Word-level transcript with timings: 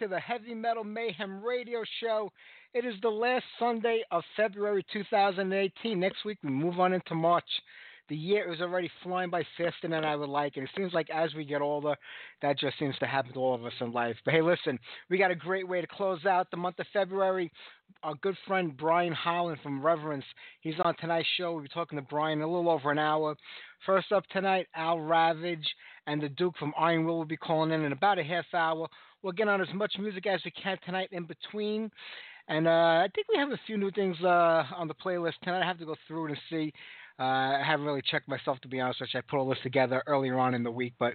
To 0.00 0.08
the 0.08 0.20
Heavy 0.20 0.54
Metal 0.54 0.84
Mayhem 0.84 1.42
Radio 1.42 1.82
Show. 2.02 2.30
It 2.74 2.84
is 2.84 2.94
the 3.00 3.08
last 3.08 3.44
Sunday 3.58 4.02
of 4.10 4.22
February 4.36 4.84
2018. 4.92 5.98
Next 5.98 6.22
week 6.22 6.36
we 6.42 6.50
move 6.50 6.78
on 6.78 6.92
into 6.92 7.14
March. 7.14 7.48
The 8.10 8.16
year 8.16 8.52
is 8.52 8.60
already 8.60 8.90
flying 9.02 9.30
by 9.30 9.42
faster 9.56 9.88
than 9.88 10.04
I 10.04 10.14
would 10.14 10.28
like, 10.28 10.56
and 10.56 10.64
it 10.64 10.70
seems 10.76 10.92
like 10.92 11.08
as 11.08 11.32
we 11.34 11.46
get 11.46 11.62
older, 11.62 11.96
that 12.42 12.58
just 12.58 12.78
seems 12.78 12.96
to 12.98 13.06
happen 13.06 13.32
to 13.32 13.38
all 13.38 13.54
of 13.54 13.64
us 13.64 13.72
in 13.80 13.90
life. 13.90 14.16
But 14.26 14.34
hey, 14.34 14.42
listen, 14.42 14.78
we 15.08 15.16
got 15.16 15.30
a 15.30 15.34
great 15.34 15.66
way 15.66 15.80
to 15.80 15.86
close 15.86 16.26
out 16.26 16.50
the 16.50 16.58
month 16.58 16.78
of 16.78 16.86
February. 16.92 17.50
Our 18.02 18.16
good 18.16 18.36
friend 18.46 18.76
Bryan 18.76 19.14
Holland 19.14 19.60
from 19.62 19.80
Reverence, 19.80 20.24
he's 20.60 20.78
on 20.84 20.94
tonight's 20.96 21.28
show. 21.38 21.52
We'll 21.54 21.62
be 21.62 21.68
talking 21.68 21.96
to 21.96 22.02
Bryan 22.02 22.42
a 22.42 22.46
little 22.46 22.70
over 22.70 22.90
an 22.90 22.98
hour. 22.98 23.34
First 23.86 24.12
up 24.12 24.26
tonight, 24.26 24.66
Al 24.74 25.00
Ravage 25.00 25.66
and 26.06 26.22
the 26.22 26.28
Duke 26.28 26.58
from 26.58 26.74
Iron 26.78 27.06
Will 27.06 27.16
will 27.16 27.24
be 27.24 27.38
calling 27.38 27.72
in 27.72 27.84
in 27.84 27.92
about 27.92 28.18
a 28.18 28.24
half 28.24 28.44
hour. 28.52 28.88
We'll 29.22 29.32
get 29.32 29.48
on 29.48 29.60
as 29.60 29.68
much 29.74 29.94
music 29.98 30.26
as 30.26 30.40
we 30.44 30.50
can 30.50 30.78
tonight 30.84 31.08
in 31.12 31.24
between. 31.24 31.90
And 32.48 32.68
uh, 32.68 32.70
I 32.70 33.08
think 33.14 33.26
we 33.28 33.38
have 33.38 33.50
a 33.50 33.60
few 33.66 33.76
new 33.76 33.90
things 33.90 34.16
uh, 34.22 34.64
on 34.76 34.88
the 34.88 34.94
playlist 34.94 35.34
tonight. 35.42 35.62
I 35.62 35.66
have 35.66 35.78
to 35.78 35.86
go 35.86 35.96
through 36.06 36.26
and 36.26 36.36
see. 36.48 36.72
Uh, 37.18 37.22
I 37.22 37.62
haven't 37.66 37.86
really 37.86 38.02
checked 38.10 38.28
myself 38.28 38.60
to 38.60 38.68
be 38.68 38.78
honest, 38.78 39.00
which 39.00 39.14
I 39.14 39.22
put 39.22 39.38
all 39.38 39.48
this 39.48 39.58
together 39.62 40.02
earlier 40.06 40.38
on 40.38 40.54
in 40.54 40.62
the 40.62 40.70
week, 40.70 40.92
but 40.98 41.14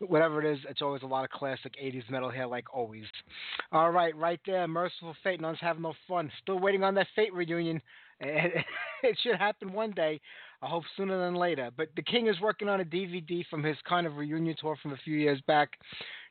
whatever 0.00 0.42
it 0.42 0.52
is, 0.52 0.58
it's 0.68 0.82
always 0.82 1.02
a 1.02 1.06
lot 1.06 1.24
of 1.24 1.30
classic 1.30 1.74
80s 1.82 2.10
metal 2.10 2.28
here, 2.28 2.46
like 2.46 2.64
always. 2.74 3.04
All 3.70 3.90
right, 3.90 4.14
right 4.16 4.40
there, 4.46 4.66
Mercyful 4.66 5.14
Fate, 5.22 5.40
Nuns 5.40 5.58
having 5.60 5.82
no 5.82 5.94
fun. 6.08 6.30
Still 6.42 6.58
waiting 6.58 6.82
on 6.82 6.94
that 6.96 7.06
Fate 7.14 7.32
reunion. 7.32 7.80
it 8.20 9.16
should 9.22 9.36
happen 9.36 9.72
one 9.72 9.92
day. 9.92 10.20
I 10.60 10.66
hope 10.66 10.82
sooner 10.96 11.24
than 11.24 11.36
later. 11.36 11.70
But 11.76 11.88
the 11.94 12.02
King 12.02 12.26
is 12.26 12.40
working 12.40 12.68
on 12.68 12.80
a 12.80 12.84
DVD 12.84 13.44
from 13.48 13.62
his 13.62 13.76
kind 13.88 14.08
of 14.08 14.16
reunion 14.16 14.56
tour 14.60 14.76
from 14.82 14.92
a 14.92 14.98
few 15.04 15.16
years 15.16 15.40
back 15.46 15.70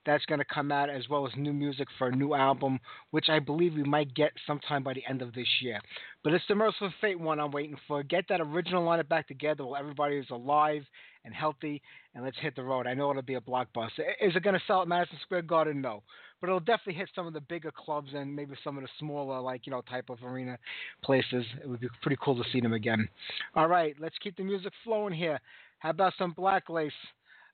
that's 0.07 0.25
going 0.25 0.39
to 0.39 0.45
come 0.45 0.71
out, 0.71 0.89
as 0.89 1.07
well 1.09 1.27
as 1.27 1.33
new 1.36 1.54
music 1.54 1.88
for 1.98 2.07
a 2.07 2.15
new 2.15 2.33
album, 2.33 2.80
which 3.12 3.30
I 3.30 3.38
believe 3.38 3.75
we 3.75 3.83
might 3.83 4.15
get 4.15 4.31
sometime 4.48 4.81
by 4.81 4.94
the 4.94 5.04
end 5.07 5.21
of 5.21 5.33
this 5.33 5.48
year. 5.62 5.80
But 6.24 6.33
it's 6.33 6.45
the 6.48 6.56
Mercyful 6.56 6.94
Fate 7.00 7.19
one 7.19 7.39
I'm 7.39 7.51
waiting 7.51 7.77
for. 7.88 8.01
Get 8.01 8.25
that 8.30 8.42
original 8.42 8.83
lineup 8.83 9.09
back 9.09 9.27
together 9.27 9.65
while 9.65 9.80
everybody 9.80 10.15
is 10.15 10.30
alive 10.31 10.83
and 11.25 11.36
healthy, 11.36 11.81
and 12.15 12.24
let's 12.24 12.38
hit 12.39 12.56
the 12.56 12.63
road. 12.63 12.88
I 12.88 12.94
know 12.94 13.12
it'll 13.12 13.21
be 13.21 13.36
a 13.36 13.42
blockbuster. 13.42 14.00
Is 14.21 14.36
it 14.36 14.44
going 14.44 14.56
to 14.56 14.62
sell 14.65 14.81
at 14.81 14.88
Madison 14.88 15.18
Square 15.21 15.44
Garden? 15.44 15.81
No. 15.81 16.01
But 16.39 16.48
it'll 16.48 16.62
definitely 16.62 16.94
hit 16.94 17.09
some 17.13 17.27
of 17.27 17.33
the 17.33 17.42
bigger 17.42 17.71
clubs 17.71 18.12
and 18.13 18.33
maybe 18.33 18.56
some 18.63 18.77
of 18.77 18.83
the 18.83 18.89
smaller, 19.00 19.42
like, 19.42 19.68
you 19.68 19.71
know, 19.71 19.81
type 19.81 20.09
of 20.09 20.24
arena 20.24 20.57
places. 21.04 21.45
It 21.62 21.68
would 21.68 21.81
be 21.81 21.89
pretty 22.01 22.18
cool 22.24 22.42
to 22.42 22.50
see 22.51 22.62
them 22.62 22.74
again. 22.74 23.09
All 23.56 23.68
right, 23.68 23.94
let's 24.00 24.18
keep 24.19 24.38
the 24.38 24.44
music 24.44 24.71
flowing 24.86 25.13
here. 25.13 25.39
How 25.80 25.89
about 25.89 26.13
some 26.18 26.31
Black 26.31 26.69
Lace? 26.69 26.94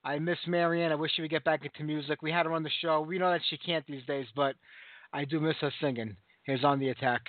I 0.05 0.19
miss 0.19 0.37
Marianne. 0.47 0.91
I 0.91 0.95
wish 0.95 1.11
she 1.15 1.21
would 1.21 1.31
get 1.31 1.45
back 1.45 1.65
into 1.65 1.83
music. 1.83 2.21
We 2.21 2.31
had 2.31 2.45
her 2.45 2.53
on 2.53 2.63
the 2.63 2.69
show. 2.81 3.01
We 3.01 3.17
know 3.17 3.31
that 3.31 3.41
she 3.49 3.57
can't 3.57 3.85
these 3.87 4.05
days, 4.05 4.27
but 4.35 4.55
I 5.13 5.25
do 5.25 5.39
miss 5.39 5.55
her 5.61 5.71
singing. 5.79 6.15
Here's 6.43 6.63
On 6.63 6.79
the 6.79 6.89
Attack. 6.89 7.21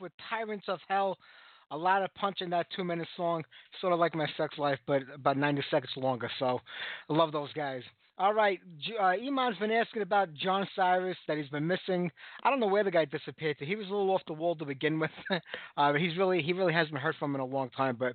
With 0.00 0.12
Tyrants 0.30 0.66
of 0.68 0.80
Hell. 0.88 1.18
A 1.70 1.76
lot 1.76 2.02
of 2.02 2.14
punch 2.14 2.40
in 2.40 2.50
that 2.50 2.66
two 2.76 2.84
minute 2.84 3.08
song, 3.16 3.42
sort 3.80 3.92
of 3.92 3.98
like 3.98 4.14
my 4.14 4.28
sex 4.36 4.58
life, 4.58 4.78
but 4.86 5.02
about 5.14 5.36
90 5.36 5.62
seconds 5.70 5.90
longer. 5.96 6.30
So 6.38 6.60
I 7.08 7.12
love 7.12 7.32
those 7.32 7.52
guys. 7.54 7.82
All 8.16 8.32
right, 8.32 8.60
uh, 9.00 9.14
Iman's 9.20 9.58
been 9.58 9.72
asking 9.72 10.02
about 10.02 10.32
John 10.34 10.68
Cyriis 10.78 11.16
that 11.26 11.36
he's 11.36 11.48
been 11.48 11.66
missing. 11.66 12.12
I 12.44 12.50
don't 12.50 12.60
know 12.60 12.68
where 12.68 12.84
the 12.84 12.90
guy 12.92 13.06
disappeared 13.06 13.58
to. 13.58 13.66
He 13.66 13.74
was 13.74 13.88
a 13.88 13.90
little 13.90 14.12
off 14.12 14.22
the 14.28 14.34
wall 14.34 14.54
to 14.54 14.64
begin 14.64 15.00
with. 15.00 15.10
uh, 15.76 15.92
he's 15.94 16.16
really 16.16 16.40
he 16.40 16.52
really 16.52 16.72
hasn't 16.72 16.96
heard 16.96 17.16
from 17.18 17.32
him 17.32 17.36
in 17.36 17.40
a 17.40 17.52
long 17.52 17.70
time. 17.70 17.96
But 17.98 18.14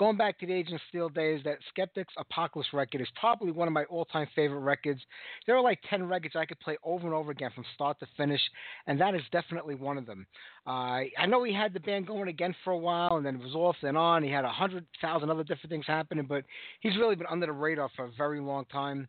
going 0.00 0.16
back 0.16 0.38
to 0.38 0.46
the 0.46 0.52
Agent 0.54 0.80
Steel 0.88 1.10
days, 1.10 1.42
that 1.44 1.58
Skeptics 1.68 2.14
Apocalypse 2.16 2.70
record 2.72 3.02
is 3.02 3.08
probably 3.20 3.52
one 3.52 3.68
of 3.68 3.74
my 3.74 3.84
all-time 3.84 4.26
favorite 4.34 4.60
records. 4.60 4.98
There 5.46 5.54
are 5.54 5.62
like 5.62 5.78
ten 5.90 6.08
records 6.08 6.34
I 6.34 6.46
could 6.46 6.58
play 6.58 6.78
over 6.82 7.04
and 7.04 7.14
over 7.14 7.30
again 7.30 7.50
from 7.54 7.66
start 7.74 8.00
to 8.00 8.06
finish, 8.16 8.40
and 8.86 8.98
that 8.98 9.14
is 9.14 9.20
definitely 9.30 9.74
one 9.74 9.98
of 9.98 10.06
them. 10.06 10.26
Uh, 10.66 11.04
I 11.18 11.26
know 11.28 11.42
he 11.42 11.52
had 11.52 11.74
the 11.74 11.80
band 11.80 12.06
going 12.06 12.28
again 12.28 12.54
for 12.64 12.70
a 12.70 12.78
while, 12.78 13.18
and 13.18 13.26
then 13.26 13.34
it 13.34 13.42
was 13.42 13.54
off 13.54 13.76
and 13.82 13.98
on. 13.98 14.22
He 14.22 14.30
had 14.30 14.46
a 14.46 14.50
hundred 14.50 14.86
thousand 15.02 15.28
other 15.28 15.44
different 15.44 15.68
things 15.68 15.84
happening, 15.86 16.24
but 16.26 16.44
he's 16.80 16.96
really 16.96 17.14
been 17.14 17.26
under 17.30 17.44
the 17.44 17.52
radar 17.52 17.90
for 17.94 18.06
a 18.06 18.10
very 18.16 18.40
long 18.40 18.64
time. 18.72 19.06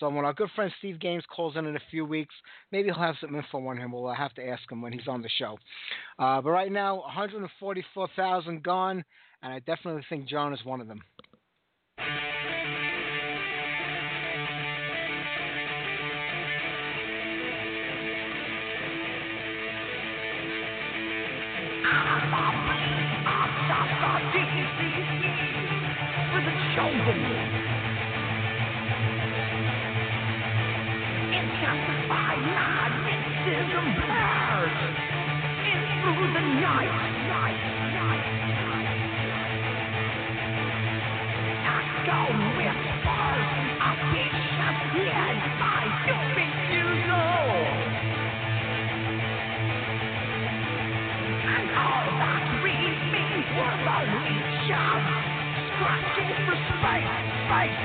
So 0.00 0.08
when 0.08 0.24
our 0.24 0.32
good 0.32 0.50
friend 0.56 0.72
Steve 0.78 0.98
Gaines 0.98 1.24
calls 1.34 1.56
in 1.56 1.66
in 1.66 1.76
a 1.76 1.82
few 1.90 2.04
weeks, 2.04 2.34
maybe 2.72 2.88
he'll 2.88 2.98
have 2.98 3.14
some 3.20 3.36
info 3.36 3.64
on 3.66 3.76
him. 3.76 3.92
We'll 3.92 4.08
uh, 4.08 4.14
have 4.14 4.34
to 4.34 4.48
ask 4.48 4.62
him 4.70 4.82
when 4.82 4.92
he's 4.92 5.06
on 5.06 5.22
the 5.22 5.28
show. 5.38 5.58
Uh, 6.18 6.40
but 6.40 6.50
right 6.50 6.72
now, 6.72 6.96
144,000 7.02 8.62
gone, 8.62 9.04
and 9.42 9.52
I 9.52 9.58
definitely 9.58 10.04
think 10.08 10.26
John 10.26 10.52
is 10.52 10.64
one 10.64 10.80
of 10.80 10.88
them. 10.88 11.02
the 36.32 36.40
night, 36.40 37.01
fight. 57.52 57.81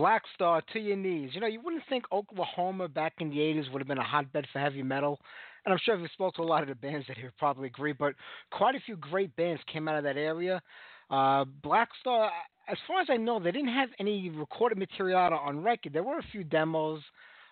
Black 0.00 0.22
Star 0.34 0.62
to 0.72 0.78
your 0.78 0.96
knees. 0.96 1.32
You 1.34 1.42
know, 1.42 1.46
you 1.46 1.60
wouldn't 1.60 1.82
think 1.90 2.06
Oklahoma 2.10 2.88
back 2.88 3.12
in 3.20 3.28
the 3.28 3.36
80s 3.36 3.70
would 3.70 3.82
have 3.82 3.86
been 3.86 3.98
a 3.98 4.02
hotbed 4.02 4.46
for 4.50 4.58
heavy 4.58 4.82
metal. 4.82 5.20
And 5.66 5.74
I'm 5.74 5.80
sure 5.84 5.94
if 5.94 6.00
you 6.00 6.08
spoke 6.14 6.36
to 6.36 6.42
a 6.42 6.42
lot 6.42 6.62
of 6.62 6.70
the 6.70 6.74
bands 6.74 7.06
that 7.08 7.18
would 7.22 7.36
probably 7.36 7.66
agree, 7.66 7.92
but 7.92 8.14
quite 8.50 8.74
a 8.74 8.80
few 8.80 8.96
great 8.96 9.36
bands 9.36 9.60
came 9.70 9.88
out 9.88 9.96
of 9.96 10.04
that 10.04 10.16
area. 10.16 10.62
Uh, 11.10 11.44
Black 11.62 11.90
Star, 12.00 12.30
as 12.66 12.78
far 12.88 13.02
as 13.02 13.08
I 13.10 13.18
know, 13.18 13.38
they 13.38 13.50
didn't 13.50 13.74
have 13.74 13.90
any 13.98 14.30
recorded 14.30 14.78
material 14.78 15.18
on 15.18 15.62
record. 15.62 15.92
There 15.92 16.02
were 16.02 16.18
a 16.18 16.26
few 16.32 16.44
demos. 16.44 17.02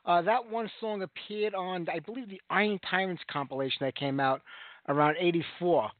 Uh, 0.06 0.22
that 0.22 0.50
one 0.50 0.70
song 0.80 1.02
appeared 1.02 1.54
on, 1.54 1.86
I 1.92 1.98
believe, 1.98 2.30
the 2.30 2.40
Iron 2.48 2.80
Tyrants 2.90 3.22
compilation 3.30 3.80
that 3.82 3.94
came 3.94 4.20
out 4.20 4.40
around 4.88 5.16
84. 5.20 5.90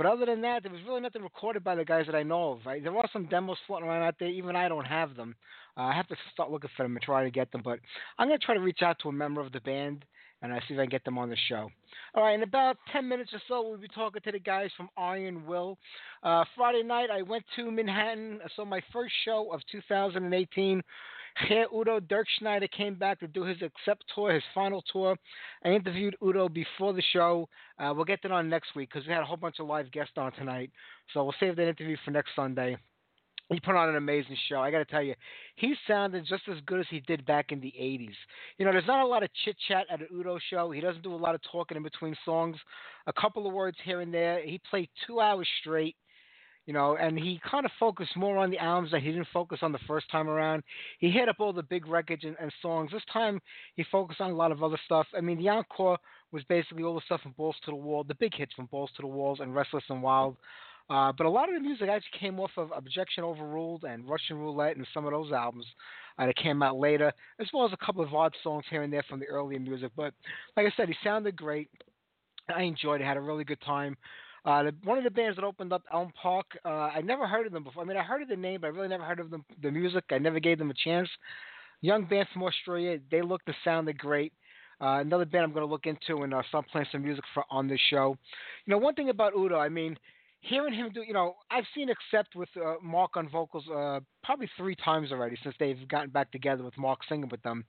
But 0.00 0.06
other 0.06 0.24
than 0.24 0.40
that, 0.40 0.62
there 0.62 0.72
was 0.72 0.80
really 0.88 1.02
nothing 1.02 1.20
recorded 1.20 1.62
by 1.62 1.74
the 1.74 1.84
guys 1.84 2.06
that 2.06 2.14
I 2.14 2.22
know 2.22 2.52
of. 2.52 2.60
There 2.64 2.96
are 2.96 3.08
some 3.12 3.26
demos 3.26 3.58
floating 3.66 3.86
around 3.86 4.02
out 4.02 4.14
there. 4.18 4.28
Even 4.28 4.56
I 4.56 4.66
don't 4.66 4.86
have 4.86 5.14
them. 5.14 5.34
Uh, 5.76 5.82
I 5.82 5.92
have 5.92 6.08
to 6.08 6.16
start 6.32 6.50
looking 6.50 6.70
for 6.74 6.84
them 6.84 6.96
and 6.96 7.02
try 7.02 7.22
to 7.22 7.30
get 7.30 7.52
them. 7.52 7.60
But 7.62 7.80
I'm 8.18 8.26
going 8.26 8.40
to 8.40 8.46
try 8.46 8.54
to 8.54 8.62
reach 8.62 8.80
out 8.80 8.96
to 9.02 9.10
a 9.10 9.12
member 9.12 9.42
of 9.42 9.52
the 9.52 9.60
band 9.60 10.06
and 10.40 10.54
I 10.54 10.58
see 10.60 10.72
if 10.72 10.80
I 10.80 10.84
can 10.84 10.88
get 10.88 11.04
them 11.04 11.18
on 11.18 11.28
the 11.28 11.36
show. 11.50 11.68
All 12.14 12.22
right, 12.22 12.34
in 12.34 12.42
about 12.42 12.78
10 12.94 13.06
minutes 13.06 13.32
or 13.34 13.42
so, 13.46 13.68
we'll 13.68 13.76
be 13.76 13.88
talking 13.88 14.22
to 14.24 14.32
the 14.32 14.38
guys 14.38 14.70
from 14.74 14.88
Iron 14.96 15.44
Will. 15.44 15.76
Uh, 16.22 16.44
Friday 16.56 16.82
night, 16.82 17.10
I 17.10 17.20
went 17.20 17.44
to 17.56 17.70
Manhattan. 17.70 18.40
I 18.42 18.48
saw 18.56 18.64
my 18.64 18.80
first 18.94 19.12
show 19.26 19.52
of 19.52 19.60
2018. 19.70 20.82
Herr 21.34 21.66
Udo 21.74 22.00
Dirkschneider 22.00 22.70
came 22.70 22.94
back 22.94 23.20
to 23.20 23.28
do 23.28 23.44
his 23.44 23.58
Accept 23.62 24.04
tour, 24.14 24.32
his 24.32 24.42
final 24.54 24.82
tour. 24.92 25.16
I 25.64 25.68
interviewed 25.68 26.16
Udo 26.22 26.48
before 26.48 26.92
the 26.92 27.02
show. 27.12 27.48
Uh, 27.78 27.92
we'll 27.94 28.04
get 28.04 28.20
that 28.22 28.32
on 28.32 28.48
next 28.48 28.74
week 28.74 28.90
because 28.92 29.06
we 29.06 29.12
had 29.12 29.22
a 29.22 29.26
whole 29.26 29.36
bunch 29.36 29.60
of 29.60 29.66
live 29.66 29.90
guests 29.92 30.14
on 30.16 30.32
tonight. 30.32 30.70
So 31.12 31.24
we'll 31.24 31.34
save 31.40 31.56
that 31.56 31.68
interview 31.68 31.96
for 32.04 32.10
next 32.10 32.30
Sunday 32.36 32.76
he 33.50 33.60
put 33.60 33.74
on 33.74 33.88
an 33.88 33.96
amazing 33.96 34.36
show. 34.48 34.60
I 34.60 34.70
got 34.70 34.78
to 34.78 34.84
tell 34.84 35.02
you, 35.02 35.14
he 35.56 35.74
sounded 35.86 36.24
just 36.26 36.42
as 36.48 36.58
good 36.66 36.80
as 36.80 36.86
he 36.88 37.00
did 37.00 37.26
back 37.26 37.50
in 37.50 37.60
the 37.60 37.74
80s. 37.78 38.14
You 38.58 38.64
know, 38.64 38.72
there's 38.72 38.86
not 38.86 39.04
a 39.04 39.06
lot 39.06 39.22
of 39.22 39.30
chit 39.44 39.56
chat 39.66 39.86
at 39.90 40.00
an 40.00 40.06
Udo 40.12 40.38
show. 40.50 40.70
He 40.70 40.80
doesn't 40.80 41.02
do 41.02 41.14
a 41.14 41.16
lot 41.16 41.34
of 41.34 41.40
talking 41.50 41.76
in 41.76 41.82
between 41.82 42.14
songs, 42.24 42.56
a 43.06 43.12
couple 43.12 43.46
of 43.46 43.52
words 43.52 43.76
here 43.84 44.00
and 44.00 44.14
there. 44.14 44.40
He 44.44 44.60
played 44.70 44.88
two 45.06 45.20
hours 45.20 45.48
straight, 45.60 45.96
you 46.70 46.74
know, 46.74 46.96
and 46.96 47.18
he 47.18 47.40
kind 47.50 47.66
of 47.66 47.72
focused 47.80 48.16
more 48.16 48.38
on 48.38 48.48
the 48.48 48.58
albums 48.58 48.92
that 48.92 49.02
he 49.02 49.10
didn't 49.10 49.26
focus 49.32 49.58
on 49.60 49.72
the 49.72 49.80
first 49.88 50.08
time 50.08 50.28
around. 50.28 50.62
He 51.00 51.10
hit 51.10 51.28
up 51.28 51.40
all 51.40 51.52
the 51.52 51.64
big 51.64 51.88
records 51.88 52.22
and, 52.22 52.36
and 52.40 52.52
songs. 52.62 52.92
This 52.92 53.02
time, 53.12 53.40
he 53.74 53.84
focused 53.90 54.20
on 54.20 54.30
a 54.30 54.36
lot 54.36 54.52
of 54.52 54.62
other 54.62 54.78
stuff. 54.84 55.08
I 55.12 55.20
mean, 55.20 55.38
the 55.38 55.48
encore 55.48 55.98
was 56.30 56.44
basically 56.44 56.84
all 56.84 56.94
the 56.94 57.00
stuff 57.06 57.22
from 57.22 57.34
Balls 57.36 57.56
to 57.64 57.72
the 57.72 57.76
Wall, 57.76 58.04
the 58.04 58.14
big 58.14 58.32
hits 58.36 58.52
from 58.54 58.66
Balls 58.66 58.88
to 58.94 59.02
the 59.02 59.08
Walls 59.08 59.40
and 59.40 59.52
Restless 59.52 59.82
and 59.88 60.00
Wild. 60.00 60.36
Uh, 60.88 61.10
but 61.18 61.26
a 61.26 61.28
lot 61.28 61.48
of 61.48 61.56
the 61.56 61.60
music 61.60 61.88
actually 61.88 62.20
came 62.20 62.38
off 62.38 62.52
of 62.56 62.70
Objection 62.76 63.24
Overruled 63.24 63.82
and 63.82 64.08
Russian 64.08 64.38
Roulette 64.38 64.76
and 64.76 64.86
some 64.94 65.06
of 65.06 65.10
those 65.10 65.32
albums 65.32 65.66
uh, 66.20 66.26
that 66.26 66.36
came 66.36 66.62
out 66.62 66.76
later, 66.76 67.12
as 67.40 67.48
well 67.52 67.66
as 67.66 67.72
a 67.72 67.84
couple 67.84 68.04
of 68.04 68.14
odd 68.14 68.32
songs 68.44 68.64
here 68.70 68.84
and 68.84 68.92
there 68.92 69.04
from 69.08 69.18
the 69.18 69.26
earlier 69.26 69.58
music. 69.58 69.90
But 69.96 70.14
like 70.56 70.66
I 70.66 70.72
said, 70.76 70.86
he 70.86 70.94
sounded 71.02 71.34
great. 71.34 71.68
I 72.54 72.62
enjoyed 72.62 73.00
it. 73.00 73.04
Had 73.04 73.16
a 73.16 73.20
really 73.20 73.42
good 73.42 73.60
time. 73.62 73.96
Uh, 74.44 74.62
the, 74.64 74.74
one 74.84 74.98
of 74.98 75.04
the 75.04 75.10
bands 75.10 75.36
that 75.36 75.44
opened 75.44 75.72
up 75.72 75.82
Elm 75.92 76.12
Park, 76.20 76.46
uh, 76.64 76.68
I 76.68 77.00
never 77.02 77.26
heard 77.26 77.46
of 77.46 77.52
them 77.52 77.64
before. 77.64 77.82
I 77.82 77.86
mean, 77.86 77.96
I 77.96 78.02
heard 78.02 78.22
of 78.22 78.28
the 78.28 78.36
name, 78.36 78.60
but 78.60 78.68
I 78.68 78.70
really 78.70 78.88
never 78.88 79.04
heard 79.04 79.20
of 79.20 79.30
them, 79.30 79.44
the 79.62 79.70
music. 79.70 80.04
I 80.10 80.18
never 80.18 80.40
gave 80.40 80.58
them 80.58 80.70
a 80.70 80.74
chance. 80.74 81.08
Young 81.82 82.04
band 82.04 82.28
from 82.32 82.42
Australia. 82.44 82.98
They 83.10 83.22
looked 83.22 83.46
and 83.46 83.56
sounded 83.64 83.98
great. 83.98 84.32
Uh, 84.80 85.00
another 85.00 85.26
band 85.26 85.44
I'm 85.44 85.52
going 85.52 85.66
to 85.66 85.70
look 85.70 85.86
into 85.86 86.22
and 86.22 86.32
uh, 86.32 86.42
start 86.48 86.66
playing 86.72 86.86
some 86.90 87.02
music 87.02 87.24
for 87.34 87.44
on 87.50 87.68
this 87.68 87.80
show. 87.90 88.16
You 88.64 88.70
know, 88.70 88.78
one 88.78 88.94
thing 88.94 89.10
about 89.10 89.34
Udo, 89.36 89.58
I 89.58 89.68
mean, 89.68 89.96
hearing 90.40 90.72
him 90.72 90.90
do, 90.92 91.02
you 91.02 91.12
know, 91.12 91.36
I've 91.50 91.64
seen 91.74 91.90
Accept 91.90 92.34
with 92.34 92.48
uh, 92.56 92.74
Mark 92.82 93.16
on 93.16 93.28
vocals 93.28 93.64
uh, 93.68 94.00
probably 94.24 94.48
three 94.56 94.74
times 94.76 95.12
already 95.12 95.36
since 95.42 95.54
they've 95.60 95.86
gotten 95.88 96.10
back 96.10 96.32
together 96.32 96.64
with 96.64 96.76
Mark 96.78 97.00
singing 97.08 97.28
with 97.28 97.42
them. 97.42 97.64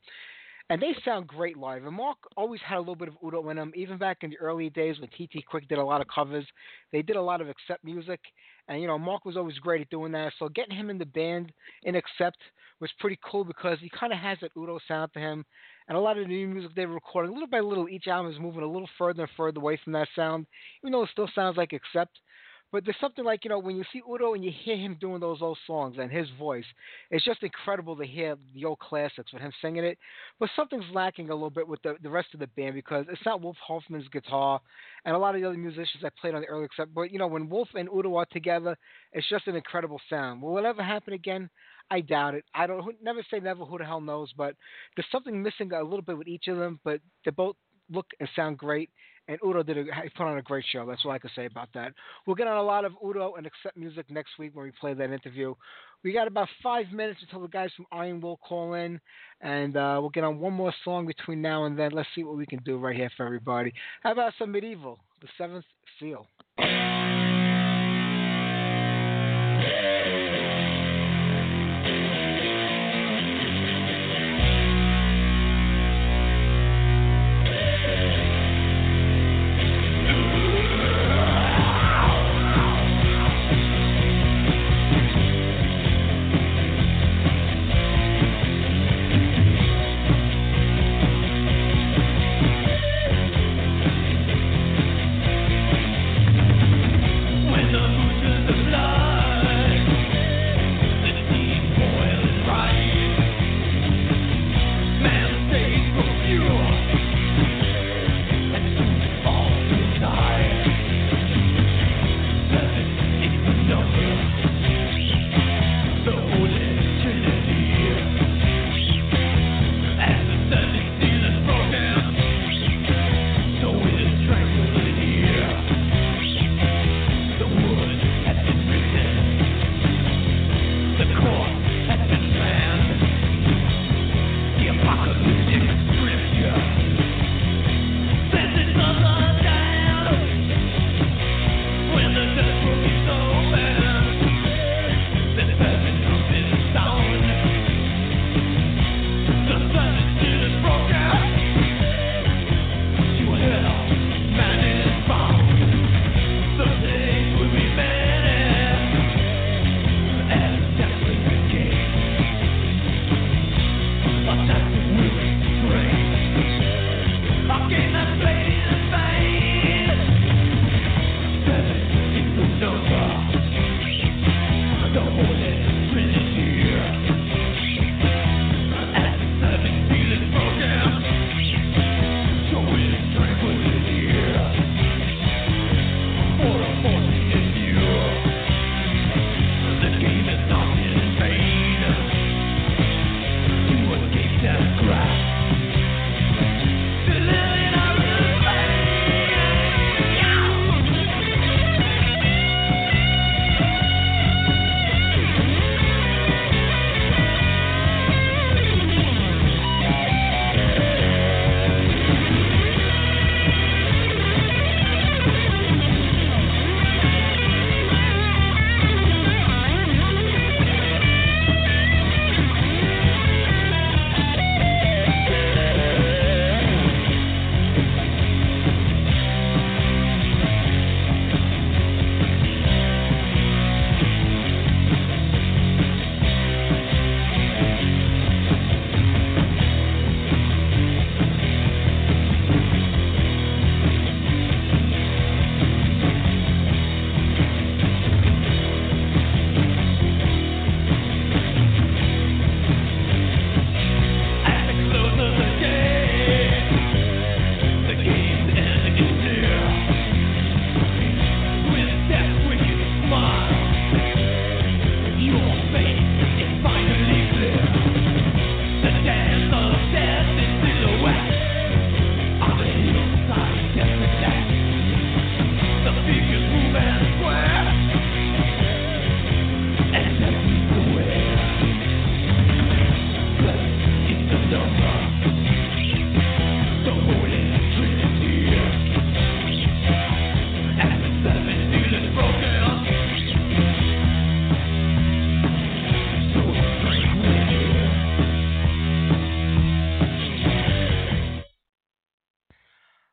And 0.72 0.82
they 0.82 0.96
sound 1.04 1.28
great 1.28 1.58
live. 1.58 1.84
And 1.84 1.94
Mark 1.94 2.18
always 2.38 2.62
had 2.66 2.78
a 2.78 2.80
little 2.80 2.96
bit 2.96 3.10
of 3.10 3.18
Udo 3.22 3.50
in 3.50 3.58
him, 3.58 3.74
even 3.76 3.98
back 3.98 4.20
in 4.22 4.30
the 4.30 4.38
early 4.38 4.70
days 4.70 4.96
when 5.02 5.10
TT 5.10 5.46
Quick 5.46 5.68
did 5.68 5.80
a 5.80 5.84
lot 5.84 6.00
of 6.00 6.08
covers. 6.08 6.48
They 6.94 7.02
did 7.02 7.18
a 7.18 7.22
lot 7.22 7.42
of 7.42 7.50
Accept 7.50 7.84
music. 7.84 8.22
And, 8.70 8.80
you 8.80 8.88
know, 8.88 8.98
Mark 8.98 9.26
was 9.26 9.36
always 9.36 9.58
great 9.58 9.82
at 9.82 9.90
doing 9.90 10.14
that. 10.14 10.32
So 10.40 10.48
getting 10.48 10.78
him 10.78 10.90
in 10.90 10.98
the 10.98 11.06
band 11.06 11.52
in 11.84 11.98
Accept 11.98 12.38
was 12.80 12.90
pretty 13.00 13.20
cool 13.30 13.44
because 13.44 13.80
he 13.82 13.90
kind 13.90 14.14
of 14.14 14.20
has 14.20 14.38
that 14.40 14.52
Udo 14.58 14.80
sound 14.88 15.12
to 15.12 15.20
him. 15.20 15.44
And 15.90 15.98
a 15.98 16.00
lot 16.00 16.18
of 16.18 16.24
the 16.24 16.30
new 16.30 16.48
music 16.48 16.72
they 16.74 16.86
were 16.86 16.94
recording, 16.94 17.34
little 17.34 17.50
by 17.50 17.60
little, 17.60 17.90
each 17.90 18.08
album 18.08 18.32
is 18.32 18.40
moving 18.40 18.64
a 18.64 18.66
little 18.66 18.90
further 18.98 19.24
and 19.24 19.32
further 19.36 19.60
away 19.60 19.78
from 19.84 19.92
that 19.92 20.08
sound, 20.16 20.46
even 20.84 20.94
though 20.94 21.04
it 21.04 21.10
still 21.12 21.30
sounds 21.36 21.58
like 21.58 21.74
Accept. 21.74 22.18
But 22.72 22.86
there's 22.86 22.98
something 23.02 23.26
like, 23.26 23.44
you 23.44 23.50
know, 23.50 23.60
when 23.60 23.76
you 23.76 23.84
see 23.92 24.02
Udo 24.10 24.34
and 24.34 24.44
you 24.44 24.52
hear 24.64 24.78
him 24.78 24.98
doing 25.00 25.20
those 25.20 25.42
old 25.42 25.58
songs 25.68 25.98
and 26.00 26.10
his 26.10 26.28
voice, 26.40 26.66
it's 27.10 27.26
just 27.26 27.44
incredible 27.44 27.98
to 27.98 28.06
hear 28.06 28.38
the 28.54 28.66
old 28.66 28.80
classics 28.80 29.34
with 29.34 29.42
him 29.42 29.52
singing 29.62 29.84
it. 29.84 29.98
But 30.40 30.50
something's 30.56 30.86
lacking 30.94 31.30
a 31.30 31.34
little 31.34 31.50
bit 31.50 31.68
with 31.68 31.82
the, 31.82 31.96
the 32.02 32.10
rest 32.10 32.30
of 32.34 32.40
the 32.40 32.48
band 32.48 32.76
because 32.76 33.06
it's 33.10 33.26
not 33.26 33.42
Wolf 33.42 33.58
Hoffmann's 33.66 34.08
guitar 34.08 34.62
and 35.06 35.16
a 35.16 35.20
lot 35.20 35.36
of 35.36 35.42
the 35.42 35.48
other 35.48 35.58
musicians 35.58 36.02
that 36.02 36.16
played 36.18 36.34
on 36.34 36.42
the 36.42 36.48
early 36.48 36.66
Accept 36.66 36.94
but 36.94 37.12
you 37.12 37.20
know, 37.20 37.28
when 37.28 37.50
Wolf 37.50 37.68
and 37.76 37.90
Udo 37.94 38.16
are 38.16 38.26
together, 38.32 38.78
it's 39.12 39.28
just 39.28 39.48
an 39.48 39.56
incredible 39.56 40.00
sound. 40.10 40.42
Will 40.42 40.58
it 40.58 40.66
ever 40.66 40.84
happen 40.84 41.14
again? 41.14 41.50
I 41.90 42.00
doubt 42.00 42.36
it. 42.36 42.46
I 42.56 42.68
don't 42.68 42.96
never 43.04 43.22
say 43.30 43.40
never 43.40 43.66
who 43.66 43.78
the 43.78 43.84
hell 43.84 44.00
knows, 44.00 44.32
but 44.38 44.56
there's 44.96 45.08
something 45.12 45.44
missing 45.44 45.74
a 45.74 45.84
little 45.84 46.02
bit 46.02 46.18
with 46.18 46.28
each 46.28 46.48
of 46.48 46.58
them, 46.58 46.80
but 46.86 47.02
they 47.26 47.32
both 47.32 47.58
look 47.90 48.06
and 48.20 48.30
sound 48.36 48.58
great 48.58 48.90
and 49.32 49.40
Udo 49.46 49.64
did 49.64 49.78
a, 49.78 49.84
put 50.18 50.26
on 50.26 50.38
a 50.38 50.42
great 50.42 50.66
show. 50.72 50.86
That's 50.86 51.02
all 51.06 51.12
I 51.12 51.20
can 51.20 51.30
say 51.36 51.46
about 51.46 51.70
that. 51.74 51.94
We'll 52.28 52.36
get 52.36 52.48
on 52.48 52.58
a 52.58 52.64
lot 52.64 52.84
of 52.84 52.94
Udo 53.04 53.36
and 53.36 53.48
Accept 53.48 53.78
music 53.78 54.06
next 54.10 54.32
week 54.38 54.52
when 54.54 54.66
we 54.66 54.72
play 54.80 54.94
that 54.94 55.12
interview. 55.12 55.56
We 56.04 56.12
got 56.12 56.28
about 56.28 56.50
five 56.62 56.88
minutes 56.92 57.20
until 57.22 57.42
the 57.42 57.48
guys 57.48 57.70
from 57.76 57.86
Iron 57.92 58.20
will 58.20 58.38
call 58.38 58.74
in, 58.74 59.00
and 59.40 59.78
uh, 59.78 60.00
we'll 60.02 60.10
get 60.10 60.24
on 60.24 60.40
one 60.40 60.54
more 60.54 60.74
song 60.84 61.06
between 61.06 61.42
now 61.42 61.66
and 61.66 61.80
then. 61.80 61.92
Let's 61.92 62.10
see 62.14 62.24
what 62.24 62.36
we 62.36 62.46
can 62.46 62.60
do 62.64 62.78
right 62.78 62.96
here 62.96 63.12
for 63.16 63.26
everybody. 63.26 63.72
How 64.02 64.12
about 64.12 64.34
some 64.38 64.52
medieval, 64.52 65.00
the 65.22 65.28
Seventh 65.38 65.66
Seal? 66.00 66.28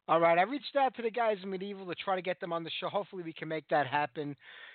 All 0.08 0.20
right, 0.20 0.38
I 0.38 0.42
reached 0.42 0.74
out 0.74 0.96
to 0.96 1.02
the 1.02 1.10
guys 1.10 1.36
in 1.42 1.50
Medieval 1.50 1.84
to 1.86 1.94
try 1.94 2.16
to 2.16 2.22
get 2.22 2.40
them 2.40 2.50
on 2.50 2.64
the 2.64 2.70
show. 2.80 2.88
Hopefully, 2.88 3.22
we 3.22 3.34
can 3.34 3.46
make 3.46 3.68
that 3.68 3.86
happen. 3.86 4.34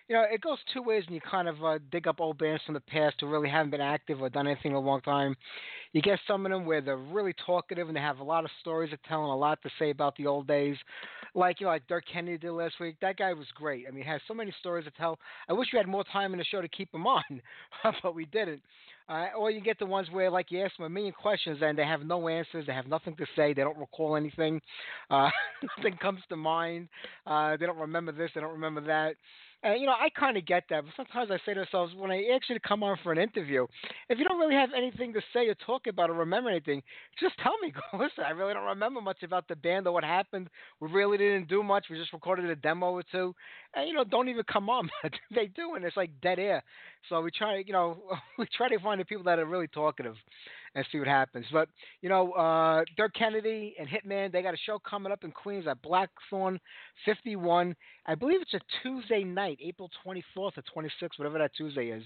You 0.10 0.16
know, 0.16 0.24
it 0.30 0.42
goes 0.42 0.58
two 0.74 0.82
ways 0.82 1.04
when 1.08 1.16
you 1.16 1.22
kind 1.22 1.48
of 1.48 1.64
uh, 1.64 1.80
dig 1.92 2.08
up 2.08 2.20
old 2.20 2.38
bands 2.38 2.62
from 2.66 2.74
the 2.74 2.82
past 2.82 3.16
who 3.20 3.28
really 3.28 3.50
haven't 3.50 3.72
been 3.72 3.82
active 3.82 4.22
or 4.22 4.30
done 4.30 4.48
anything 4.48 4.72
in 4.72 4.76
a 4.78 4.80
long 4.80 5.02
time. 5.02 5.36
You 5.94 6.02
get 6.02 6.20
some 6.28 6.46
of 6.46 6.52
them 6.52 6.66
where 6.66 6.82
they're 6.82 6.98
really 6.98 7.34
talkative 7.46 7.88
and 7.88 7.96
they 7.96 8.02
have 8.02 8.20
a 8.20 8.24
lot 8.24 8.46
of 8.46 8.52
stories 8.62 8.92
to 8.92 8.98
tell 9.08 9.24
and 9.24 9.32
a 9.32 9.36
lot 9.36 9.62
to 9.64 9.70
say 9.80 9.92
about 9.92 10.16
the 10.18 10.28
old 10.28 10.48
days. 10.48 10.78
Like 11.36 11.60
you 11.62 11.66
know, 11.66 11.72
like 11.72 11.88
Dirk 11.88 12.06
Kennedy 12.12 12.38
did 12.38 12.52
last 12.52 12.76
week. 12.80 12.98
That 13.02 13.18
guy 13.18 13.34
was 13.34 13.48
great. 13.56 13.86
I 13.88 13.92
mean, 13.92 14.04
he 14.04 14.10
has 14.10 14.22
so 14.28 14.34
many 14.34 14.54
stories 14.60 14.86
to 14.86 14.92
tell. 14.92 15.20
I 15.50 15.54
wish 15.54 15.70
we 15.74 15.78
had 15.80 15.88
more 15.88 16.04
time 16.06 16.34
in 16.34 16.40
the 16.40 16.46
show 16.46 16.62
to 16.62 16.68
keep 16.70 16.94
him 16.94 17.08
on, 17.08 17.24
but 18.04 18.16
we 18.16 18.26
didn't. 18.26 18.62
Uh, 19.10 19.28
or 19.38 19.52
you 19.52 19.62
get 19.62 19.80
the 19.80 19.86
ones 19.86 20.08
where, 20.12 20.30
like, 20.32 20.50
you 20.52 20.62
ask 20.64 20.78
them 20.78 20.86
a 20.86 20.90
million 20.90 21.14
questions 21.14 21.60
and 21.62 21.78
they 21.78 21.84
have 21.86 22.04
no 22.06 22.28
answers. 22.30 22.66
They 22.66 22.74
have 22.74 22.88
nothing 22.88 23.16
to 23.18 23.26
say. 23.36 23.54
They 23.54 23.62
don't 23.62 23.78
recall 23.78 24.16
anything. 24.16 24.62
Uh, 25.10 25.30
nothing 25.78 25.98
comes 25.98 26.22
to 26.30 26.38
mind. 26.38 26.88
Uh, 27.28 27.58
they 27.58 27.66
don't 27.66 27.78
remember 27.78 28.14
this. 28.14 28.32
They 28.34 28.42
don't 28.42 28.54
remember 28.54 28.82
that. 28.82 29.16
And 29.64 29.80
you 29.80 29.86
know, 29.88 29.94
I 29.94 30.10
kind 30.10 30.36
of 30.36 30.46
get 30.46 30.66
that, 30.70 30.84
but 30.84 30.94
sometimes 30.98 31.32
I 31.32 31.38
say 31.46 31.54
to 31.54 31.62
myself, 31.62 31.90
when 31.96 32.12
I 32.12 32.26
actually 32.36 32.60
come 32.68 32.84
on 32.84 32.98
for 33.02 33.14
an 33.14 33.18
interview, 33.18 33.66
if 34.10 34.20
you 34.20 34.26
don't 34.26 34.38
really 34.38 34.56
have 34.56 34.72
anything 34.76 35.14
to 35.14 35.22
say 35.34 35.48
or 35.48 35.56
talk 35.66 35.88
about 35.88 36.10
or 36.10 36.14
remember 36.14 36.50
anything, 36.50 36.84
just 37.18 37.38
tell 37.40 37.58
me. 37.62 37.72
Go 37.92 37.98
listen. 37.98 38.26
I 38.26 38.32
really 38.32 38.54
don't 38.54 38.66
remember 38.66 39.00
much 39.00 39.24
about 39.24 39.48
the 39.48 39.56
band 39.56 39.88
or 39.88 39.94
what 39.94 40.04
happened. 40.04 40.50
We 40.82 40.90
really 40.92 41.18
didn't 41.18 41.48
do 41.48 41.64
much. 41.64 41.86
We 41.90 41.98
just 41.98 42.12
recorded 42.12 42.50
a 42.50 42.56
demo 42.58 42.92
or 42.92 43.04
two, 43.10 43.34
and 43.74 43.88
you 43.88 43.94
know, 43.94 44.04
don't 44.04 44.28
even 44.28 44.44
come 44.52 44.70
on. 44.70 44.90
they 45.34 45.48
do, 45.48 45.76
and 45.76 45.86
it's 45.86 45.98
like 45.98 46.12
dead 46.22 46.40
air. 46.40 46.62
So 47.08 47.22
we 47.22 47.32
try, 47.32 47.64
you 47.66 47.74
know, 47.74 48.04
we 48.38 48.46
try 48.56 48.68
to 48.68 48.80
find 48.80 49.00
the 49.00 49.06
people 49.06 49.24
that 49.24 49.40
are 49.40 49.46
really 49.46 49.68
talkative 49.68 50.16
and 50.76 50.86
see 50.92 51.00
what 51.00 51.08
happens. 51.08 51.46
But 51.52 51.70
you 52.02 52.10
know, 52.10 52.32
uh, 52.32 52.84
Dirk 52.98 53.14
Kennedy 53.14 53.76
and 53.80 53.88
Hitman, 53.88 54.32
they 54.32 54.42
got 54.42 54.54
a 54.54 54.58
show 54.66 54.80
coming 54.80 55.12
up 55.12 55.24
in 55.24 55.32
Queens 55.32 55.66
at 55.68 55.82
Blackthorn 55.82 56.60
51. 57.06 57.76
I 58.06 58.16
believe 58.16 58.42
it's 58.42 58.54
a 58.54 58.60
Tuesday 58.82 59.24
night, 59.24 59.58
April 59.62 59.90
24th 60.06 60.24
or 60.36 60.52
26th, 60.76 61.18
whatever 61.18 61.38
that 61.38 61.52
Tuesday 61.56 61.88
is. 61.90 62.04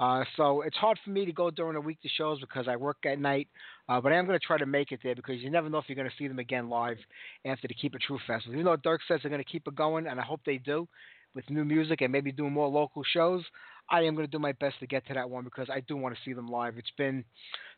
Uh, 0.00 0.24
so 0.36 0.62
it's 0.62 0.76
hard 0.76 0.98
for 1.04 1.10
me 1.10 1.24
to 1.24 1.32
go 1.32 1.50
during 1.50 1.74
the 1.74 1.80
week 1.80 2.00
to 2.02 2.08
shows 2.08 2.40
because 2.40 2.66
I 2.68 2.76
work 2.76 2.98
at 3.06 3.18
night. 3.18 3.48
Uh, 3.88 4.00
but 4.00 4.12
I 4.12 4.16
am 4.16 4.26
going 4.26 4.38
to 4.38 4.44
try 4.44 4.58
to 4.58 4.66
make 4.66 4.92
it 4.92 5.00
there 5.02 5.14
because 5.14 5.40
you 5.40 5.50
never 5.50 5.68
know 5.68 5.78
if 5.78 5.84
you're 5.88 5.96
going 5.96 6.08
to 6.08 6.16
see 6.16 6.28
them 6.28 6.38
again 6.38 6.68
live 6.68 6.96
after 7.44 7.68
the 7.68 7.74
Keep 7.74 7.94
It 7.94 8.02
True 8.06 8.18
Festival. 8.26 8.54
Even 8.54 8.64
though 8.64 8.76
Dirk 8.76 9.02
says 9.06 9.20
they're 9.22 9.30
going 9.30 9.44
to 9.44 9.50
keep 9.50 9.66
it 9.66 9.74
going, 9.74 10.06
and 10.06 10.18
I 10.18 10.24
hope 10.24 10.40
they 10.46 10.58
do 10.58 10.88
with 11.34 11.48
new 11.50 11.64
music 11.64 12.00
and 12.00 12.12
maybe 12.12 12.32
doing 12.32 12.52
more 12.52 12.68
local 12.68 13.02
shows. 13.04 13.42
I 13.90 14.02
am 14.02 14.14
going 14.14 14.26
to 14.26 14.30
do 14.30 14.38
my 14.38 14.52
best 14.52 14.78
to 14.80 14.86
get 14.86 15.06
to 15.08 15.14
that 15.14 15.28
one 15.28 15.44
because 15.44 15.68
I 15.70 15.80
do 15.80 15.96
want 15.96 16.14
to 16.14 16.20
see 16.24 16.32
them 16.32 16.48
live. 16.48 16.78
It's 16.78 16.90
been 16.96 17.24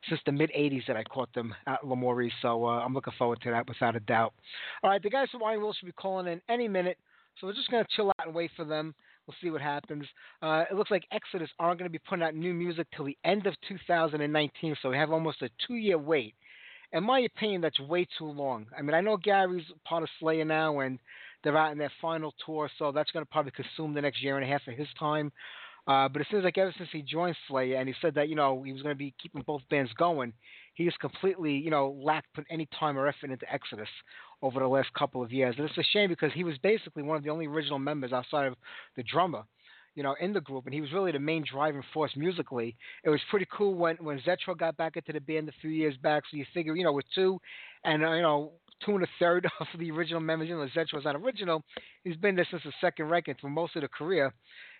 since 0.08 0.20
the 0.26 0.32
mid 0.32 0.50
80s 0.56 0.86
that 0.86 0.96
I 0.96 1.04
caught 1.04 1.32
them 1.34 1.54
at 1.66 1.86
L'Amour's, 1.86 2.32
so 2.42 2.64
uh, 2.64 2.80
I'm 2.80 2.94
looking 2.94 3.12
forward 3.18 3.40
to 3.42 3.50
that 3.50 3.68
without 3.68 3.96
a 3.96 4.00
doubt. 4.00 4.32
All 4.82 4.90
right, 4.90 5.02
the 5.02 5.10
guys 5.10 5.28
from 5.30 5.42
Iron 5.42 5.60
Will 5.60 5.72
should 5.72 5.86
be 5.86 5.92
calling 5.92 6.26
in 6.26 6.40
any 6.48 6.68
minute, 6.68 6.98
so 7.40 7.46
we're 7.46 7.54
just 7.54 7.70
going 7.70 7.84
to 7.84 7.90
chill 7.96 8.08
out 8.08 8.26
and 8.26 8.34
wait 8.34 8.50
for 8.56 8.64
them. 8.64 8.94
We'll 9.26 9.36
see 9.42 9.50
what 9.50 9.60
happens. 9.60 10.04
Uh, 10.40 10.64
it 10.70 10.76
looks 10.76 10.90
like 10.90 11.04
Exodus 11.10 11.50
aren't 11.58 11.78
going 11.80 11.90
to 11.90 11.92
be 11.92 12.02
putting 12.08 12.22
out 12.22 12.34
new 12.34 12.54
music 12.54 12.86
till 12.94 13.04
the 13.04 13.18
end 13.24 13.46
of 13.46 13.54
2019, 13.68 14.76
so 14.80 14.90
we 14.90 14.96
have 14.96 15.10
almost 15.10 15.42
a 15.42 15.50
two 15.66 15.74
year 15.74 15.98
wait. 15.98 16.34
In 16.92 17.02
my 17.02 17.20
opinion, 17.20 17.60
that's 17.60 17.80
way 17.80 18.06
too 18.16 18.26
long. 18.26 18.66
I 18.76 18.82
mean, 18.82 18.94
I 18.94 19.00
know 19.00 19.16
Gary's 19.16 19.64
part 19.84 20.04
of 20.04 20.08
Slayer 20.20 20.44
now, 20.44 20.78
and 20.78 21.00
they're 21.42 21.56
out 21.56 21.72
in 21.72 21.78
their 21.78 21.92
final 22.00 22.32
tour, 22.44 22.70
so 22.78 22.92
that's 22.92 23.10
going 23.10 23.24
to 23.24 23.30
probably 23.30 23.52
consume 23.52 23.92
the 23.92 24.00
next 24.00 24.22
year 24.22 24.36
and 24.36 24.44
a 24.44 24.48
half 24.48 24.66
of 24.68 24.74
his 24.74 24.88
time. 24.98 25.32
Uh, 25.86 26.08
but 26.08 26.20
it 26.20 26.26
seems 26.30 26.42
like 26.42 26.58
ever 26.58 26.74
since 26.76 26.88
he 26.92 27.00
joined 27.02 27.36
Slayer 27.46 27.76
and 27.76 27.88
he 27.88 27.94
said 28.02 28.14
that 28.14 28.28
you 28.28 28.34
know 28.34 28.62
he 28.64 28.72
was 28.72 28.82
going 28.82 28.94
to 28.94 28.98
be 28.98 29.14
keeping 29.22 29.42
both 29.46 29.62
bands 29.70 29.92
going, 29.96 30.32
he 30.74 30.84
has 30.84 30.94
completely 31.00 31.52
you 31.52 31.70
know 31.70 31.96
lacked 32.02 32.32
put 32.34 32.44
any 32.50 32.68
time 32.78 32.98
or 32.98 33.06
effort 33.06 33.30
into 33.30 33.52
Exodus 33.52 33.88
over 34.42 34.60
the 34.60 34.66
last 34.66 34.92
couple 34.94 35.22
of 35.22 35.32
years. 35.32 35.54
And 35.56 35.68
it's 35.68 35.78
a 35.78 35.84
shame 35.92 36.10
because 36.10 36.32
he 36.34 36.44
was 36.44 36.58
basically 36.58 37.02
one 37.02 37.16
of 37.16 37.22
the 37.22 37.30
only 37.30 37.46
original 37.46 37.78
members 37.78 38.12
outside 38.12 38.46
of 38.46 38.54
the 38.96 39.02
drummer, 39.04 39.44
you 39.94 40.02
know, 40.02 40.14
in 40.20 40.32
the 40.32 40.40
group, 40.40 40.66
and 40.66 40.74
he 40.74 40.80
was 40.80 40.92
really 40.92 41.12
the 41.12 41.18
main 41.20 41.44
driving 41.50 41.82
force 41.94 42.12
musically. 42.16 42.76
It 43.04 43.10
was 43.10 43.20
pretty 43.30 43.46
cool 43.52 43.74
when 43.74 43.96
when 43.96 44.20
Zetro 44.20 44.58
got 44.58 44.76
back 44.76 44.96
into 44.96 45.12
the 45.12 45.20
band 45.20 45.48
a 45.48 45.52
few 45.60 45.70
years 45.70 45.96
back. 46.02 46.24
So 46.30 46.36
you 46.36 46.44
figure, 46.52 46.74
you 46.74 46.82
know, 46.82 46.92
with 46.92 47.06
two, 47.14 47.40
and 47.84 48.04
uh, 48.04 48.12
you 48.12 48.22
know, 48.22 48.52
two 48.84 48.96
and 48.96 49.04
a 49.04 49.08
third 49.20 49.46
of 49.60 49.66
the 49.78 49.92
original 49.92 50.20
members, 50.20 50.48
you 50.48 50.56
know, 50.56 50.66
Zetro 50.76 50.94
was 50.94 51.04
not 51.04 51.14
original. 51.14 51.62
He's 52.02 52.16
been 52.16 52.34
there 52.34 52.46
since 52.50 52.62
the 52.64 52.72
second 52.80 53.06
record 53.06 53.36
for 53.40 53.48
most 53.48 53.76
of 53.76 53.82
the 53.82 53.88
career 53.88 54.34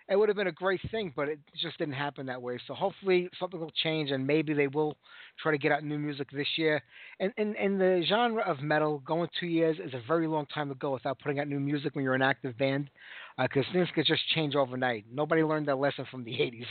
it 0.09 0.15
would 0.15 0.29
have 0.29 0.37
been 0.37 0.47
a 0.47 0.53
great 0.53 0.79
thing, 0.89 1.11
but 1.15 1.27
it 1.27 1.39
just 1.61 1.77
didn't 1.77 1.95
happen 1.95 2.25
that 2.27 2.41
way. 2.41 2.57
So 2.65 2.73
hopefully 2.73 3.29
something 3.39 3.59
will 3.59 3.73
change, 3.83 4.11
and 4.11 4.25
maybe 4.25 4.53
they 4.53 4.67
will 4.67 4.95
try 5.41 5.51
to 5.51 5.57
get 5.57 5.71
out 5.71 5.83
new 5.83 5.99
music 5.99 6.29
this 6.31 6.47
year. 6.55 6.81
And 7.19 7.33
in 7.37 7.77
the 7.77 8.03
genre 8.07 8.43
of 8.43 8.61
metal, 8.61 8.99
going 9.05 9.29
two 9.39 9.47
years 9.47 9.77
is 9.83 9.93
a 9.93 10.01
very 10.07 10.27
long 10.27 10.45
time 10.47 10.69
to 10.69 10.75
go 10.75 10.93
without 10.93 11.19
putting 11.19 11.39
out 11.39 11.47
new 11.47 11.59
music 11.59 11.93
when 11.95 12.05
you're 12.05 12.15
an 12.15 12.21
active 12.21 12.57
band, 12.57 12.89
because 13.37 13.65
uh, 13.69 13.73
things 13.73 13.89
could 13.93 14.05
just 14.05 14.21
change 14.33 14.55
overnight. 14.55 15.05
Nobody 15.11 15.43
learned 15.43 15.67
that 15.67 15.77
lesson 15.77 16.05
from 16.09 16.23
the 16.23 16.31
'80s. 16.39 16.65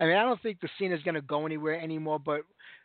I 0.00 0.06
mean, 0.06 0.16
I 0.16 0.24
don't 0.24 0.42
think 0.42 0.60
the 0.60 0.68
scene 0.78 0.92
is 0.92 1.02
going 1.04 1.14
to 1.14 1.20
go 1.20 1.46
anywhere 1.46 1.80
anymore, 1.80 2.18
but 2.18 2.42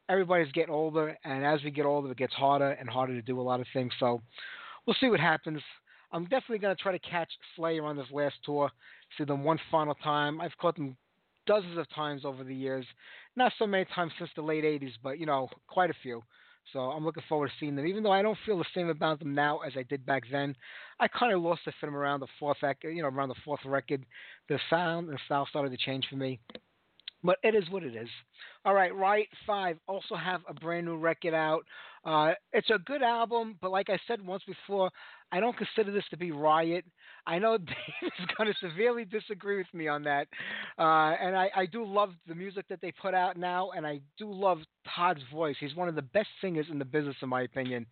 everybody's 0.08 0.52
getting 0.52 0.74
older, 0.74 1.18
and 1.24 1.44
as 1.44 1.64
we 1.64 1.72
get 1.72 1.86
older, 1.86 2.12
it 2.12 2.18
gets 2.18 2.34
harder 2.34 2.72
and 2.72 2.88
harder 2.88 3.14
to 3.14 3.22
do 3.22 3.40
a 3.40 3.42
lot 3.42 3.60
of 3.60 3.66
things. 3.74 3.92
So 4.00 4.22
we'll 4.86 4.96
see 5.00 5.10
what 5.10 5.20
happens. 5.20 5.62
I'm 6.12 6.24
definitely 6.24 6.60
going 6.60 6.76
to 6.76 6.82
try 6.82 6.92
to 6.92 7.00
catch 7.00 7.30
Slayer 7.56 7.84
on 7.84 7.98
this 7.98 8.06
last 8.12 8.36
tour, 8.46 8.72
see 9.18 9.24
them 9.24 9.44
one 9.44 9.60
final 9.72 9.96
time. 9.96 10.42
I've 10.42 10.58
caught 10.60 10.76
them 10.76 10.98
dozens 11.48 11.78
of 11.78 11.90
times 11.94 12.26
over 12.26 12.44
the 12.44 12.56
years. 12.56 12.86
Not 13.36 13.54
so 13.58 13.68
many 13.68 13.86
times 13.94 14.12
since 14.18 14.30
the 14.36 14.42
late 14.42 14.64
80s, 14.64 14.94
but, 15.04 15.20
you 15.20 15.26
know, 15.26 15.50
quite 15.68 15.90
a 15.90 15.96
few. 16.02 16.22
So 16.74 16.80
I'm 16.80 17.06
looking 17.06 17.24
forward 17.30 17.50
to 17.50 17.54
seeing 17.60 17.76
them. 17.76 17.86
Even 17.86 18.02
though 18.02 18.12
I 18.12 18.22
don't 18.22 18.38
feel 18.46 18.58
the 18.58 18.66
same 18.74 18.90
about 18.90 19.20
them 19.20 19.36
now 19.36 19.60
as 19.60 19.74
I 19.78 19.84
did 19.84 20.06
back 20.06 20.24
then, 20.32 20.56
I 21.00 21.08
kind 21.08 21.34
of 21.34 21.42
lost 21.42 21.62
the 21.66 21.74
film 21.80 21.96
around 21.96 22.22
the 22.22 22.28
fourth, 22.40 22.58
you 22.84 23.02
know, 23.02 23.08
around 23.08 23.30
the 23.30 23.36
fourth 23.44 23.60
record. 23.66 24.04
The 24.50 24.60
sound 24.70 25.10
and 25.10 25.20
style 25.26 25.48
started 25.50 25.70
to 25.72 25.78
change 25.78 26.08
for 26.10 26.16
me. 26.16 26.40
But 27.24 27.38
it 27.44 27.56
is 27.56 27.70
what 27.70 27.84
it 27.84 27.96
is. 27.96 28.10
All 28.66 28.74
right, 28.74 28.94
Riot 28.96 29.28
5 29.48 29.78
also 29.88 30.16
have 30.16 30.42
a 30.48 30.54
brand 30.54 30.86
new 30.86 30.98
record 30.98 31.34
out. 31.34 31.66
Uh, 32.04 32.34
it's 32.54 32.70
a 32.70 32.78
good 32.78 33.02
album, 33.02 33.58
but 33.62 33.72
like 33.72 33.90
I 33.90 33.98
said 34.08 34.26
once 34.26 34.44
before, 34.46 34.92
I 35.32 35.40
don't 35.40 35.58
consider 35.58 35.92
this 35.92 36.04
to 36.12 36.18
be 36.18 36.32
Riot. 36.32 36.86
I 37.28 37.40
know 37.40 37.58
Dave 37.60 37.76
is 38.20 38.26
going 38.38 38.52
to 38.52 38.56
severely 38.60 39.06
disagree 39.06 39.58
with 39.58 39.74
me 39.74 39.88
on 39.88 40.04
that. 40.04 40.28
Uh, 40.78 41.16
and 41.22 41.36
I, 41.36 41.50
I 41.56 41.66
do 41.66 41.86
love 41.86 42.12
the 42.28 42.36
music 42.36 42.66
that 42.70 42.82
they 42.82 42.92
put 42.92 43.14
out 43.14 43.38
now, 43.38 43.72
and 43.72 43.86
I 43.86 44.00
do 44.18 44.32
love 44.32 44.60
Todd's 44.96 45.22
voice. 45.34 45.56
He's 45.60 45.76
one 45.76 45.90
of 45.90 45.96
the 45.96 46.02
best 46.02 46.30
singers 46.42 46.68
in 46.70 46.80
the 46.80 46.86
business, 46.86 47.16
in 47.22 47.30
my 47.30 47.42
opinion. 47.42 47.86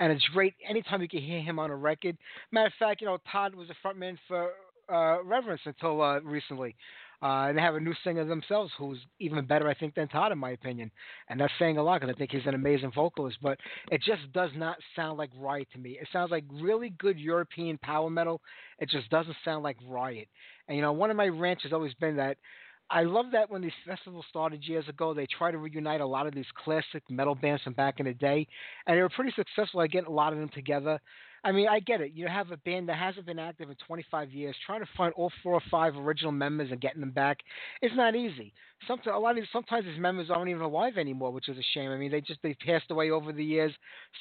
And 0.00 0.12
it's 0.12 0.24
great 0.32 0.54
anytime 0.68 1.02
you 1.02 1.08
can 1.08 1.20
hear 1.20 1.40
him 1.40 1.58
on 1.58 1.70
a 1.70 1.76
record. 1.76 2.16
Matter 2.52 2.68
of 2.68 2.72
fact, 2.78 3.00
you 3.00 3.06
know, 3.06 3.18
Todd 3.30 3.54
was 3.54 3.68
a 3.70 3.86
frontman 3.86 4.16
for 4.26 4.52
uh, 4.92 5.22
Reverence 5.22 5.60
until 5.64 6.00
uh, 6.00 6.20
recently. 6.20 6.74
Uh, 7.20 7.46
and 7.48 7.58
they 7.58 7.62
have 7.62 7.74
a 7.74 7.80
new 7.80 7.94
singer 8.04 8.24
themselves 8.24 8.70
who's 8.78 8.98
even 9.18 9.44
better, 9.44 9.68
I 9.68 9.74
think, 9.74 9.94
than 9.94 10.06
Todd, 10.08 10.30
in 10.30 10.38
my 10.38 10.50
opinion. 10.50 10.90
And 11.28 11.40
that's 11.40 11.52
saying 11.58 11.76
a 11.76 11.82
lot 11.82 12.00
because 12.00 12.14
I 12.14 12.18
think 12.18 12.30
he's 12.30 12.46
an 12.46 12.54
amazing 12.54 12.92
vocalist. 12.94 13.38
But 13.42 13.58
it 13.90 14.00
just 14.02 14.32
does 14.32 14.50
not 14.54 14.76
sound 14.94 15.18
like 15.18 15.30
Riot 15.36 15.68
to 15.72 15.78
me. 15.78 15.98
It 16.00 16.08
sounds 16.12 16.30
like 16.30 16.44
really 16.52 16.90
good 16.98 17.18
European 17.18 17.78
power 17.78 18.08
metal. 18.08 18.40
It 18.78 18.88
just 18.88 19.10
doesn't 19.10 19.36
sound 19.44 19.64
like 19.64 19.76
Riot. 19.88 20.28
And, 20.68 20.76
you 20.76 20.82
know, 20.82 20.92
one 20.92 21.10
of 21.10 21.16
my 21.16 21.26
rants 21.26 21.64
has 21.64 21.72
always 21.72 21.94
been 21.94 22.16
that 22.16 22.36
I 22.90 23.02
love 23.02 23.26
that 23.32 23.50
when 23.50 23.60
these 23.60 23.72
festivals 23.86 24.24
started 24.30 24.62
years 24.64 24.88
ago, 24.88 25.12
they 25.12 25.26
try 25.26 25.50
to 25.50 25.58
reunite 25.58 26.00
a 26.00 26.06
lot 26.06 26.26
of 26.26 26.34
these 26.34 26.46
classic 26.64 27.02
metal 27.10 27.34
bands 27.34 27.62
from 27.62 27.74
back 27.74 28.00
in 28.00 28.06
the 28.06 28.14
day, 28.14 28.46
and 28.86 28.96
they 28.96 29.02
were 29.02 29.10
pretty 29.10 29.32
successful 29.36 29.82
at 29.82 29.90
getting 29.90 30.08
a 30.08 30.12
lot 30.14 30.32
of 30.32 30.38
them 30.38 30.48
together. 30.54 30.98
I 31.44 31.52
mean, 31.52 31.68
I 31.68 31.80
get 31.80 32.00
it. 32.00 32.12
You 32.14 32.26
have 32.26 32.50
a 32.50 32.56
band 32.58 32.88
that 32.88 32.98
hasn't 32.98 33.26
been 33.26 33.38
active 33.38 33.70
in 33.70 33.76
25 33.86 34.32
years. 34.32 34.56
Trying 34.66 34.80
to 34.80 34.88
find 34.96 35.12
all 35.14 35.30
four 35.42 35.54
or 35.54 35.62
five 35.70 35.96
original 35.96 36.32
members 36.32 36.70
and 36.70 36.80
getting 36.80 37.00
them 37.00 37.10
back 37.10 37.38
is 37.82 37.92
not 37.94 38.16
easy. 38.16 38.52
Sometimes 38.86 39.14
a 39.14 39.18
lot 39.18 39.30
of 39.30 39.36
these, 39.36 39.46
sometimes 39.52 39.84
these 39.84 39.98
members 39.98 40.30
aren't 40.30 40.50
even 40.50 40.62
alive 40.62 40.98
anymore, 40.98 41.32
which 41.32 41.48
is 41.48 41.58
a 41.58 41.62
shame. 41.74 41.90
I 41.90 41.96
mean, 41.96 42.10
they 42.10 42.20
just 42.20 42.40
they 42.42 42.54
passed 42.54 42.90
away 42.90 43.10
over 43.10 43.32
the 43.32 43.44
years. 43.44 43.72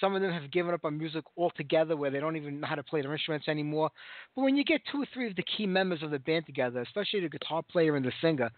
Some 0.01 0.15
of 0.15 0.21
them 0.21 0.31
have 0.31 0.51
given 0.51 0.73
up 0.73 0.83
on 0.83 0.97
music 0.97 1.23
altogether, 1.37 1.95
where 1.95 2.09
they 2.09 2.19
don't 2.19 2.35
even 2.35 2.59
know 2.59 2.67
how 2.67 2.75
to 2.75 2.83
play 2.83 3.01
their 3.01 3.13
instruments 3.13 3.47
anymore. 3.47 3.91
But 4.35 4.41
when 4.41 4.55
you 4.55 4.63
get 4.63 4.81
two 4.91 5.03
or 5.03 5.05
three 5.13 5.27
of 5.27 5.35
the 5.35 5.43
key 5.43 5.67
members 5.67 6.01
of 6.01 6.09
the 6.09 6.19
band 6.19 6.47
together, 6.47 6.81
especially 6.81 7.19
the 7.19 7.29
guitar 7.29 7.61
player 7.61 7.95
and 7.95 8.05
the 8.05 8.11
singer, 8.19 8.49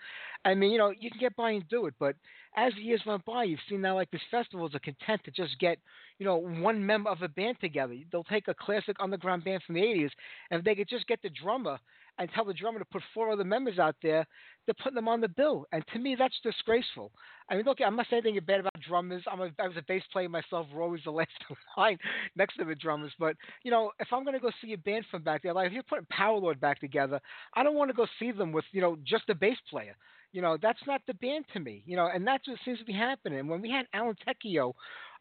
I 0.45 0.53
mean, 0.53 0.71
you 0.71 0.77
know, 0.77 0.93
you 0.97 1.11
can 1.11 1.19
get 1.19 1.35
by 1.35 1.51
and 1.51 1.67
do 1.67 1.85
it. 1.87 1.95
But 1.99 2.15
as 2.59 2.73
the 2.75 2.81
years 2.81 3.01
went 3.05 3.23
by, 3.23 3.45
you've 3.45 3.59
seen 3.69 3.81
now 3.81 3.95
like 3.95 4.11
these 4.11 4.21
festivals 4.29 4.75
are 4.75 4.79
content 4.79 5.21
to 5.23 5.31
just 5.31 5.57
get, 5.59 5.77
you 6.17 6.25
know, 6.25 6.35
one 6.35 6.85
member 6.85 7.09
of 7.09 7.21
a 7.21 7.29
band 7.29 7.57
together. 7.61 7.95
They'll 8.11 8.23
take 8.25 8.49
a 8.49 8.53
classic 8.53 8.97
underground 8.99 9.45
band 9.45 9.63
from 9.65 9.75
the 9.75 9.81
80s, 9.81 10.11
and 10.51 10.59
if 10.59 10.65
they 10.65 10.75
could 10.75 10.89
just 10.89 11.07
get 11.07 11.21
the 11.21 11.29
drummer 11.29 11.77
and 12.17 12.29
tell 12.35 12.43
the 12.43 12.53
drummer 12.53 12.79
to 12.79 12.85
put 12.85 13.01
four 13.13 13.31
other 13.31 13.45
members 13.45 13.79
out 13.79 13.95
there, 14.03 14.27
they're 14.65 14.75
putting 14.83 14.95
them 14.95 15.07
on 15.07 15.21
the 15.21 15.29
bill. 15.29 15.65
And 15.71 15.85
to 15.93 15.99
me, 15.99 16.15
that's 16.19 16.37
disgraceful. 16.43 17.13
I 17.49 17.55
mean, 17.55 17.63
look, 17.63 17.77
I'm 17.83 17.95
not 17.95 18.07
saying 18.09 18.23
anything 18.25 18.43
bad 18.45 18.59
about 18.59 18.73
drummers. 18.85 19.23
I'm 19.31 19.39
a, 19.39 19.49
I 19.57 19.67
was 19.67 19.77
a 19.77 19.83
bass 19.87 20.03
player 20.11 20.27
myself. 20.27 20.67
We're 20.73 20.83
always 20.83 21.01
the 21.05 21.11
last 21.11 21.29
line 21.77 21.97
next 22.35 22.57
to 22.57 22.65
the 22.65 22.75
drummers. 22.75 23.13
But, 23.17 23.37
you 23.63 23.71
know, 23.71 23.91
if 23.99 24.09
I'm 24.11 24.25
going 24.25 24.33
to 24.33 24.41
go 24.41 24.51
see 24.61 24.73
a 24.73 24.77
band 24.77 25.05
from 25.09 25.23
back 25.23 25.43
there, 25.43 25.53
like 25.53 25.67
if 25.67 25.73
you're 25.73 25.83
putting 25.83 26.07
Powerlord 26.07 26.59
back 26.59 26.81
together, 26.81 27.21
I 27.53 27.63
don't 27.63 27.75
want 27.75 27.89
to 27.89 27.95
go 27.95 28.05
see 28.19 28.33
them 28.33 28.51
with, 28.51 28.65
you 28.73 28.81
know, 28.81 28.97
just 29.05 29.29
a 29.29 29.35
bass 29.35 29.57
player. 29.69 29.95
You 30.31 30.41
know, 30.41 30.57
that's 30.61 30.79
not 30.85 31.01
the 31.07 31.13
band 31.15 31.45
to 31.53 31.59
me. 31.59 31.83
You 31.85 31.95
know, 31.95 32.07
and 32.13 32.25
that's 32.25 32.47
what 32.47 32.57
seems 32.65 32.79
to 32.79 32.85
be 32.85 32.93
happening. 32.93 33.47
When 33.47 33.61
we 33.61 33.71
had 33.71 33.85
Alan 33.93 34.15
Tecchio 34.27 34.73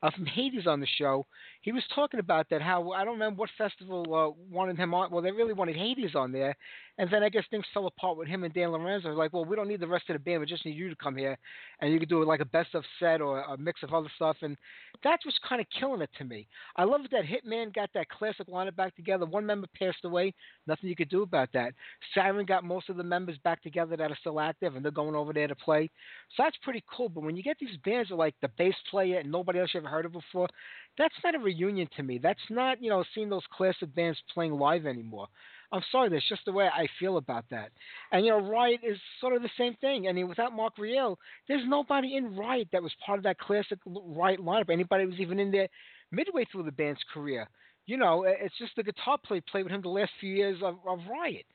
uh, 0.03 0.11
from 0.11 0.27
Hades 0.27 0.67
on 0.67 0.81
the 0.81 0.87
show. 0.99 1.27
He 1.63 1.73
was 1.73 1.83
talking 1.95 2.21
about 2.21 2.49
that. 2.51 2.63
How 2.63 2.93
I 2.93 3.05
don't 3.05 3.15
remember 3.15 3.41
what 3.41 3.51
festival 3.59 4.03
uh, 4.15 4.43
wanted 4.51 4.79
him 4.79 4.95
on. 4.95 5.11
Well, 5.11 5.23
they 5.23 5.33
really 5.33 5.53
wanted 5.53 5.77
Hades 5.77 6.15
on 6.15 6.33
there, 6.33 6.57
and 6.99 7.11
then 7.11 7.23
I 7.23 7.29
guess 7.29 7.45
things 7.51 7.65
fell 7.75 7.87
apart 7.87 8.17
with 8.17 8.29
him 8.29 8.45
and 8.45 8.55
Dan 8.55 8.71
Lorenzo. 8.71 9.11
Like, 9.11 9.33
well, 9.33 9.45
we 9.45 9.57
don't 9.57 9.69
need 9.69 9.81
the 9.81 9.89
rest 9.89 10.09
of 10.09 10.15
the 10.15 10.21
band. 10.21 10.41
We 10.41 10.47
just 10.47 10.65
need 10.65 10.77
you 10.77 10.89
to 10.89 10.97
come 10.97 11.17
here, 11.17 11.37
and 11.81 11.93
you 11.93 11.99
could 11.99 12.09
do 12.09 12.25
like 12.25 12.41
a 12.41 12.45
best 12.45 12.75
of 12.75 12.85
set 13.01 13.21
or 13.21 13.41
a 13.41 13.57
mix 13.57 13.83
of 13.83 13.93
other 13.93 14.11
stuff. 14.17 14.37
And 14.43 14.57
that's 15.03 15.25
what's 15.25 15.39
kind 15.49 15.61
of 15.61 15.67
killing 15.79 16.01
it 16.01 16.11
to 16.19 16.25
me. 16.25 16.47
I 16.77 16.85
love 16.85 17.03
that 17.11 17.25
Hitman 17.25 17.75
got 17.75 17.91
that 17.95 18.09
classic 18.09 18.49
lineup 18.49 18.77
back 18.77 18.95
together. 18.97 19.27
One 19.27 19.47
member 19.47 19.67
passed 19.79 20.05
away. 20.05 20.35
Nothing 20.67 20.89
you 20.89 20.97
could 20.97 21.09
do 21.09 21.23
about 21.23 21.49
that. 21.55 21.73
Siren 22.15 22.47
got 22.47 22.65
most 22.65 22.89
of 22.89 22.97
the 22.97 23.03
members 23.03 23.37
back 23.45 23.63
together 23.63 23.97
that 23.97 24.11
are 24.11 24.19
still 24.21 24.41
active, 24.41 24.77
and 24.77 24.85
they're 24.85 24.93
going 24.93 25.15
over 25.15 25.33
there 25.33 25.49
to 25.49 25.57
play. 25.57 25.91
So 26.37 26.45
that's 26.45 26.57
pretty 26.63 26.85
cool. 26.95 27.09
But 27.09 27.25
when 27.25 27.37
you 27.37 27.43
get 27.43 27.59
these 27.59 27.77
bands 27.85 28.09
that 28.09 28.15
are 28.15 28.19
like 28.19 28.35
the 28.43 28.51
bass 28.59 28.75
player 28.91 29.19
and 29.19 29.31
nobody 29.31 29.59
else 29.59 29.71
you 29.75 29.81
ever 29.81 29.88
heard 29.89 30.07
of 30.07 30.13
before, 30.13 30.49
that's 30.97 31.15
not 31.25 31.35
a 31.35 31.39
reunion 31.39 31.89
to 31.97 32.03
me. 32.03 32.19
That's 32.19 32.39
not 32.51 32.83
you 32.83 32.91
know 32.91 33.05
seeing 33.15 33.29
those 33.29 33.43
classic 33.53 33.95
bands 33.95 34.19
playing 34.33 34.53
live 34.53 34.87
anymore. 34.87 35.29
I'm 35.71 35.83
sorry, 35.93 36.09
that's 36.09 36.29
just 36.29 36.45
the 36.47 36.53
way 36.53 36.67
I 36.67 36.87
feel 36.99 37.19
about 37.19 37.45
that. 37.51 37.71
And 38.13 38.25
you 38.25 38.31
know, 38.31 38.41
Riot 38.41 38.81
is 38.83 38.97
sort 39.21 39.35
of 39.35 39.43
the 39.43 39.51
same 39.59 39.75
thing. 39.81 40.09
I 40.09 40.13
mean, 40.13 40.29
without 40.29 40.55
Mark 40.55 40.79
Reale, 40.79 41.19
there's 41.47 41.63
nobody 41.67 42.17
in 42.17 42.37
Riot 42.37 42.69
that 42.73 42.83
was 42.83 42.93
part 43.05 43.19
of 43.19 43.25
that 43.25 43.39
classic 43.39 43.79
Riot 43.87 44.41
lineup. 44.41 44.71
Anybody 44.71 45.05
was 45.05 45.21
even 45.21 45.39
in 45.39 45.51
there 45.51 45.69
midway 46.11 46.47
through 46.51 46.63
the 46.63 46.73
band's 46.73 47.01
career. 47.13 47.49
You 47.87 47.97
know, 47.97 48.25
it's 48.25 48.57
just 48.59 48.73
the 48.77 48.83
guitar 48.83 49.19
play 49.23 49.41
played 49.41 49.65
with 49.65 49.73
him 49.73 49.83
the 49.83 49.89
last 49.89 50.13
few 50.21 50.35
years 50.35 50.59
of, 50.63 50.77
of 50.87 51.01
Riot. 51.11 51.47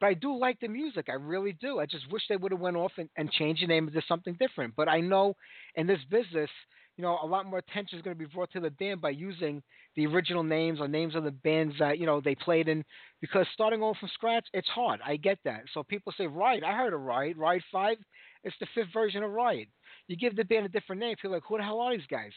But 0.00 0.06
I 0.08 0.14
do 0.14 0.36
like 0.36 0.58
the 0.60 0.68
music. 0.68 1.06
I 1.08 1.14
really 1.14 1.52
do. 1.60 1.78
I 1.78 1.86
just 1.86 2.10
wish 2.10 2.22
they 2.28 2.36
would 2.36 2.50
have 2.50 2.60
went 2.60 2.76
off 2.76 2.92
and, 2.98 3.08
and 3.16 3.30
changed 3.30 3.62
the 3.62 3.68
name 3.68 3.86
into 3.86 4.02
something 4.08 4.36
different. 4.40 4.74
But 4.76 4.88
I 4.88 5.00
know 5.00 5.36
in 5.76 5.86
this 5.86 6.00
business, 6.10 6.50
you 6.96 7.02
know, 7.02 7.18
a 7.22 7.26
lot 7.26 7.46
more 7.46 7.58
attention 7.58 7.98
is 7.98 8.02
going 8.02 8.16
to 8.16 8.18
be 8.18 8.30
brought 8.32 8.52
to 8.52 8.60
the 8.60 8.70
band 8.70 9.00
by 9.00 9.10
using 9.10 9.62
the 9.96 10.06
original 10.06 10.42
names 10.42 10.80
or 10.80 10.88
names 10.88 11.14
of 11.14 11.24
the 11.24 11.30
bands 11.30 11.74
that 11.78 11.98
you 11.98 12.06
know 12.06 12.20
they 12.20 12.34
played 12.34 12.68
in. 12.68 12.84
Because 13.20 13.46
starting 13.52 13.82
over 13.82 13.98
from 13.98 14.10
scratch, 14.14 14.46
it's 14.52 14.68
hard. 14.68 15.00
I 15.04 15.16
get 15.16 15.38
that. 15.44 15.62
So 15.72 15.82
people 15.82 16.12
say 16.16 16.26
Riot. 16.26 16.64
I 16.64 16.72
heard 16.76 16.92
of 16.92 17.00
Riot. 17.00 17.36
Riot 17.36 17.62
Five. 17.72 17.96
It's 18.44 18.56
the 18.60 18.66
fifth 18.74 18.92
version 18.92 19.22
of 19.22 19.30
Riot. 19.30 19.68
You 20.08 20.16
give 20.16 20.34
the 20.36 20.44
band 20.44 20.66
a 20.66 20.68
different 20.68 21.00
name, 21.00 21.14
people 21.16 21.30
like, 21.30 21.44
who 21.48 21.56
the 21.56 21.62
hell 21.62 21.80
are 21.80 21.96
these 21.96 22.06
guys? 22.10 22.32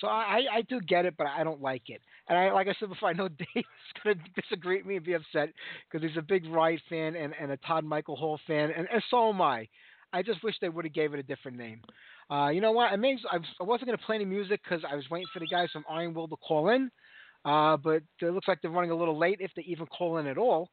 So 0.00 0.06
I, 0.06 0.42
I 0.52 0.62
do 0.62 0.80
get 0.80 1.04
it, 1.04 1.14
but 1.18 1.26
I 1.26 1.42
don't 1.42 1.60
like 1.60 1.82
it. 1.88 2.00
And 2.28 2.38
I, 2.38 2.52
like 2.52 2.68
I 2.68 2.74
said 2.78 2.88
before, 2.88 3.08
I 3.08 3.12
know 3.12 3.28
Dave 3.38 3.46
is 3.56 4.02
going 4.02 4.16
to 4.16 4.40
disagree 4.40 4.76
with 4.78 4.86
me 4.86 4.96
and 4.96 5.04
be 5.04 5.14
upset 5.14 5.50
because 5.90 6.08
he's 6.08 6.16
a 6.16 6.22
big 6.22 6.46
Riot 6.46 6.80
fan 6.88 7.16
and, 7.16 7.34
and 7.40 7.50
a 7.50 7.56
Todd 7.58 7.84
Michael 7.84 8.16
Hall 8.16 8.38
fan, 8.46 8.70
and, 8.76 8.86
and 8.92 9.02
so 9.10 9.30
am 9.30 9.42
I. 9.42 9.66
I 10.12 10.22
just 10.22 10.42
wish 10.42 10.56
they 10.60 10.68
would 10.68 10.84
have 10.84 10.94
gave 10.94 11.14
it 11.14 11.20
a 11.20 11.24
different 11.24 11.56
name. 11.56 11.80
Uh, 12.30 12.48
you 12.48 12.60
know 12.60 12.70
what? 12.70 12.92
I, 12.92 12.96
may, 12.96 13.18
I, 13.30 13.38
wasn't 13.62 13.86
going 13.86 13.98
to 13.98 14.04
play 14.04 14.16
any 14.16 14.24
music 14.24 14.60
because 14.62 14.84
I 14.88 14.94
was 14.94 15.04
waiting 15.10 15.26
for 15.32 15.40
the 15.40 15.46
guys 15.46 15.68
from 15.72 15.84
Iron 15.90 16.14
Will 16.14 16.28
to 16.28 16.36
call 16.36 16.68
in, 16.68 16.90
uh, 17.44 17.76
but 17.76 18.02
it 18.20 18.30
looks 18.30 18.46
like 18.46 18.62
they're 18.62 18.70
running 18.70 18.92
a 18.92 18.96
little 18.96 19.18
late 19.18 19.38
if 19.40 19.50
they 19.56 19.62
even 19.62 19.86
call 19.86 20.18
in 20.18 20.26
at 20.26 20.38
all. 20.38 20.68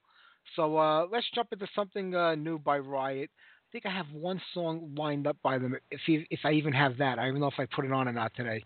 So 0.55 0.78
uh, 0.78 1.08
let's 1.12 1.26
jump 1.34 1.49
into 1.51 1.68
something 1.76 2.16
uh, 2.16 2.36
new 2.36 2.60
by 2.60 2.78
Riot. 2.78 3.32
I 3.34 3.68
think 3.72 3.86
I 3.86 3.91
have 3.91 4.05
one 4.14 4.39
song 4.53 4.93
lined 4.95 5.28
up 5.28 5.36
by 5.43 5.58
them, 5.58 5.76
if 5.91 5.99
if 6.08 6.39
I 6.45 6.51
even 6.51 6.72
have 6.74 6.97
that. 6.99 7.20
I 7.20 7.24
don't 7.24 7.30
even 7.30 7.41
know 7.41 7.47
if 7.47 7.60
I 7.60 7.66
put 7.66 7.86
it 7.86 7.91
on 7.91 8.08
or 8.08 8.14
not 8.14 8.34
today. 8.36 8.64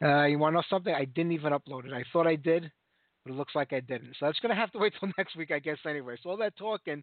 Uh, 0.00 0.24
you 0.24 0.38
want 0.38 0.52
to 0.52 0.56
know 0.56 0.62
something? 0.68 0.94
I 0.94 1.06
didn't 1.06 1.32
even 1.32 1.52
upload 1.52 1.86
it. 1.86 1.92
I 1.92 2.04
thought 2.12 2.26
I 2.26 2.36
did, 2.36 2.70
but 3.24 3.32
it 3.32 3.36
looks 3.36 3.54
like 3.54 3.72
I 3.72 3.80
didn't. 3.80 4.16
So 4.18 4.26
that's 4.26 4.38
going 4.40 4.50
to 4.50 4.60
have 4.60 4.70
to 4.72 4.78
wait 4.78 4.92
till 4.98 5.10
next 5.18 5.36
week, 5.36 5.50
I 5.50 5.58
guess, 5.58 5.78
anyway. 5.86 6.16
So 6.22 6.30
all 6.30 6.36
that 6.38 6.56
talking, 6.56 7.02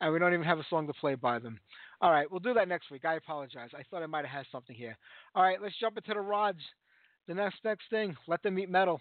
and 0.00 0.12
we 0.12 0.18
don't 0.18 0.34
even 0.34 0.46
have 0.46 0.58
a 0.58 0.66
song 0.68 0.86
to 0.86 0.92
play 0.94 1.14
by 1.14 1.38
them. 1.38 1.58
All 2.00 2.10
right, 2.10 2.30
we'll 2.30 2.40
do 2.40 2.54
that 2.54 2.68
next 2.68 2.90
week. 2.90 3.04
I 3.04 3.14
apologize. 3.14 3.70
I 3.74 3.82
thought 3.90 4.02
I 4.02 4.06
might 4.06 4.24
have 4.24 4.36
had 4.36 4.46
something 4.50 4.74
here. 4.74 4.96
All 5.34 5.42
right, 5.42 5.60
let's 5.62 5.78
jump 5.78 5.96
into 5.96 6.14
the 6.14 6.20
rods. 6.20 6.60
The 7.28 7.34
next 7.34 7.58
next 7.64 7.84
thing, 7.90 8.16
let 8.26 8.42
them 8.42 8.58
eat 8.58 8.70
metal. 8.70 9.00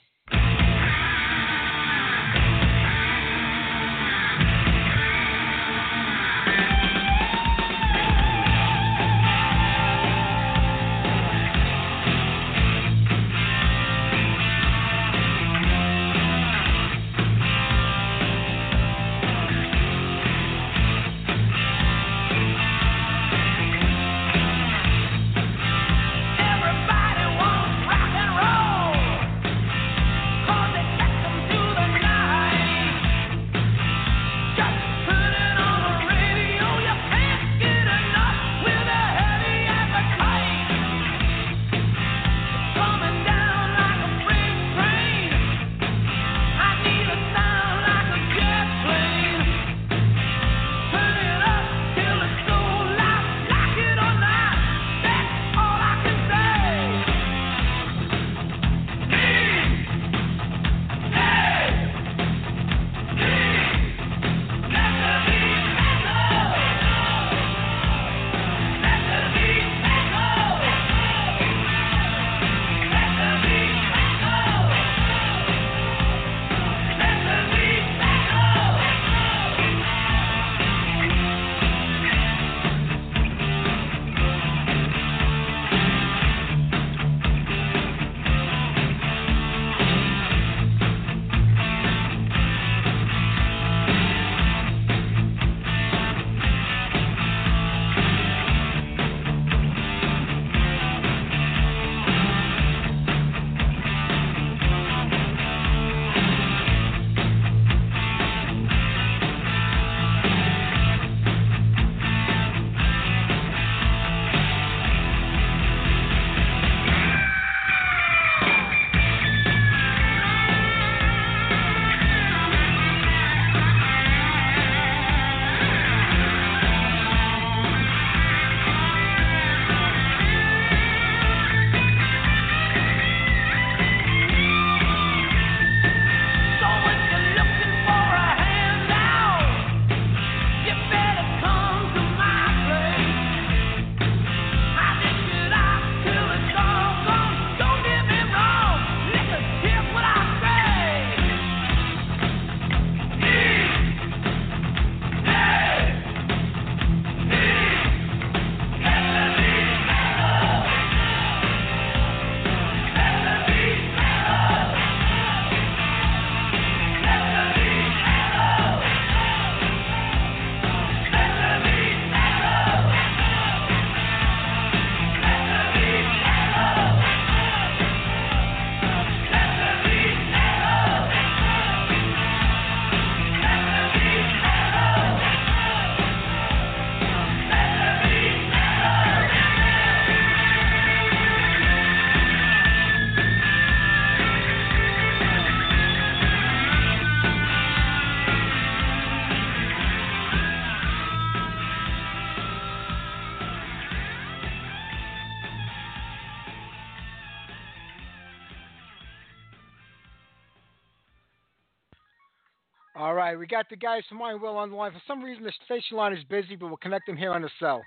Right, 213.30 213.40
we 213.40 213.48
got 213.48 213.70
the 213.70 213.76
guys 213.76 214.04
from 214.10 214.22
Iron 214.22 214.42
Will 214.42 214.58
on 214.58 214.70
the 214.70 214.76
line. 214.76 214.92
For 214.92 215.02
some 215.08 215.24
reason, 215.24 215.44
the 215.44 215.54
station 215.66 215.98
line 215.98 216.14
is 216.14 216.24
busy, 216.26 216.56
but 216.56 216.68
we'll 216.68 216.78
connect 216.78 217.06
them 217.06 217.18
here 217.18 217.32
on 217.32 217.42
the 217.42 217.50
cell. 217.60 217.82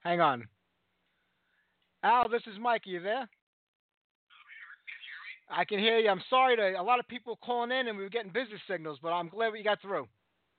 Hang 0.00 0.20
on. 0.20 0.46
Al, 2.02 2.28
this 2.28 2.42
is 2.46 2.58
Mike. 2.60 2.82
Are 2.86 2.90
you 2.90 3.02
there? 3.02 3.28
I 5.50 5.64
can 5.64 5.78
hear 5.78 5.98
you. 5.98 6.08
I'm 6.08 6.22
sorry 6.28 6.56
to 6.56 6.80
a 6.80 6.82
lot 6.82 7.00
of 7.00 7.08
people 7.08 7.38
calling 7.42 7.72
in, 7.72 7.88
and 7.88 7.96
we 7.96 8.04
were 8.04 8.10
getting 8.10 8.32
busy 8.32 8.52
signals, 8.70 8.98
but 9.02 9.10
I'm 9.10 9.28
glad 9.28 9.52
we 9.52 9.62
got 9.62 9.80
through. 9.80 10.06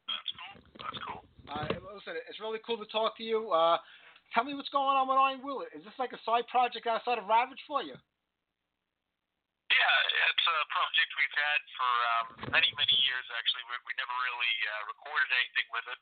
That's 0.10 0.32
cool. 0.36 0.62
That's 0.80 1.00
cool. 1.06 1.22
Uh, 1.50 1.96
listen, 1.96 2.14
it's 2.30 2.40
really 2.40 2.60
cool 2.66 2.78
to 2.78 2.86
talk 2.92 3.16
to 3.18 3.24
you. 3.24 3.52
Uh, 3.52 3.78
tell 4.34 4.44
me 4.44 4.54
what's 4.54 4.70
going 4.70 4.98
on 4.98 5.08
with 5.08 5.18
Iron 5.18 5.42
Will. 5.44 5.62
Is 5.78 5.84
this 5.86 5.94
like 5.98 6.12
a 6.14 6.20
side 6.26 6.46
project 6.50 6.88
outside 6.88 7.18
of 7.18 7.26
Ravage 7.30 7.62
for 7.68 7.82
you? 7.84 7.94
It's 10.40 10.48
a 10.48 10.72
project 10.72 11.12
we've 11.20 11.36
had 11.36 11.60
for 11.76 11.92
um, 12.16 12.28
many, 12.56 12.72
many 12.80 12.96
years. 13.04 13.28
Actually, 13.36 13.60
we, 13.68 13.76
we 13.84 13.92
never 14.00 14.16
really 14.24 14.56
uh, 14.72 14.88
recorded 14.88 15.28
anything 15.36 15.68
with 15.76 15.84
it. 15.92 16.00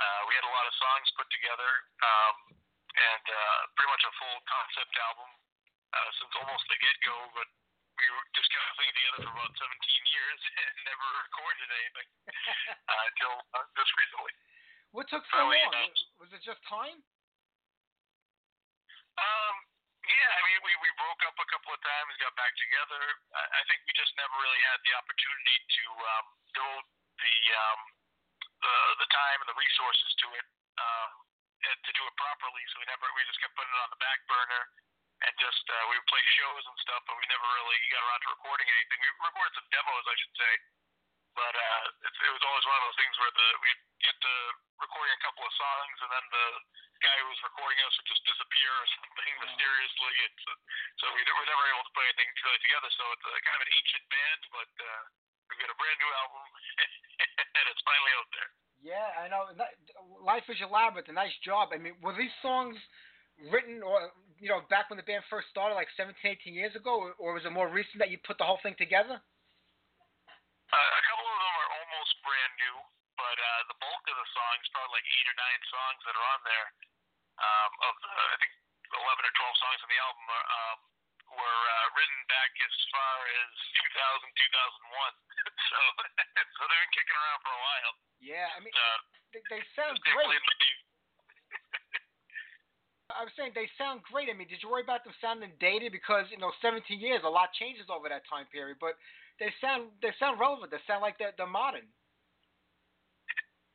Uh, 0.00 0.20
we 0.24 0.32
had 0.32 0.48
a 0.48 0.52
lot 0.56 0.64
of 0.64 0.72
songs 0.80 1.04
put 1.12 1.28
together, 1.28 1.68
um, 2.00 2.56
and 2.88 3.24
uh, 3.28 3.60
pretty 3.76 3.92
much 3.92 4.00
a 4.08 4.12
full 4.16 4.38
concept 4.48 4.96
album 5.04 5.28
uh, 5.92 6.08
since 6.16 6.32
almost 6.40 6.64
the 6.72 6.78
get-go. 6.80 7.12
But 7.36 7.52
we 8.00 8.08
were 8.08 8.24
just 8.32 8.48
kind 8.48 8.64
of 8.64 8.72
putting 8.80 8.96
together 8.96 9.18
for 9.28 9.32
about 9.36 9.52
17 9.52 9.68
years 10.08 10.40
and 10.64 10.72
never 10.88 11.06
recorded 11.20 11.68
anything 11.68 12.08
uh, 12.96 13.02
until 13.12 13.44
uh, 13.60 13.68
just 13.76 13.92
recently. 14.00 14.32
What 14.96 15.04
took 15.12 15.20
so 15.28 15.36
Early 15.36 15.60
long? 15.68 15.84
enough. 15.84 16.16
Was 16.16 16.32
it 16.32 16.40
just 16.48 16.64
time? 16.64 16.96
Um, 19.20 19.54
yeah, 20.08 20.30
I 20.32 20.40
mean, 20.48 20.58
we, 20.64 20.72
we 20.80 20.90
broke 20.96 21.20
up 21.28 21.36
a 21.36 21.44
times, 22.00 22.16
got 22.16 22.32
back 22.32 22.56
together. 22.56 23.02
I, 23.36 23.60
think 23.68 23.84
we 23.84 23.92
just 23.92 24.16
never 24.16 24.32
really 24.40 24.62
had 24.72 24.80
the 24.88 24.96
opportunity 24.96 25.56
to 25.60 25.84
um, 26.16 26.26
devote 26.56 26.88
the 27.20 27.36
um, 27.60 27.80
the 28.64 28.74
the 29.04 29.08
time 29.12 29.38
and 29.44 29.48
the 29.52 29.58
resources 29.60 30.10
to 30.24 30.28
it 30.32 30.46
um, 30.80 31.10
and 31.60 31.76
to 31.84 31.92
do 31.92 32.02
it 32.08 32.14
properly. 32.16 32.64
So 32.72 32.80
we 32.80 32.88
never 32.88 33.04
we 33.12 33.20
just 33.28 33.36
kept 33.44 33.52
putting 33.52 33.68
it 33.76 33.84
on 33.84 33.92
the 33.92 34.00
back 34.00 34.16
burner 34.24 34.64
and 35.28 35.32
just 35.36 35.60
uh, 35.68 35.84
we 35.92 36.00
would 36.00 36.08
play 36.08 36.24
shows 36.40 36.64
and 36.64 36.76
stuff, 36.80 37.04
but 37.04 37.20
we 37.20 37.24
never 37.28 37.44
really 37.44 37.76
got 37.92 38.00
around 38.00 38.20
to 38.24 38.32
recording 38.32 38.68
anything. 38.72 38.98
We 39.04 39.12
recorded 39.20 39.52
some 39.60 39.68
demos, 39.68 40.04
I 40.08 40.16
should 40.16 40.36
say, 40.40 40.52
but 41.36 41.52
uh, 41.52 41.84
it's, 42.08 42.16
it 42.16 42.32
was 42.32 42.44
always 42.48 42.64
one 42.64 42.80
of 42.80 42.84
those 42.88 42.96
things 42.96 43.16
where 43.20 43.34
the 43.36 43.48
we 43.60 43.70
get 44.00 44.16
to 44.16 44.34
recording 44.80 45.12
a 45.12 45.24
couple 45.28 45.44
of 45.44 45.52
songs 45.52 45.96
and 46.00 46.10
then 46.16 46.24
the 46.32 46.46
guy 47.00 47.16
who 47.20 47.28
was 47.28 47.40
recording 47.44 47.80
us 47.84 47.92
would 47.96 48.08
just 48.08 48.24
disappear 48.24 48.72
or 48.72 48.86
something 48.96 49.32
mysteriously. 49.44 50.14
It's, 50.28 50.44
uh, 50.48 50.56
so 51.00 51.04
we 51.16 51.20
were 51.24 51.48
never 51.48 51.64
able 51.72 51.84
to 51.84 51.92
put 51.96 52.04
anything 52.06 52.28
really 52.44 52.60
together. 52.64 52.90
So 52.94 53.04
it's 53.16 53.26
a, 53.26 53.32
kind 53.44 53.56
of 53.56 53.62
an 53.64 53.72
ancient 53.72 54.04
band, 54.08 54.40
but 54.52 54.72
uh, 54.80 55.02
we've 55.50 55.60
got 55.60 55.70
a 55.72 55.78
brand 55.80 55.98
new 55.98 56.10
album 56.20 56.44
and 57.56 57.64
it's 57.68 57.82
finally 57.84 58.12
out 58.16 58.28
there. 58.36 58.50
Yeah, 58.80 59.08
I 59.20 59.28
know. 59.28 59.52
That- 59.56 59.76
Life 60.20 60.44
is 60.52 60.60
labyrinth. 60.60 61.08
A 61.08 61.16
nice 61.16 61.36
job. 61.44 61.72
I 61.72 61.80
mean, 61.80 61.96
were 62.04 62.16
these 62.16 62.32
songs 62.44 62.76
written 63.48 63.80
or 63.80 64.12
you 64.36 64.52
know 64.52 64.60
back 64.68 64.92
when 64.92 65.00
the 65.00 65.06
band 65.08 65.24
first 65.32 65.48
started, 65.48 65.76
like 65.76 65.88
17, 65.96 66.16
18 66.20 66.52
years 66.52 66.76
ago, 66.76 66.92
or, 66.96 67.16
or 67.16 67.32
was 67.36 67.44
it 67.48 67.52
more 67.52 67.68
recent 67.72 67.96
that 68.00 68.12
you 68.12 68.20
put 68.20 68.36
the 68.36 68.44
whole 68.44 68.60
thing 68.60 68.76
together? 68.76 69.16
Uh, 69.16 70.76
a 70.76 71.02
couple 71.08 71.24
of 71.24 71.38
them 71.40 71.56
are 71.56 71.70
almost 71.82 72.12
brand 72.20 72.52
new, 72.60 72.76
but 73.16 73.36
uh, 73.36 73.60
the 73.72 73.76
bulk 73.80 74.04
of 74.06 74.16
the 74.16 74.28
songs, 74.32 74.64
probably 74.76 75.00
like 75.00 75.08
eight 75.08 75.28
or 75.28 75.36
nine 75.40 75.62
songs 75.72 76.00
that 76.04 76.14
are 76.14 76.28
on 76.36 76.40
there, 76.46 76.68
um, 77.40 77.72
of 77.88 77.94
the 78.04 78.12
I 78.12 78.36
think 78.40 78.52
eleven 78.92 79.24
or 79.24 79.34
twelve 79.34 79.56
songs 79.58 79.80
on 79.82 79.88
the 79.90 80.00
album, 80.00 80.24
are, 80.28 80.46
um, 80.46 80.78
were 81.34 81.62
uh, 81.70 81.86
written 81.94 82.20
back 82.26 82.50
as 82.58 82.74
far 82.90 83.16
as 83.22 83.50
2000, 83.94 84.26
2001. 84.34 85.14
so, 85.70 85.78
so 86.58 86.60
they've 86.66 86.82
been 86.82 86.94
kicking 86.94 87.16
around 87.16 87.40
for 87.46 87.52
a 87.54 87.62
while. 87.62 87.92
Yeah, 88.18 88.48
I 88.52 88.58
mean, 88.60 88.74
Uh, 88.74 88.98
they, 89.30 89.42
they 89.46 89.62
sound 89.78 89.94
great. 90.02 90.26
played 90.26 90.42
in 90.42 90.42
the 90.42 90.70
I 93.10 93.26
was 93.26 93.34
saying 93.34 93.58
they 93.58 93.66
sound 93.74 94.06
great. 94.06 94.30
I 94.30 94.34
mean, 94.38 94.46
did 94.46 94.62
you 94.62 94.70
worry 94.70 94.86
about 94.86 95.02
them 95.02 95.14
sounding 95.18 95.50
dated 95.58 95.90
because 95.90 96.30
you 96.30 96.38
know 96.38 96.54
17 96.62 96.86
years, 97.02 97.26
a 97.26 97.30
lot 97.30 97.50
changes 97.58 97.90
over 97.90 98.06
that 98.06 98.22
time 98.30 98.46
period, 98.54 98.78
but 98.78 98.94
they 99.42 99.50
sound 99.58 99.90
they 99.98 100.14
sound 100.22 100.38
relevant. 100.38 100.70
They 100.70 100.78
sound 100.86 101.02
like 101.02 101.18
they're, 101.18 101.34
they're 101.34 101.50
modern. 101.50 101.90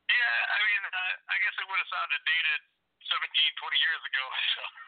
Yeah, 0.08 0.40
I 0.56 0.58
mean, 0.64 0.82
uh, 0.88 1.14
I 1.28 1.36
guess 1.44 1.56
it 1.60 1.68
would 1.68 1.82
have 1.84 1.92
sounded 1.92 2.22
dated 2.24 2.62
17, 3.08 3.62
20 3.62 3.86
years 3.86 4.02
ago. 4.06 4.26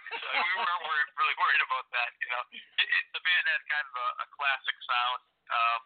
So, 0.07 0.15
so 0.23 0.39
we 0.39 0.55
weren't 0.55 0.83
worried, 0.87 1.09
really 1.19 1.35
worried 1.35 1.63
about 1.67 1.83
that. 1.91 2.15
You 2.23 2.31
know, 2.31 2.43
it, 2.55 2.87
it, 2.87 3.05
the 3.11 3.19
band 3.19 3.43
had 3.43 3.59
kind 3.67 3.83
of 3.83 3.95
a, 3.99 4.07
a 4.23 4.27
classic 4.39 4.77
sound 4.87 5.19
um, 5.51 5.81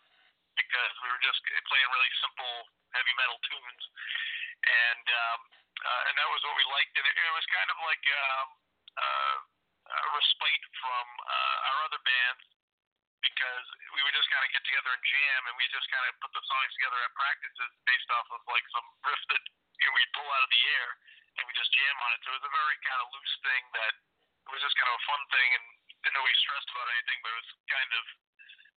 because 0.53 0.93
we 1.01 1.09
were 1.09 1.23
just 1.25 1.41
playing 1.41 1.89
really 1.89 2.11
simple 2.21 2.69
heavy 2.93 3.17
metal 3.17 3.41
tunes, 3.49 3.83
and 4.61 5.05
um, 5.09 5.39
uh, 5.73 6.01
and 6.05 6.13
that 6.21 6.29
was 6.29 6.41
what 6.45 6.53
we 6.53 6.65
liked. 6.69 6.93
And 7.01 7.05
it, 7.09 7.17
it 7.17 7.33
was 7.33 7.47
kind 7.49 7.69
of 7.73 7.77
like 7.81 8.05
um, 8.13 8.47
uh, 8.93 9.37
a 9.89 10.09
respite 10.21 10.65
from 10.85 11.05
uh, 11.25 11.57
our 11.73 11.79
other 11.89 12.01
bands 12.05 12.45
because 13.25 13.65
we 13.93 14.01
would 14.05 14.13
just 14.17 14.29
kind 14.29 14.45
of 14.45 14.49
get 14.53 14.61
together 14.65 14.91
and 14.93 15.05
jam, 15.05 15.41
and 15.49 15.53
we 15.57 15.65
just 15.69 15.89
kind 15.89 16.05
of 16.09 16.13
put 16.21 16.33
the 16.33 16.45
songs 16.45 16.71
together 16.77 16.99
at 17.05 17.11
practices 17.13 17.71
based 17.85 18.09
off 18.13 18.27
of 18.33 18.41
like 18.49 18.65
some 18.73 18.85
riff 19.05 19.21
that 19.33 19.41
you 19.81 19.85
know, 19.89 19.93
we'd 19.97 20.13
pull 20.13 20.29
out 20.29 20.45
of 20.45 20.51
the 20.53 20.61
air, 20.77 20.89
and 21.37 21.43
we 21.47 21.53
just 21.55 21.71
jam 21.71 21.95
on 22.01 22.11
it. 22.15 22.19
So 22.23 22.33
it 22.33 22.37
was 22.41 22.47
a 22.47 22.55
very 22.55 22.77
kind 22.83 23.01
of 23.01 23.07
loose 23.13 23.35
thing 23.45 23.63
that 23.77 23.93
it 23.95 24.51
was 24.51 24.63
just 24.63 24.75
kind 24.75 24.89
of 24.91 24.97
a 24.97 25.05
fun 25.07 25.21
thing, 25.31 25.49
and 25.55 25.65
didn't 26.01 26.17
nobody 26.17 26.35
stressed 26.41 26.69
about 26.73 26.89
anything, 26.91 27.19
but 27.21 27.29
it 27.31 27.39
was 27.39 27.51
kind 27.69 27.91
of 27.93 28.03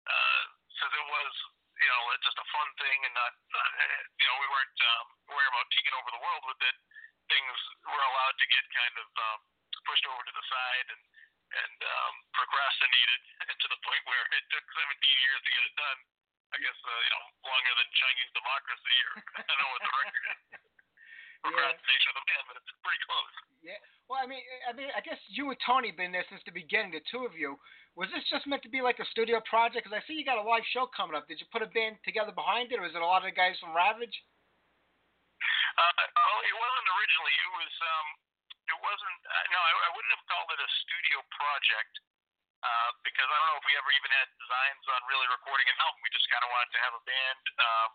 uh, 0.05 0.43
since 0.77 0.93
it 0.93 1.07
was 1.09 1.35
you 1.81 1.91
know 1.91 2.03
just 2.23 2.39
a 2.39 2.47
fun 2.55 2.69
thing 2.79 2.99
and 3.09 3.15
not, 3.17 3.33
not 3.51 3.69
you 4.21 4.27
know 4.29 4.37
we 4.39 4.49
weren't 4.53 4.79
um, 4.85 5.07
worrying 5.33 5.51
about 5.51 5.69
taking 5.73 5.95
over 5.97 6.11
the 6.13 6.23
world 6.23 6.45
with 6.47 6.61
it. 6.63 6.77
Things 7.33 7.57
were 7.89 8.05
allowed 8.05 8.37
to 8.37 8.47
get 8.53 8.65
kind 8.69 8.97
of 9.01 9.09
um, 9.17 9.41
pushed 9.89 10.05
over 10.07 10.23
to 10.23 10.35
the 10.35 10.45
side 10.47 10.89
and 10.93 11.03
and 11.55 11.79
um, 11.87 12.15
procrastinated 12.35 13.21
to 13.63 13.67
the 13.71 13.81
point 13.87 14.03
where 14.11 14.25
it 14.35 14.45
took 14.51 14.65
17 14.65 15.25
years 15.25 15.41
to 15.43 15.51
get 15.55 15.65
it 15.65 15.77
done. 15.79 16.01
I 16.55 16.57
guess 16.63 16.79
uh, 16.87 17.01
you 17.03 17.13
know 17.17 17.25
longer 17.51 17.73
than 17.81 17.89
Chinese 17.99 18.31
democracy, 18.37 18.97
or 19.11 19.13
I 19.39 19.43
don't 19.43 19.59
know 19.59 19.71
what 19.75 19.83
the 19.83 19.95
record 19.99 20.25
is. 20.31 20.74
Procrastination 21.45 22.09
of 22.17 22.25
man, 22.25 22.43
but 22.49 22.57
it's 22.57 22.73
pretty 22.81 23.03
close. 23.05 23.35
Yeah. 23.61 23.81
Well, 24.09 24.21
I 24.21 24.29
mean, 24.29 24.41
I 24.69 24.73
mean, 24.73 24.89
I 24.93 25.01
guess 25.01 25.21
you 25.33 25.49
and 25.49 25.61
Tony 25.65 25.93
been 25.93 26.13
there 26.13 26.25
since 26.29 26.41
the 26.45 26.53
beginning, 26.53 26.93
the 26.93 27.05
two 27.09 27.25
of 27.25 27.37
you. 27.37 27.57
Was 27.97 28.11
this 28.11 28.27
just 28.29 28.45
meant 28.49 28.65
to 28.67 28.73
be 28.73 28.83
like 28.85 28.99
a 29.01 29.09
studio 29.15 29.41
project? 29.49 29.87
Because 29.87 29.97
I 29.97 30.03
see 30.05 30.19
you 30.19 30.27
got 30.27 30.41
a 30.41 30.45
live 30.45 30.67
show 30.75 30.91
coming 30.93 31.15
up. 31.15 31.31
Did 31.31 31.41
you 31.41 31.49
put 31.49 31.65
a 31.65 31.71
band 31.71 32.01
together 32.05 32.35
behind 32.35 32.75
it, 32.75 32.81
or 32.81 32.85
is 32.85 32.93
it 32.93 33.01
a 33.01 33.07
lot 33.07 33.23
of 33.23 33.31
the 33.31 33.37
guys 33.37 33.57
from 33.63 33.73
Ravage? 33.73 34.13
Uh, 35.79 36.05
well, 36.17 36.41
it 36.45 36.57
wasn't 36.57 36.89
originally. 36.91 37.35
It 37.39 37.53
was. 37.55 37.75
Um, 37.81 38.07
it 38.65 38.79
wasn't. 38.81 39.21
Uh, 39.25 39.45
no, 39.53 39.61
I, 39.61 39.73
I 39.73 39.91
wouldn't 39.95 40.15
have 40.17 40.25
called 40.29 40.49
it 40.53 40.61
a 40.61 40.71
studio 40.85 41.19
project 41.33 41.95
uh, 42.65 42.91
because 43.05 43.29
I 43.29 43.37
don't 43.37 43.49
know 43.53 43.61
if 43.61 43.67
we 43.69 43.77
ever 43.77 43.93
even 43.93 44.11
had 44.11 44.29
designs 44.41 44.85
on 44.89 45.01
really 45.09 45.29
recording 45.29 45.69
an 45.69 45.77
album. 45.85 46.01
We 46.01 46.11
just 46.13 46.29
kind 46.33 46.43
of 46.43 46.51
wanted 46.51 46.73
to 46.73 46.81
have 46.81 46.95
a 46.97 47.03
band 47.05 47.43
um, 47.61 47.91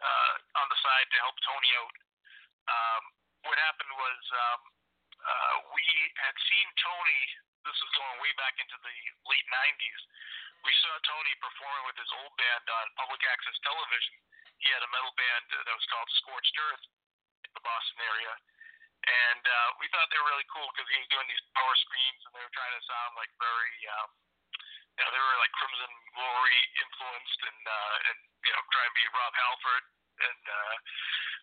uh, 0.00 0.60
on 0.60 0.66
the 0.68 0.78
side 0.78 1.08
to 1.10 1.18
help 1.24 1.36
Tony 1.42 1.70
out. 1.80 1.94
Um, 2.70 3.02
what 3.42 3.58
happened 3.58 3.92
was 3.98 4.22
um, 4.30 4.60
uh, 5.18 5.54
we 5.74 5.84
had 6.22 6.36
seen 6.46 6.66
Tony. 6.78 7.22
This 7.66 7.76
was 7.76 7.92
going 7.92 8.16
way 8.22 8.32
back 8.40 8.56
into 8.56 8.76
the 8.78 8.96
late 9.26 9.48
'90s. 9.50 10.00
We 10.64 10.72
saw 10.84 10.92
Tony 11.04 11.32
performing 11.40 11.84
with 11.88 11.98
his 11.98 12.10
old 12.20 12.32
band 12.36 12.64
on 12.68 12.84
public 13.00 13.20
access 13.26 13.56
television. 13.64 14.16
He 14.60 14.68
had 14.68 14.84
a 14.84 14.90
metal 14.92 15.12
band 15.16 15.46
uh, 15.50 15.64
that 15.64 15.74
was 15.74 15.88
called 15.88 16.08
Scorched 16.20 16.56
Earth 16.56 16.84
in 17.48 17.52
the 17.56 17.64
Boston 17.64 17.98
area, 18.04 18.32
and 19.08 19.42
uh, 19.44 19.68
we 19.80 19.88
thought 19.88 20.08
they 20.12 20.20
were 20.20 20.28
really 20.28 20.48
cool 20.52 20.68
because 20.76 20.88
he 20.92 21.00
was 21.00 21.08
doing 21.08 21.28
these 21.32 21.44
power 21.56 21.72
screams 21.72 22.20
and 22.28 22.32
they 22.36 22.44
were 22.44 22.52
trying 22.52 22.76
to 22.76 22.84
sound 22.84 23.12
like 23.16 23.32
very, 23.40 23.76
um, 23.96 24.08
you 24.92 25.00
know, 25.00 25.10
they 25.16 25.22
were 25.24 25.38
like 25.40 25.52
Crimson 25.56 25.92
Glory 26.12 26.60
influenced 26.84 27.40
and 27.48 27.60
uh, 27.64 28.08
and 28.12 28.18
you 28.44 28.52
know 28.52 28.62
trying 28.68 28.88
to 28.92 28.96
be 28.96 29.04
Rob 29.16 29.32
Halford 29.32 29.84
and 30.20 30.42
uh, 30.44 30.76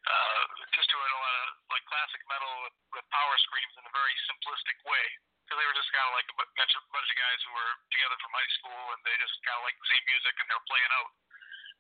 uh, 0.08 0.42
just 0.74 0.88
doing 0.94 1.12
a 1.12 1.20
lot 1.20 1.36
of 1.48 1.50
like 1.74 1.84
classic 1.90 2.22
metal 2.30 2.54
with, 2.64 2.78
with 2.94 3.06
power 3.10 3.36
screams 3.42 3.74
in 3.78 3.84
a 3.84 3.94
very 3.94 4.16
simplistic 4.30 4.78
way. 4.86 5.06
Because 5.46 5.64
they 5.64 5.68
were 5.68 5.80
just 5.80 5.92
kind 5.96 6.04
of 6.04 6.14
like 6.14 6.28
a 6.28 6.36
bunch 6.36 6.74
of, 6.76 6.84
bunch 6.92 7.08
of 7.08 7.18
guys 7.18 7.40
who 7.48 7.52
were 7.56 7.74
together 7.88 8.18
from 8.20 8.36
high 8.36 8.52
school 8.60 8.84
and 8.92 9.00
they 9.08 9.16
just 9.16 9.36
kind 9.48 9.56
of 9.56 9.64
like 9.64 9.78
the 9.80 9.90
same 9.96 10.06
music 10.12 10.34
and 10.38 10.46
they 10.52 10.58
were 10.60 10.70
playing 10.70 10.92
out. 10.92 11.12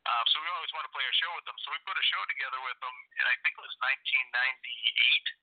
Um, 0.08 0.24
so 0.32 0.40
we 0.40 0.48
always 0.56 0.72
wanted 0.72 0.88
to 0.88 0.96
play 0.96 1.04
a 1.04 1.16
show 1.20 1.32
with 1.36 1.44
them. 1.44 1.58
So 1.60 1.68
we 1.76 1.80
put 1.84 2.00
a 2.00 2.06
show 2.08 2.24
together 2.32 2.60
with 2.64 2.80
them, 2.80 2.96
and 3.20 3.28
I 3.28 3.36
think 3.44 3.60
it 3.60 3.64
was 3.64 3.76
1998 4.08 5.36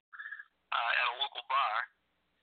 uh, 0.73 0.91
at 1.05 1.05
a 1.13 1.15
local 1.21 1.45
bar. 1.45 1.75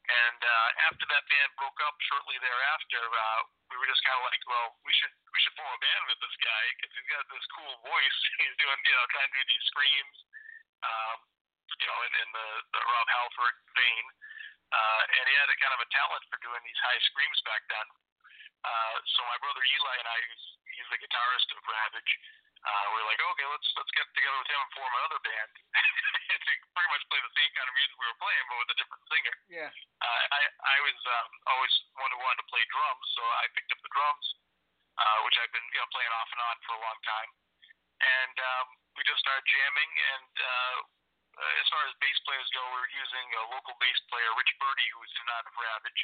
And 0.02 0.40
uh, 0.42 0.68
after 0.90 1.06
that 1.06 1.24
band 1.30 1.50
broke 1.54 1.78
up 1.86 1.94
shortly 2.10 2.34
thereafter, 2.42 3.02
uh, 3.06 3.40
we 3.70 3.78
were 3.78 3.86
just 3.86 4.02
kind 4.02 4.18
of 4.18 4.26
like, 4.26 4.42
well, 4.50 4.74
we 4.82 4.92
should 4.98 5.14
we 5.30 5.38
should 5.40 5.54
form 5.54 5.70
a 5.70 5.80
band 5.80 6.02
with 6.10 6.18
this 6.18 6.36
guy 6.42 6.64
because 6.74 6.92
he's 6.92 7.10
got 7.14 7.22
this 7.30 7.46
cool 7.54 7.74
voice. 7.86 8.18
He's 8.42 8.56
doing, 8.58 8.78
you 8.82 8.94
know, 8.98 9.06
trying 9.14 9.30
to 9.30 9.36
do 9.38 9.44
these 9.46 9.66
screams, 9.70 10.16
um, 10.82 11.18
you 11.78 11.86
know, 11.86 11.98
in, 12.02 12.12
in 12.18 12.28
the, 12.34 12.48
the 12.74 12.82
Rob 12.82 13.06
Halford 13.08 13.56
vein. 13.78 14.06
Uh, 14.72 15.02
and 15.20 15.24
he 15.28 15.34
had 15.36 15.48
a 15.52 15.56
kind 15.60 15.74
of 15.76 15.80
a 15.84 15.88
talent 15.92 16.24
for 16.32 16.40
doing 16.40 16.60
these 16.64 16.80
high 16.80 17.00
screams 17.12 17.40
back 17.44 17.62
then. 17.68 17.86
Uh, 18.64 18.96
so 19.16 19.20
my 19.28 19.38
brother 19.38 19.60
Eli 19.60 19.94
and 20.00 20.08
I, 20.08 20.18
who's 20.18 20.44
he's 20.72 20.88
the 20.88 21.00
guitarist 21.00 21.48
of 21.52 21.60
Ravage, 21.62 22.12
uh, 22.62 22.84
we 22.94 23.02
were 23.02 23.08
like, 23.10 23.20
okay, 23.20 23.46
let's 23.52 23.68
let's 23.76 23.92
get 23.92 24.06
together 24.16 24.38
with 24.38 24.48
him 24.48 24.60
and 24.62 24.72
form 24.72 24.92
another 24.96 25.20
band 25.20 25.52
to 26.46 26.54
pretty 26.74 26.90
much 26.90 27.04
play 27.08 27.20
the 27.22 27.34
same 27.36 27.50
kind 27.54 27.68
of 27.68 27.74
music 27.76 27.96
we 27.98 28.08
were 28.08 28.20
playing, 28.22 28.44
but 28.48 28.56
with 28.62 28.74
a 28.74 28.78
different 28.78 29.04
singer. 29.08 29.36
Yeah. 29.48 29.70
Uh, 30.02 30.22
I 30.32 30.42
I 30.46 30.76
was 30.82 30.98
um, 31.06 31.30
always 31.48 31.72
one 31.98 32.10
who 32.12 32.20
wanted 32.22 32.40
to 32.42 32.48
play 32.50 32.64
drums, 32.70 33.06
so 33.14 33.22
I 33.22 33.44
picked 33.54 33.70
up 33.72 33.80
the 33.82 33.92
drums, 33.92 34.26
uh, 34.98 35.18
which 35.26 35.36
I've 35.38 35.52
been 35.54 35.66
you 35.72 35.80
know 35.80 35.88
playing 35.94 36.12
off 36.16 36.30
and 36.32 36.42
on 36.42 36.56
for 36.66 36.72
a 36.76 36.82
long 36.82 36.98
time, 37.06 37.30
and 38.02 38.36
um, 38.38 38.66
we 38.98 39.06
just 39.06 39.20
started 39.22 39.46
jamming. 39.46 39.90
And 40.16 40.32
uh, 40.38 40.78
uh, 41.38 41.60
as 41.62 41.66
far 41.72 41.82
as 41.88 41.92
bass 42.02 42.18
players 42.28 42.48
go, 42.52 42.62
we 42.72 42.78
were 42.82 42.92
using 42.92 43.26
a 43.40 43.44
local 43.54 43.74
bass 43.80 43.98
player, 44.12 44.30
Rich 44.36 44.52
Birdie, 44.60 44.90
who 44.92 45.00
was 45.00 45.12
in 45.16 45.26
out 45.32 45.48
of 45.48 45.54
Ravage. 45.56 46.02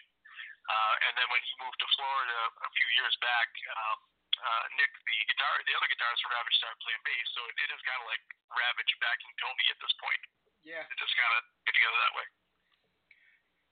Uh, 0.69 0.95
and 1.09 1.13
then 1.17 1.29
when 1.33 1.41
he 1.41 1.53
moved 1.65 1.81
to 1.81 1.89
Florida 1.97 2.39
a 2.61 2.71
few 2.77 2.89
years 3.01 3.17
back, 3.25 3.49
um, 3.73 3.99
uh, 4.39 4.65
Nick, 4.79 4.93
the 5.03 5.17
guitar, 5.29 5.53
the 5.67 5.75
other 5.75 5.89
guitarist 5.91 6.23
for 6.23 6.31
Ravage, 6.31 6.57
started 6.59 6.81
playing 6.83 7.03
bass. 7.03 7.27
So 7.35 7.41
it, 7.47 7.55
it 7.59 7.71
is 7.75 7.81
kind 7.83 8.01
of 8.03 8.07
like 8.07 8.23
Ravage 8.55 8.93
backing 9.03 9.33
Tony 9.43 9.67
at 9.71 9.79
this 9.83 9.95
point. 9.99 10.23
Yeah. 10.67 10.85
It 10.87 10.99
just 10.99 11.15
kind 11.15 11.33
of 11.39 11.41
get 11.67 11.75
together 11.75 11.99
that 12.03 12.15
way. 12.15 12.27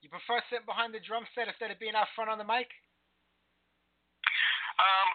You 0.05 0.09
prefer 0.13 0.39
sitting 0.47 0.69
behind 0.69 0.95
the 0.95 1.03
drum 1.03 1.27
set 1.35 1.51
instead 1.51 1.73
of 1.73 1.83
being 1.83 1.97
out 1.97 2.11
front 2.15 2.31
on 2.31 2.39
the 2.39 2.47
mic? 2.47 2.71
Um, 4.77 5.09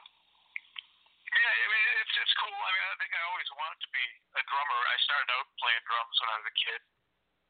yeah, 1.32 1.54
I 1.54 1.68
mean, 1.70 1.86
it's 2.02 2.16
it's 2.18 2.36
cool. 2.42 2.60
I 2.60 2.70
mean, 2.74 2.86
I 2.92 2.98
think 2.98 3.14
I 3.14 3.24
always 3.30 3.50
wanted 3.56 3.80
to 3.86 3.90
be 3.94 4.06
a 4.36 4.44
drummer. 4.52 4.80
I 4.90 4.98
started 5.06 5.30
out 5.38 5.48
playing 5.62 5.84
drums 5.86 6.16
when 6.18 6.30
I 6.34 6.36
was 6.42 6.48
a 6.50 6.56
kid, 6.58 6.82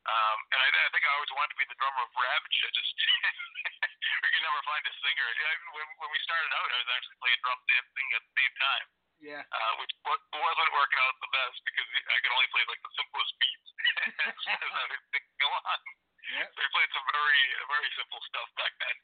um, 0.06 0.38
and 0.54 0.60
I, 0.60 0.68
I 0.70 0.90
think 0.92 1.04
I 1.08 1.12
always 1.16 1.34
wanted 1.34 1.56
to 1.56 1.60
be 1.60 1.68
the 1.72 1.80
drummer 1.80 2.04
of 2.04 2.12
Ravage. 2.14 2.58
I 2.62 2.70
just 2.76 2.92
we 4.02 4.28
could 4.34 4.46
never 4.46 4.62
find 4.66 4.84
a 4.86 4.94
singer. 4.98 5.28
When 5.72 5.88
when 6.02 6.10
we 6.12 6.20
started 6.26 6.52
out, 6.58 6.70
I 6.74 6.78
was 6.82 6.92
actually 6.98 7.18
playing 7.22 7.42
drums 7.46 7.66
and 7.70 7.86
singing 7.94 8.14
at 8.18 8.24
the 8.26 8.34
same 8.38 8.54
time, 8.58 8.86
Yeah. 9.22 9.44
uh, 9.46 9.74
which 9.78 9.94
wasn't 10.06 10.72
working 10.74 11.00
out 11.06 11.16
the 11.22 11.32
best 11.32 11.58
because 11.66 11.88
I 12.10 12.18
could 12.26 12.34
only 12.34 12.50
play 12.50 12.64
like 12.66 12.82
the 12.82 12.94
simplest 12.98 13.32
beats 13.38 13.68
as 14.26 14.74
I 14.74 14.84
was 14.90 15.02
singing 15.14 15.42
along. 15.46 15.82
Yeah. 16.32 16.48
So 16.54 16.58
we 16.62 16.68
played 16.74 16.92
some 16.94 17.08
very 17.14 17.44
very 17.70 17.90
simple 17.98 18.22
stuff 18.30 18.50
back 18.58 18.74
then, 18.82 18.98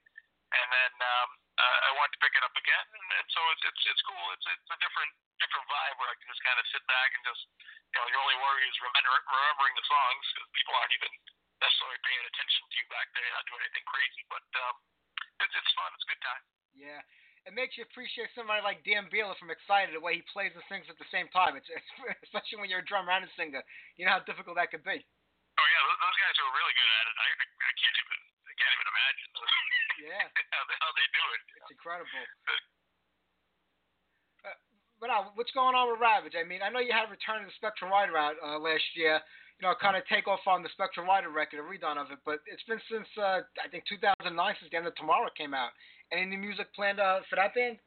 and 0.58 0.68
then 0.72 0.92
um, 1.02 1.30
uh, 1.58 1.78
I 1.88 1.92
wanted 1.98 2.14
to 2.18 2.22
pick 2.24 2.34
it 2.38 2.44
up 2.46 2.56
again, 2.58 2.86
and, 2.94 3.08
and 3.22 3.28
so 3.34 3.42
it's 3.54 3.64
it's 3.66 3.84
it's 3.94 4.04
cool. 4.06 4.26
It's 4.38 4.46
it's 4.50 4.70
a 4.74 4.78
different 4.82 5.12
different 5.42 5.66
vibe 5.70 5.96
where 6.02 6.10
I 6.10 6.16
can 6.18 6.30
just 6.30 6.42
kind 6.46 6.58
of 6.62 6.66
sit 6.74 6.84
back 6.90 7.10
and 7.14 7.22
just 7.26 7.44
you 7.94 7.98
know 8.02 8.06
your 8.14 8.22
only 8.22 8.38
worry 8.42 8.64
is 8.70 8.78
remember, 8.82 9.14
remembering 9.34 9.76
the 9.78 9.86
songs 9.90 10.24
because 10.34 10.50
people 10.58 10.74
aren't 10.78 10.94
even 10.98 11.12
necessarily 11.62 12.00
paying 12.06 12.26
attention 12.28 12.62
to 12.66 12.76
you 12.78 12.88
back 12.94 13.08
there. 13.14 13.24
You're 13.26 13.38
not 13.38 13.48
doing 13.50 13.64
anything 13.66 13.88
crazy, 13.88 14.24
but 14.30 14.46
um, 14.68 14.76
it's 15.42 15.56
it's 15.56 15.74
fun. 15.74 15.90
It's 15.98 16.06
a 16.06 16.12
good 16.12 16.24
time. 16.24 16.44
Yeah. 16.78 17.02
It 17.48 17.56
makes 17.56 17.80
you 17.80 17.88
appreciate 17.88 18.28
somebody 18.36 18.60
like 18.60 18.84
Dan 18.84 19.08
Beehler 19.08 19.32
from 19.40 19.48
Exciter, 19.48 19.96
the 19.96 20.04
way 20.04 20.20
he 20.20 20.24
plays 20.36 20.52
and 20.52 20.60
sings 20.68 20.84
at 20.92 21.00
the 21.00 21.08
same 21.08 21.32
time. 21.32 21.56
It's, 21.56 21.70
it's 21.72 21.88
especially 22.28 22.60
when 22.60 22.68
you're 22.68 22.84
a 22.84 22.90
drummer 22.90 23.16
and 23.16 23.24
a 23.24 23.32
singer. 23.40 23.64
You 23.96 24.04
know 24.04 24.20
how 24.20 24.24
difficult 24.28 24.60
that 24.60 24.68
could 24.68 24.84
be. 24.84 25.00
Oh 25.00 25.68
yeah, 25.72 25.82
those, 25.88 26.00
those 26.04 26.18
guys 26.20 26.36
are 26.44 26.52
really 26.54 26.76
good 26.76 26.92
at 26.92 27.06
it. 27.08 27.16
I, 27.18 27.28
I, 27.40 27.46
I 27.48 27.72
can't 27.80 27.98
even 28.04 28.18
I 28.52 28.54
can't 28.60 28.74
even 28.76 28.88
imagine 28.92 29.28
Yeah. 30.12 30.26
how, 30.54 30.64
they, 30.68 30.78
how 30.78 30.92
they 30.92 31.08
do 31.08 31.24
it. 31.34 31.42
It's 31.56 31.72
incredible. 31.72 32.12
Uh, 34.46 34.58
but 35.00 35.08
now, 35.08 35.32
what's 35.40 35.54
going 35.56 35.74
on 35.74 35.90
with 35.90 36.04
Ravage? 36.04 36.36
I 36.36 36.44
mean, 36.44 36.62
I 36.62 36.70
know 36.70 36.84
you 36.84 36.92
had 36.94 37.08
a 37.08 37.12
Return 37.14 37.46
of 37.46 37.50
the 37.50 37.56
Spectral 37.58 37.90
Rider 37.90 38.18
out 38.18 38.36
uh, 38.44 38.60
last 38.60 38.86
year. 38.94 39.24
You 39.58 39.66
know, 39.66 39.74
kind 39.82 39.98
of 39.98 40.06
take 40.06 40.30
off 40.30 40.46
on 40.46 40.62
the 40.62 40.70
Spectral 40.78 41.10
Rider 41.10 41.34
record, 41.34 41.58
a 41.58 41.66
redone 41.66 41.98
of 41.98 42.14
it. 42.14 42.22
But 42.22 42.46
it's 42.46 42.62
been 42.70 42.82
since 42.86 43.10
uh, 43.18 43.42
I 43.58 43.66
think 43.74 43.90
2009 43.90 44.30
since 44.30 44.70
the 44.70 44.78
end 44.78 44.86
of 44.86 44.94
Tomorrow 44.94 45.34
came 45.34 45.58
out. 45.58 45.74
Any 46.14 46.30
new 46.30 46.38
music 46.38 46.70
planned 46.78 47.02
uh, 47.02 47.26
for 47.26 47.42
that 47.42 47.58
band? 47.58 47.82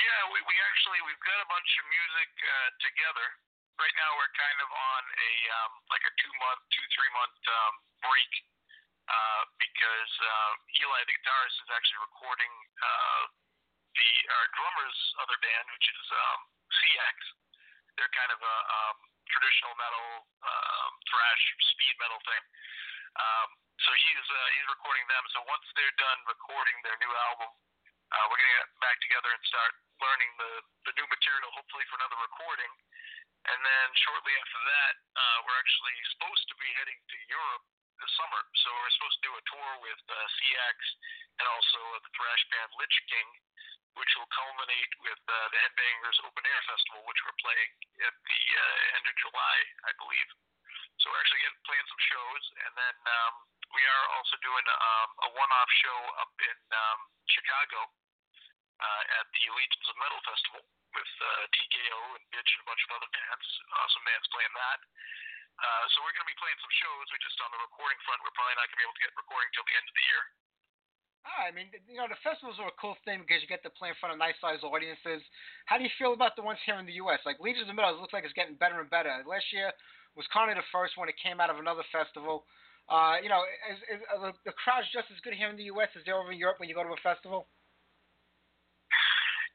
Yeah, 0.00 0.20
we, 0.32 0.40
we 0.48 0.56
actually 0.72 1.00
we've 1.04 1.20
got 1.20 1.36
a 1.44 1.48
bunch 1.52 1.70
of 1.76 1.84
music 1.92 2.30
uh, 2.40 2.68
together. 2.80 3.26
Right 3.76 3.92
now 4.00 4.10
we're 4.16 4.32
kind 4.32 4.58
of 4.64 4.68
on 4.72 5.02
a 5.04 5.32
um, 5.60 5.72
like 5.92 6.04
a 6.08 6.12
two 6.16 6.32
month, 6.40 6.60
two 6.72 6.86
three 6.96 7.12
month 7.12 7.36
um, 7.52 7.74
break 8.00 8.32
uh, 9.10 9.42
because 9.60 10.12
uh, 10.22 10.52
Eli, 10.80 11.00
the 11.04 11.14
guitarist, 11.20 11.56
is 11.60 11.70
actually 11.76 12.00
recording 12.08 12.52
uh, 12.80 13.22
the 13.92 14.10
our 14.32 14.46
drummer's 14.56 14.98
other 15.20 15.36
band, 15.44 15.66
which 15.76 15.86
is 15.92 16.04
um, 16.14 16.40
CX. 16.80 17.16
They're 17.98 18.14
kind 18.16 18.32
of 18.32 18.40
a 18.40 18.56
um, 18.70 18.96
traditional 19.30 19.74
metal, 19.78 20.26
um, 20.42 20.90
thrash, 21.08 21.44
speed 21.74 21.94
metal 21.98 22.20
thing. 22.26 22.44
Um, 23.18 23.48
so 23.80 23.90
he's 23.96 24.26
uh, 24.28 24.48
he's 24.54 24.68
recording 24.70 25.06
them. 25.10 25.24
So 25.34 25.42
once 25.48 25.66
they're 25.74 25.96
done 25.98 26.20
recording 26.28 26.76
their 26.84 26.98
new 27.00 27.12
album, 27.32 27.50
uh, 28.12 28.24
we're 28.28 28.38
gonna 28.38 28.58
get 28.60 28.70
back 28.82 28.98
together 29.02 29.30
and 29.32 29.42
start 29.48 29.72
learning 29.98 30.30
the 30.38 30.52
the 30.90 30.92
new 31.00 31.06
material, 31.08 31.48
hopefully 31.56 31.86
for 31.88 31.96
another 31.98 32.18
recording. 32.20 32.72
And 33.48 33.58
then 33.64 33.88
shortly 33.96 34.36
after 34.36 34.60
that, 34.68 34.94
uh, 35.16 35.38
we're 35.48 35.56
actually 35.56 35.96
supposed 36.12 36.44
to 36.52 36.56
be 36.60 36.68
heading 36.76 37.00
to 37.00 37.16
Europe 37.32 37.64
this 38.00 38.12
summer. 38.20 38.42
So 38.60 38.68
we're 38.68 38.94
supposed 39.00 39.16
to 39.20 39.24
do 39.28 39.32
a 39.32 39.44
tour 39.48 39.72
with 39.80 40.02
uh, 40.12 40.16
CX 40.28 40.76
and 41.40 41.46
also 41.48 41.80
uh, 41.96 42.04
the 42.04 42.12
thrash 42.12 42.42
band 42.52 42.68
Lich 42.76 42.96
King, 43.08 43.28
which 43.98 44.12
will 44.18 44.30
culminate 44.30 44.92
with 45.02 45.22
uh, 45.26 45.36
the 45.50 45.58
Headbangers 45.66 46.18
Open 46.22 46.44
Air 46.46 46.62
Festival, 46.66 47.02
which 47.06 47.20
we're 47.26 47.40
playing 47.42 47.70
at 48.06 48.14
the 48.14 48.42
uh, 48.54 48.96
end 49.00 49.04
of 49.06 49.14
July, 49.18 49.56
I 49.86 49.92
believe. 49.98 50.30
So 51.00 51.08
we're 51.10 51.20
actually 51.20 51.42
getting 51.42 51.64
playing 51.64 51.88
some 51.88 52.02
shows, 52.12 52.44
and 52.68 52.72
then 52.76 52.96
um, 53.08 53.34
we 53.72 53.82
are 53.82 54.06
also 54.20 54.36
doing 54.44 54.66
um, 54.68 55.10
a 55.24 55.28
one-off 55.32 55.70
show 55.80 55.98
up 56.20 56.32
in 56.38 56.58
um, 56.76 57.00
Chicago 57.30 57.80
uh, 58.80 59.02
at 59.20 59.26
the 59.32 59.44
Legions 59.48 59.86
of 59.88 59.96
Metal 59.96 60.20
Festival 60.26 60.62
with 60.94 61.12
uh, 61.22 61.44
TKO 61.54 62.00
and 62.18 62.24
Bitch 62.34 62.50
and 62.50 62.62
a 62.62 62.68
bunch 62.68 62.82
of 62.84 62.90
other 62.98 63.10
bands. 63.10 63.46
Awesome 63.80 64.04
bands 64.06 64.26
playing 64.28 64.54
that. 64.58 64.80
Uh, 65.60 65.84
so 65.92 66.00
we're 66.02 66.16
going 66.16 66.24
to 66.24 66.32
be 66.32 66.40
playing 66.40 66.60
some 66.60 66.72
shows. 66.72 67.04
We 67.12 67.20
just 67.20 67.36
on 67.44 67.52
the 67.52 67.60
recording 67.60 68.00
front, 68.08 68.20
we're 68.24 68.34
probably 68.34 68.56
not 68.56 68.66
going 68.72 68.76
to 68.76 68.80
be 68.80 68.86
able 68.88 68.96
to 68.96 69.04
get 69.04 69.12
recording 69.14 69.50
till 69.52 69.66
the 69.68 69.76
end 69.76 69.86
of 69.86 69.94
the 69.94 70.06
year. 70.08 70.24
Ah, 71.28 71.44
I 71.48 71.52
mean, 71.52 71.68
you 71.84 72.00
know, 72.00 72.08
the 72.08 72.16
festivals 72.24 72.56
are 72.56 72.72
a 72.72 72.80
cool 72.80 72.96
thing 73.04 73.20
because 73.20 73.44
you 73.44 73.48
get 73.48 73.60
to 73.68 73.72
play 73.72 73.92
in 73.92 73.98
front 74.00 74.16
of 74.16 74.18
nice 74.18 74.36
sized 74.40 74.64
audiences. 74.64 75.20
How 75.68 75.76
do 75.76 75.84
you 75.84 75.92
feel 76.00 76.16
about 76.16 76.32
the 76.32 76.44
ones 76.44 76.60
here 76.64 76.80
in 76.80 76.88
the 76.88 76.96
U.S.? 77.04 77.20
Like 77.28 77.36
Legions 77.44 77.68
of 77.68 77.76
Metal, 77.76 77.92
it 77.92 78.00
looks 78.00 78.16
like 78.16 78.24
it's 78.24 78.36
getting 78.36 78.56
better 78.56 78.80
and 78.80 78.88
better. 78.88 79.12
Last 79.28 79.44
year 79.52 79.68
was 80.16 80.24
kind 80.32 80.48
of 80.48 80.56
the 80.56 80.64
first 80.72 80.96
one. 80.96 81.12
It 81.12 81.20
came 81.20 81.36
out 81.36 81.52
of 81.52 81.60
another 81.60 81.84
festival. 81.92 82.48
Uh, 82.88 83.20
you 83.20 83.28
know, 83.28 83.44
is, 83.68 83.78
is, 83.86 84.00
are 84.10 84.32
the, 84.32 84.32
the 84.48 84.56
crowd's 84.56 84.88
just 84.90 85.12
as 85.12 85.20
good 85.20 85.36
here 85.36 85.52
in 85.52 85.60
the 85.60 85.68
U.S. 85.76 85.92
as 85.92 86.02
they're 86.08 86.18
over 86.18 86.32
in 86.32 86.40
Europe 86.40 86.56
when 86.56 86.72
you 86.72 86.74
go 86.74 86.82
to 86.82 86.90
a 86.90 87.02
festival? 87.04 87.46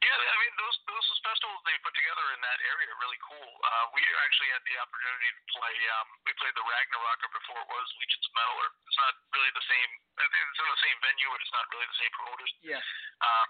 Yeah, 0.05 0.13
I 0.13 0.37
mean 0.37 0.53
those 0.61 0.77
those 0.85 1.07
festivals 1.25 1.65
they 1.65 1.73
put 1.81 1.97
together 1.97 2.25
in 2.37 2.39
that 2.45 2.59
area 2.61 2.93
are 2.93 3.01
really 3.01 3.21
cool. 3.25 3.51
Uh, 3.65 3.85
we 3.97 4.01
actually 4.21 4.49
had 4.53 4.61
the 4.61 4.77
opportunity 4.77 5.29
to 5.33 5.41
play. 5.57 5.75
Um, 5.97 6.07
we 6.21 6.31
played 6.37 6.53
the 6.53 6.65
Ragnarokkr 6.65 7.29
before 7.33 7.59
it 7.65 7.69
was 7.69 7.85
Legions 7.97 8.25
of 8.29 8.33
Metal. 8.37 8.55
Or 8.61 8.67
it's 8.69 8.99
not 9.01 9.13
really 9.33 9.51
the 9.57 9.65
same. 9.65 9.89
It's 10.21 10.59
in 10.61 10.69
the 10.69 10.83
same 10.85 10.97
venue, 11.01 11.29
but 11.33 11.39
it's 11.41 11.55
not 11.55 11.65
really 11.73 11.87
the 11.89 11.99
same 11.99 12.13
promoters. 12.13 12.51
Yeah. 12.61 12.81
Um, 13.25 13.47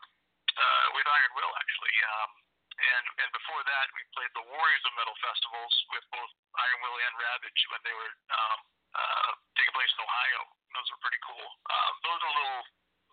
uh, 0.55 0.85
with 0.95 1.07
Iron 1.07 1.33
Will 1.35 1.53
actually. 1.59 1.95
Um, 2.15 2.31
and 2.75 3.05
and 3.23 3.29
before 3.31 3.61
that, 3.63 3.87
we 3.95 4.01
played 4.15 4.31
the 4.35 4.45
Warriors 4.51 4.83
of 4.83 4.93
Metal 4.99 5.15
festivals 5.23 5.73
with 5.95 6.03
both 6.11 6.31
Iron 6.59 6.79
Will 6.83 6.97
and 6.99 7.13
Ravage 7.15 7.61
when 7.71 7.81
they 7.87 7.95
were 7.95 8.13
um, 8.35 8.59
uh, 8.95 9.31
taking 9.55 9.75
place 9.75 9.91
in 9.95 9.99
Ohio. 10.03 10.41
Those 10.75 10.87
were 10.91 11.01
pretty 11.03 11.21
cool. 11.23 11.47
Um, 11.71 11.93
those 12.03 12.19
are 12.19 12.31
a 12.31 12.35
little 12.35 12.63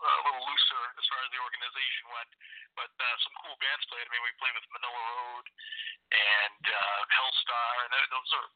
uh, 0.03 0.19
a 0.19 0.23
little 0.27 0.45
looser 0.51 0.85
as 0.99 1.07
far 1.07 1.21
as 1.23 1.31
the 1.31 1.41
organization 1.41 2.05
went, 2.11 2.31
but 2.75 2.91
uh, 2.91 3.17
some 3.23 3.35
cool 3.47 3.57
bands 3.63 3.85
played. 3.87 4.07
I 4.07 4.11
mean, 4.11 4.25
we 4.27 4.35
played 4.43 4.57
with 4.59 4.67
Manilla 4.75 5.03
Road 5.15 5.47
and 6.11 6.63
uh, 6.67 7.01
Helstar, 7.15 7.73
and 7.87 7.91
th- 7.95 8.11
those 8.11 8.31
are 8.35 8.49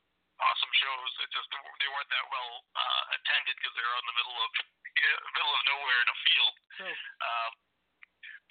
awesome 0.43 0.75
shows. 0.75 1.11
It 1.25 1.31
just 1.33 1.49
they 1.49 1.91
weren't 1.91 2.13
that 2.13 2.27
well 2.29 2.53
uh, 2.75 3.03
attended 3.17 3.55
because 3.57 3.75
they 3.79 3.85
were 3.85 3.99
in 4.03 4.09
the 4.11 4.17
middle 4.19 4.39
of 4.43 4.51
middle 5.37 5.55
of 5.55 5.63
nowhere 5.71 6.01
in 6.03 6.09
a 6.11 6.19
field. 6.27 6.55
True. 6.77 6.97
Um, 7.23 7.53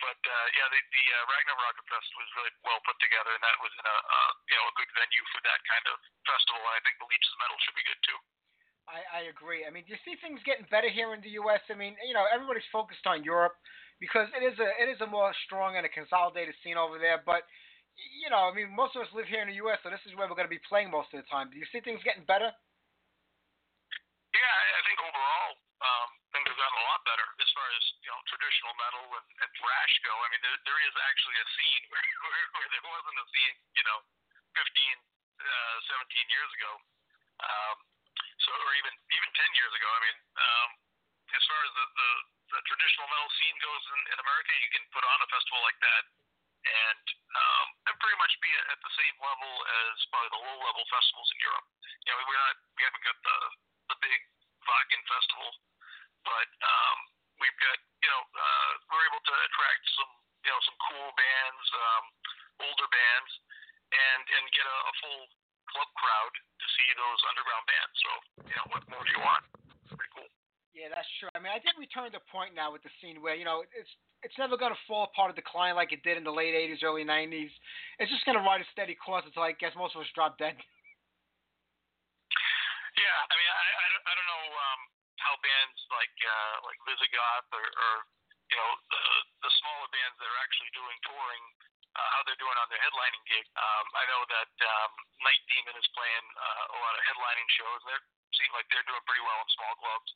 but 0.03 0.19
uh, 0.27 0.47
yeah, 0.51 0.67
the, 0.67 0.79
the 0.91 1.05
uh, 1.07 1.23
Ragnarok 1.31 1.77
Fest 1.87 2.09
was 2.19 2.27
really 2.35 2.53
well 2.67 2.79
put 2.83 2.99
together, 2.99 3.31
and 3.31 3.43
that 3.43 3.57
was 3.63 3.71
in 3.71 3.85
a 3.87 3.95
uh, 3.95 4.31
you 4.51 4.55
know 4.59 4.65
a 4.67 4.75
good 4.75 4.91
venue 4.91 5.23
for 5.31 5.39
that 5.47 5.61
kind 5.71 5.85
of 5.87 5.95
festival. 6.27 6.59
And 6.67 6.75
I 6.75 6.81
think 6.83 6.99
the 6.99 7.07
of 7.07 7.37
Metal 7.39 7.59
should 7.63 7.77
be 7.79 7.85
good 7.87 8.01
too. 8.03 8.19
I, 8.85 9.01
I 9.09 9.21
agree. 9.33 9.65
I 9.65 9.73
mean, 9.73 9.83
do 9.89 9.97
you 9.97 10.01
see 10.05 10.13
things 10.21 10.41
getting 10.45 10.69
better 10.69 10.89
here 10.89 11.13
in 11.17 11.21
the 11.25 11.33
U.S.? 11.41 11.61
I 11.69 11.75
mean, 11.77 11.97
you 12.05 12.13
know, 12.13 12.29
everybody's 12.29 12.67
focused 12.69 13.05
on 13.09 13.25
Europe 13.25 13.57
because 13.97 14.29
it 14.37 14.45
is 14.45 14.57
a 14.61 14.69
it 14.77 14.87
is 14.91 15.01
a 15.01 15.09
more 15.09 15.33
strong 15.47 15.79
and 15.79 15.85
a 15.87 15.91
consolidated 15.91 16.53
scene 16.61 16.77
over 16.77 17.01
there. 17.01 17.21
But 17.25 17.49
you 17.97 18.29
know, 18.29 18.45
I 18.45 18.53
mean, 18.53 18.69
most 18.69 18.93
of 18.93 19.01
us 19.01 19.11
live 19.15 19.25
here 19.25 19.41
in 19.41 19.49
the 19.49 19.57
U.S., 19.65 19.79
so 19.81 19.89
this 19.89 20.03
is 20.05 20.13
where 20.13 20.27
we're 20.27 20.37
going 20.37 20.49
to 20.49 20.53
be 20.53 20.61
playing 20.67 20.91
most 20.91 21.15
of 21.15 21.23
the 21.23 21.27
time. 21.31 21.49
Do 21.49 21.57
you 21.57 21.67
see 21.71 21.79
things 21.81 22.03
getting 22.03 22.27
better? 22.27 22.51
Yeah, 24.35 24.55
I 24.75 24.81
think 24.83 24.99
overall 24.99 25.51
um, 25.79 26.09
things 26.35 26.43
have 26.43 26.59
gotten 26.59 26.75
a 26.75 26.85
lot 26.91 27.01
better 27.07 27.23
as 27.39 27.49
far 27.55 27.67
as 27.71 27.83
you 28.03 28.11
know 28.11 28.19
traditional 28.27 28.75
metal 28.75 29.05
and, 29.15 29.27
and 29.39 29.49
thrash 29.55 29.93
go. 30.03 30.11
I 30.11 30.27
mean, 30.35 30.43
there, 30.43 30.59
there 30.67 30.81
is 30.83 30.95
actually 31.07 31.37
a 31.39 31.47
scene 31.55 31.83
where, 31.87 32.03
where, 32.27 32.45
where 32.59 32.69
there 32.69 32.85
wasn't 32.85 33.17
a 33.17 33.25
scene, 33.31 33.55
you 33.79 33.85
know, 33.87 33.99
15, 34.59 34.67
uh, 35.39 35.77
17 36.03 36.35
years 36.35 36.51
ago. 36.59 36.71
Um, 37.39 37.77
so, 38.41 38.49
or 38.51 38.71
even 38.75 38.93
even 39.15 39.29
10 39.31 39.59
years 39.59 39.73
ago. 39.75 39.87
I 39.87 39.99
mean, 40.03 40.17
um, 40.35 40.69
as 41.35 41.43
far 41.47 41.61
as 41.63 41.71
the, 41.73 41.85
the, 41.95 42.11
the 42.55 42.59
traditional 42.69 43.07
metal 43.09 43.31
scene 43.39 43.57
goes 43.59 43.83
in, 43.91 44.01
in 44.13 44.17
America, 44.21 44.51
you 44.55 44.69
can 44.71 44.83
put 44.93 45.03
on 45.03 45.17
a 45.19 45.27
festival 45.31 45.61
like 45.65 45.79
that 45.81 46.03
and 46.65 47.05
um, 47.35 47.67
and 47.91 47.95
pretty 48.01 48.17
much 48.17 48.33
be 48.41 48.49
at 48.71 48.79
the 48.81 48.93
same 48.97 49.15
level 49.21 49.53
as 49.85 49.95
probably 50.09 50.31
the 50.33 50.41
low 50.41 50.57
level 50.65 50.83
festivals 50.89 51.29
in 51.35 51.39
Europe. 51.43 51.67
You 52.05 52.09
know, 52.13 52.17
we're 52.25 52.41
not 52.41 52.55
we 52.77 52.81
haven't 52.85 53.05
got 53.05 53.17
the 53.21 53.37
the 53.93 53.97
big 54.01 54.19
Wacken 54.65 55.01
festival, 55.05 55.49
but 56.25 56.49
um, 56.65 56.97
we've 57.37 57.59
got 57.61 57.77
you 58.01 58.09
know 58.09 58.21
uh, 58.33 58.71
we're 58.89 59.05
able 59.13 59.21
to 59.21 59.35
attract 59.45 59.83
some 59.93 60.11
you 60.41 60.51
know 60.51 60.61
some 60.65 60.77
cool 60.89 61.09
bands, 61.13 61.65
um, 61.75 62.03
older 62.65 62.89
bands, 62.89 63.31
and 63.93 64.23
and 64.25 64.45
get 64.55 64.65
a, 64.65 64.77
a 64.89 64.93
full 65.05 65.21
club 65.71 65.89
crowd 65.97 66.33
to 66.35 66.65
see 66.77 66.87
those 66.97 67.19
underground 67.29 67.65
bands. 67.69 67.95
So 68.01 68.09
you 68.49 68.55
know 68.57 68.67
what 68.73 68.81
more 68.91 69.03
do 69.03 69.11
you 69.13 69.21
want? 69.23 69.43
It's 69.85 69.93
pretty 69.95 70.11
cool. 70.15 70.29
Yeah, 70.75 70.91
that's 70.91 71.07
true. 71.23 71.31
I 71.31 71.39
mean, 71.39 71.55
I 71.55 71.59
think 71.63 71.79
we 71.79 71.87
turned 71.87 72.11
a 72.19 72.23
point 72.27 72.51
now 72.51 72.67
with 72.75 72.83
the 72.83 72.91
scene 72.99 73.23
where 73.23 73.35
you 73.37 73.47
know 73.47 73.63
it's 73.73 73.91
it's 74.23 74.35
never 74.41 74.57
going 74.57 74.73
to 74.75 74.81
fall 74.89 75.07
apart 75.07 75.31
or 75.31 75.35
decline 75.37 75.75
like 75.79 75.93
it 75.95 76.03
did 76.03 76.17
in 76.19 76.25
the 76.27 76.33
late 76.35 76.51
'80s, 76.57 76.83
early 76.83 77.05
'90s. 77.07 77.51
It's 77.99 78.11
just 78.11 78.25
going 78.27 78.35
to 78.37 78.43
ride 78.43 78.59
a 78.59 78.67
steady 78.75 78.95
course 78.97 79.23
until 79.23 79.43
I 79.47 79.53
guess 79.55 79.71
most 79.77 79.95
of 79.95 80.01
us 80.03 80.11
drop 80.15 80.35
dead. 80.37 80.55
Yeah, 82.95 83.11
I 83.27 83.33
mean, 83.35 83.51
I, 83.51 83.65
I, 83.75 83.87
don't- 83.91 84.05
I 84.07 84.11
don't 84.15 84.29
know 84.31 84.45
um, 84.55 84.81
how 85.19 85.33
bands 85.43 85.79
like 85.91 86.15
uh, 86.23 86.55
like 86.63 86.79
Visigoth 86.87 87.49
or, 87.51 87.59
or 87.67 87.93
you 88.47 88.55
know 88.55 88.71
the 88.87 89.03
the 89.43 89.51
smaller 89.59 89.89
bands 89.91 90.15
that 90.15 90.27
are 90.31 90.39
actually 90.39 90.71
doing 90.71 90.95
touring, 91.03 91.43
uh, 91.95 92.07
how 92.11 92.21
they're 92.27 92.39
doing 92.39 92.57
on 92.59 92.67
their 92.67 92.81
headlining 92.83 93.23
gig. 93.23 93.47
Um, 93.55 93.85
I 93.95 94.03
know 94.11 94.21
that 94.27 94.51
um, 94.67 94.91
Night 95.23 95.43
Demon 95.47 95.75
is 95.79 95.87
playing 95.95 96.27
uh, 96.35 96.75
a 96.75 96.77
lot 96.83 96.93
of 96.95 97.01
headlining 97.07 97.49
shows. 97.55 97.79
They 97.87 97.97
seem 98.35 98.51
like 98.51 98.67
they're 98.67 98.87
doing 98.87 99.03
pretty 99.07 99.23
well 99.23 99.39
in 99.39 99.49
small 99.55 99.75
clubs. 99.79 100.11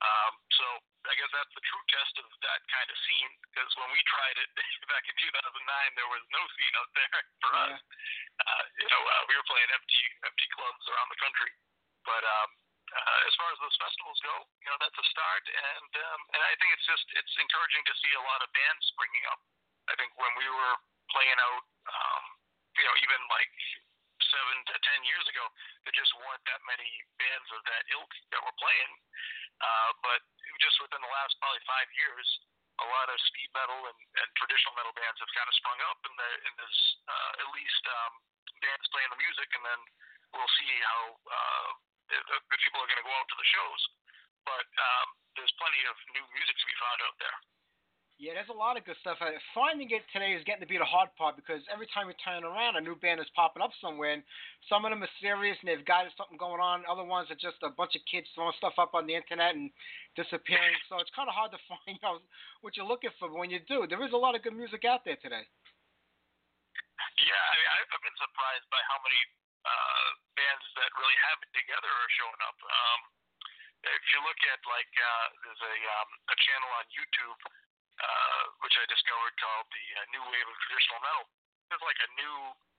Um, 0.00 0.32
so 0.56 0.66
I 1.04 1.12
guess 1.12 1.28
that's 1.28 1.52
the 1.52 1.60
true 1.60 1.84
test 1.92 2.16
of 2.24 2.26
that 2.40 2.60
kind 2.72 2.88
of 2.88 2.96
scene. 3.04 3.32
Because 3.52 3.68
when 3.76 3.92
we 3.92 4.00
tried 4.08 4.36
it 4.40 4.48
back 4.92 5.04
in 5.04 5.16
2009, 5.20 6.00
there 6.00 6.08
was 6.08 6.24
no 6.32 6.42
scene 6.56 6.74
out 6.80 6.90
there 6.96 7.20
for 7.44 7.52
us. 7.68 7.76
Uh, 8.40 8.64
you 8.80 8.88
know, 8.88 9.02
uh, 9.04 9.22
we 9.28 9.36
were 9.36 9.44
playing 9.44 9.68
empty 9.76 10.00
empty 10.24 10.48
clubs 10.56 10.84
around 10.88 11.08
the 11.12 11.20
country. 11.20 11.52
But 12.08 12.24
um, 12.24 12.48
uh, 12.96 13.28
as 13.28 13.32
far 13.36 13.52
as 13.52 13.60
those 13.60 13.76
festivals 13.76 14.18
go, 14.24 14.34
you 14.64 14.68
know, 14.72 14.78
that's 14.80 14.96
a 14.96 15.06
start, 15.12 15.44
and 15.44 15.92
um, 16.00 16.20
and 16.32 16.40
I 16.42 16.56
think 16.56 16.72
it's 16.72 16.88
just 16.88 17.04
it's 17.12 17.34
encouraging 17.36 17.84
to 17.84 17.94
see 18.00 18.12
a 18.16 18.24
lot 18.24 18.40
of 18.40 18.48
bands 18.56 18.82
springing 18.88 19.24
up. 19.28 19.40
I 19.86 19.94
think 20.00 20.16
when 20.16 20.32
we 20.40 20.48
were 20.48 20.74
playing 21.14 21.38
out, 21.38 21.64
um, 21.90 22.24
you 22.74 22.84
know, 22.86 22.96
even 23.02 23.20
like 23.30 23.52
seven 24.20 24.56
to 24.70 24.74
ten 24.80 25.00
years 25.04 25.26
ago, 25.26 25.44
there 25.84 25.96
just 25.96 26.12
weren't 26.18 26.44
that 26.46 26.62
many 26.68 26.88
bands 27.18 27.48
of 27.50 27.60
that 27.66 27.82
ilk 27.94 28.12
that 28.30 28.40
were 28.42 28.56
playing. 28.62 28.92
Uh, 29.60 29.90
but 30.00 30.20
just 30.62 30.80
within 30.80 31.00
the 31.02 31.12
last 31.12 31.36
probably 31.40 31.60
five 31.68 31.88
years, 31.96 32.26
a 32.80 32.86
lot 32.88 33.12
of 33.12 33.16
speed 33.28 33.50
metal 33.52 33.76
and, 33.76 34.00
and 34.16 34.28
traditional 34.40 34.72
metal 34.72 34.94
bands 34.96 35.20
have 35.20 35.32
kind 35.36 35.48
of 35.48 35.54
sprung 35.60 35.80
up, 35.92 36.00
and, 36.08 36.16
there, 36.16 36.38
and 36.48 36.54
there's 36.56 36.80
uh, 37.04 37.32
at 37.44 37.48
least 37.52 37.82
um, 37.84 38.12
bands 38.64 38.86
playing 38.88 39.10
the 39.12 39.20
music, 39.20 39.48
and 39.52 39.64
then 39.68 39.80
we'll 40.32 40.54
see 40.56 40.72
how 40.80 41.02
uh, 41.28 41.70
if, 42.08 42.24
if 42.24 42.58
people 42.64 42.80
are 42.80 42.88
going 42.88 43.02
to 43.02 43.08
go 43.08 43.14
out 43.16 43.28
to 43.28 43.38
the 43.40 43.48
shows. 43.52 43.82
But 44.48 44.64
um, 44.64 45.08
there's 45.36 45.52
plenty 45.60 45.82
of 45.84 45.96
new 46.16 46.24
music 46.32 46.56
to 46.56 46.66
be 46.66 46.76
found 46.80 47.00
out 47.04 47.16
there. 47.20 47.36
Yeah, 48.20 48.36
there's 48.36 48.52
a 48.52 48.60
lot 48.60 48.76
of 48.76 48.84
good 48.84 49.00
stuff. 49.00 49.16
Finding 49.56 49.88
it 49.88 50.04
today 50.12 50.36
is 50.36 50.44
getting 50.44 50.60
to 50.60 50.68
be 50.68 50.76
the 50.76 50.84
hard 50.84 51.08
part 51.16 51.40
because 51.40 51.64
every 51.72 51.88
time 51.88 52.04
you 52.04 52.12
turn 52.20 52.44
around, 52.44 52.76
a 52.76 52.84
new 52.84 52.92
band 53.00 53.16
is 53.16 53.32
popping 53.32 53.64
up 53.64 53.72
somewhere, 53.80 54.12
and 54.12 54.20
some 54.68 54.84
of 54.84 54.92
them 54.92 55.00
are 55.00 55.16
serious 55.24 55.56
and 55.64 55.72
they've 55.72 55.88
got 55.88 56.04
something 56.20 56.36
going 56.36 56.60
on. 56.60 56.84
Other 56.84 57.00
ones 57.00 57.32
are 57.32 57.40
just 57.40 57.56
a 57.64 57.72
bunch 57.72 57.96
of 57.96 58.04
kids 58.04 58.28
throwing 58.36 58.52
stuff 58.60 58.76
up 58.76 58.92
on 58.92 59.08
the 59.08 59.16
internet 59.16 59.56
and 59.56 59.72
disappearing. 60.20 60.76
So 60.92 61.00
it's 61.00 61.08
kind 61.16 61.32
of 61.32 61.34
hard 61.34 61.48
to 61.56 61.60
find 61.72 61.96
know, 62.04 62.20
what 62.60 62.76
you're 62.76 62.84
looking 62.84 63.08
for. 63.16 63.32
But 63.32 63.40
when 63.40 63.48
you 63.48 63.64
do, 63.64 63.88
there 63.88 64.04
is 64.04 64.12
a 64.12 64.20
lot 64.20 64.36
of 64.36 64.44
good 64.44 64.52
music 64.52 64.84
out 64.84 65.00
there 65.08 65.16
today. 65.24 65.48
Yeah, 67.24 67.40
I 67.40 67.52
mean, 67.56 67.68
I've 67.72 68.04
been 68.04 68.20
surprised 68.20 68.68
by 68.68 68.84
how 68.84 69.00
many 69.00 69.20
uh, 69.64 70.08
bands 70.36 70.66
that 70.76 70.92
really 70.92 71.16
have 71.24 71.40
it 71.40 71.50
together 71.56 71.88
are 71.88 72.12
showing 72.20 72.40
up. 72.44 72.58
Um, 72.68 73.00
if 73.80 74.04
you 74.12 74.20
look 74.28 74.40
at 74.44 74.60
like 74.68 74.92
uh, 74.92 75.26
there's 75.40 75.64
a 75.64 75.76
um, 75.88 76.10
a 76.28 76.36
channel 76.36 76.68
on 76.76 76.84
YouTube 76.92 77.40
uh, 78.00 78.42
which 78.64 78.76
I 78.80 78.84
discovered 78.88 79.34
called 79.36 79.68
the 79.68 79.86
uh, 80.00 80.04
New 80.16 80.24
Wave 80.32 80.48
of 80.48 80.56
Traditional 80.64 81.00
Metal. 81.04 81.24
There's 81.68 81.84
like 81.84 82.00
a 82.00 82.10
new 82.16 82.36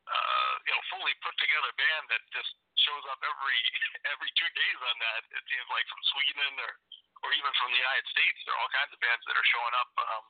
uh, 0.10 0.54
you 0.66 0.74
know 0.74 0.84
fully 0.90 1.14
put 1.22 1.38
together 1.38 1.70
band 1.78 2.06
that 2.10 2.24
just 2.34 2.52
shows 2.82 3.06
up 3.14 3.22
every 3.22 3.60
every 4.14 4.32
two 4.34 4.50
days 4.58 4.80
on 4.82 4.96
that. 4.98 5.22
It 5.30 5.44
seems 5.46 5.68
like 5.70 5.86
from 5.88 6.02
Sweden 6.10 6.54
or 6.58 6.72
or 7.22 7.30
even 7.38 7.52
from 7.62 7.70
the 7.70 7.80
United 7.80 8.08
States. 8.10 8.38
There 8.44 8.54
are 8.58 8.62
all 8.66 8.74
kinds 8.74 8.92
of 8.94 9.00
bands 9.00 9.24
that 9.30 9.38
are 9.38 9.50
showing 9.54 9.76
up. 9.78 9.92
Um, 9.94 10.26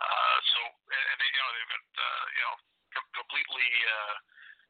uh, 0.00 0.36
so 0.48 0.60
and, 0.64 1.04
and 1.12 1.16
they 1.20 1.28
you 1.28 1.40
know 1.44 1.50
they've 1.52 1.72
got 1.76 1.86
uh, 2.00 2.24
you 2.32 2.42
know 2.44 2.56
com- 2.96 3.12
completely 3.20 3.68
uh, 3.84 4.16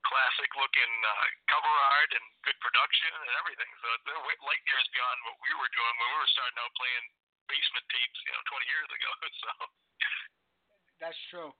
classic 0.04 0.50
looking 0.58 0.92
uh, 1.06 1.26
cover 1.46 1.74
art 1.94 2.10
and 2.18 2.24
good 2.42 2.58
production 2.58 3.12
and 3.14 3.34
everything. 3.38 3.70
So 3.78 3.88
they're 4.08 4.24
light 4.42 4.64
years 4.66 4.88
beyond 4.90 5.18
what 5.28 5.36
we 5.38 5.50
were 5.54 5.70
doing 5.70 5.94
when 6.00 6.08
we 6.10 6.18
were 6.18 6.32
starting 6.34 6.58
out 6.58 6.72
playing 6.74 7.06
basement 7.50 7.86
tapes, 7.90 8.18
you 8.22 8.32
know, 8.32 8.42
20 8.46 8.70
years 8.70 8.90
ago. 8.94 9.10
So 9.40 9.50
That's 11.02 11.20
true. 11.32 11.50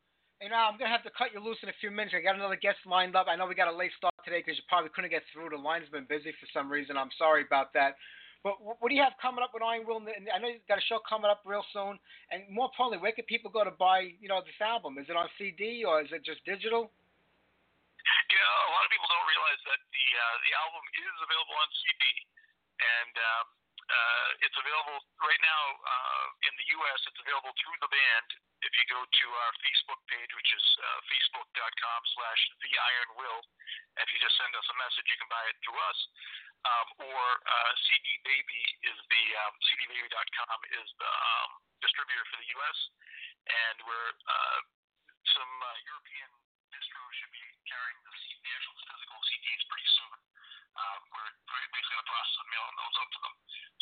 And 0.41 0.53
now 0.53 0.69
I'm 0.69 0.77
gonna 0.81 0.93
have 0.93 1.05
to 1.05 1.13
cut 1.13 1.33
you 1.33 1.41
loose 1.41 1.61
in 1.61 1.69
a 1.69 1.81
few 1.81 1.93
minutes. 1.93 2.17
I 2.17 2.25
got 2.25 2.37
another 2.37 2.57
guest 2.57 2.81
lined 2.89 3.13
up. 3.13 3.29
I 3.29 3.37
know 3.37 3.45
we 3.45 3.57
got 3.57 3.69
a 3.69 3.77
late 3.77 3.93
start 3.97 4.15
today 4.25 4.41
because 4.41 4.57
you 4.57 4.65
probably 4.69 4.93
couldn't 4.93 5.13
get 5.13 5.25
through. 5.33 5.53
The 5.53 5.61
line's 5.61 5.89
been 5.93 6.09
busy 6.09 6.33
for 6.41 6.49
some 6.53 6.73
reason. 6.73 6.97
I'm 6.97 7.13
sorry 7.21 7.45
about 7.45 7.73
that. 7.77 8.01
But 8.41 8.57
what 8.57 8.89
do 8.89 8.97
you 8.97 9.05
have 9.05 9.21
coming 9.21 9.45
up 9.45 9.53
with 9.53 9.61
Iron 9.61 9.85
Will? 9.85 10.01
And 10.01 10.09
I 10.33 10.41
know 10.41 10.49
you've 10.49 10.65
got 10.65 10.81
a 10.81 10.87
show 10.89 10.97
coming 11.05 11.29
up 11.29 11.45
real 11.45 11.65
soon. 11.77 12.01
And 12.33 12.49
more 12.49 12.73
importantly, 12.73 13.05
where 13.05 13.13
can 13.13 13.29
people 13.29 13.53
go 13.53 13.69
to 13.69 13.75
buy, 13.77 14.17
you 14.17 14.33
know, 14.33 14.41
this 14.41 14.57
album? 14.65 14.97
Is 14.97 15.13
it 15.13 15.17
on 15.17 15.29
CD 15.37 15.85
or 15.85 16.01
is 16.01 16.09
it 16.09 16.25
just 16.25 16.41
digital? 16.49 16.89
yeah, 18.33 18.69
a 18.69 18.71
lot 18.73 18.85
of 18.87 18.91
people 18.91 19.09
don't 19.11 19.29
realize 19.29 19.61
that 19.69 19.81
the 19.93 20.07
uh, 20.17 20.37
the 20.41 20.53
album 20.57 20.83
is 20.89 21.17
available 21.21 21.57
on 21.57 21.69
CD, 21.85 22.03
and 22.81 23.15
um, 23.19 23.47
uh, 23.91 24.47
it's 24.47 24.55
available 24.55 24.99
right 25.19 25.43
now 25.43 25.65
uh, 25.83 26.27
in 26.47 26.53
the 26.55 26.67
U.S. 26.79 27.01
It's 27.11 27.21
available 27.21 27.51
through 27.59 27.79
the 27.83 27.91
band. 27.91 28.29
If 28.63 28.73
you 28.79 28.85
go 28.87 29.03
to 29.03 29.27
our 29.43 29.53
Facebook 29.67 30.01
page, 30.07 30.31
which 30.37 30.51
is 30.55 30.67
uh, 30.79 31.01
facebook.com/slash 31.11 32.41
The 32.63 32.73
Iron 32.79 33.11
Will, 33.19 33.41
if 33.99 34.07
you 34.15 34.19
just 34.23 34.37
send 34.39 34.53
us 34.55 34.67
a 34.71 34.77
message, 34.79 35.07
you 35.11 35.19
can 35.19 35.31
buy 35.33 35.43
it 35.51 35.57
through 35.67 35.81
us. 35.91 36.01
Um, 36.61 36.89
or 37.01 37.25
uh, 37.41 37.73
CD 37.89 38.05
Baby 38.21 38.63
is 38.85 38.99
the 39.09 39.25
um, 39.49 39.55
CDBaby.com 39.65 40.59
is 40.77 40.89
the 41.01 41.09
um, 41.09 41.51
distributor 41.81 42.25
for 42.29 42.37
the 42.37 42.49
U.S. 42.61 42.79
And 43.49 43.77
we're 43.89 44.13
uh, 44.29 44.61
some 45.25 45.53
uh, 45.65 45.69
European 45.89 46.31
distros 46.69 47.13
should 47.17 47.33
be 47.33 47.47
carrying 47.65 48.01
the, 48.05 48.13
the 48.13 48.51
actual 48.55 48.77
physical 48.77 49.21
CDs 49.25 49.63
pretty 49.73 49.89
soon. 49.89 50.19
Um, 50.71 51.01
we're 51.11 51.33
basically 51.49 51.97
in 51.97 52.03
the 52.05 52.11
process 52.13 52.37
of 52.41 52.47
mailing 52.47 52.77
those 52.79 52.97
out 53.01 53.11
to 53.11 53.21
them. 53.21 53.35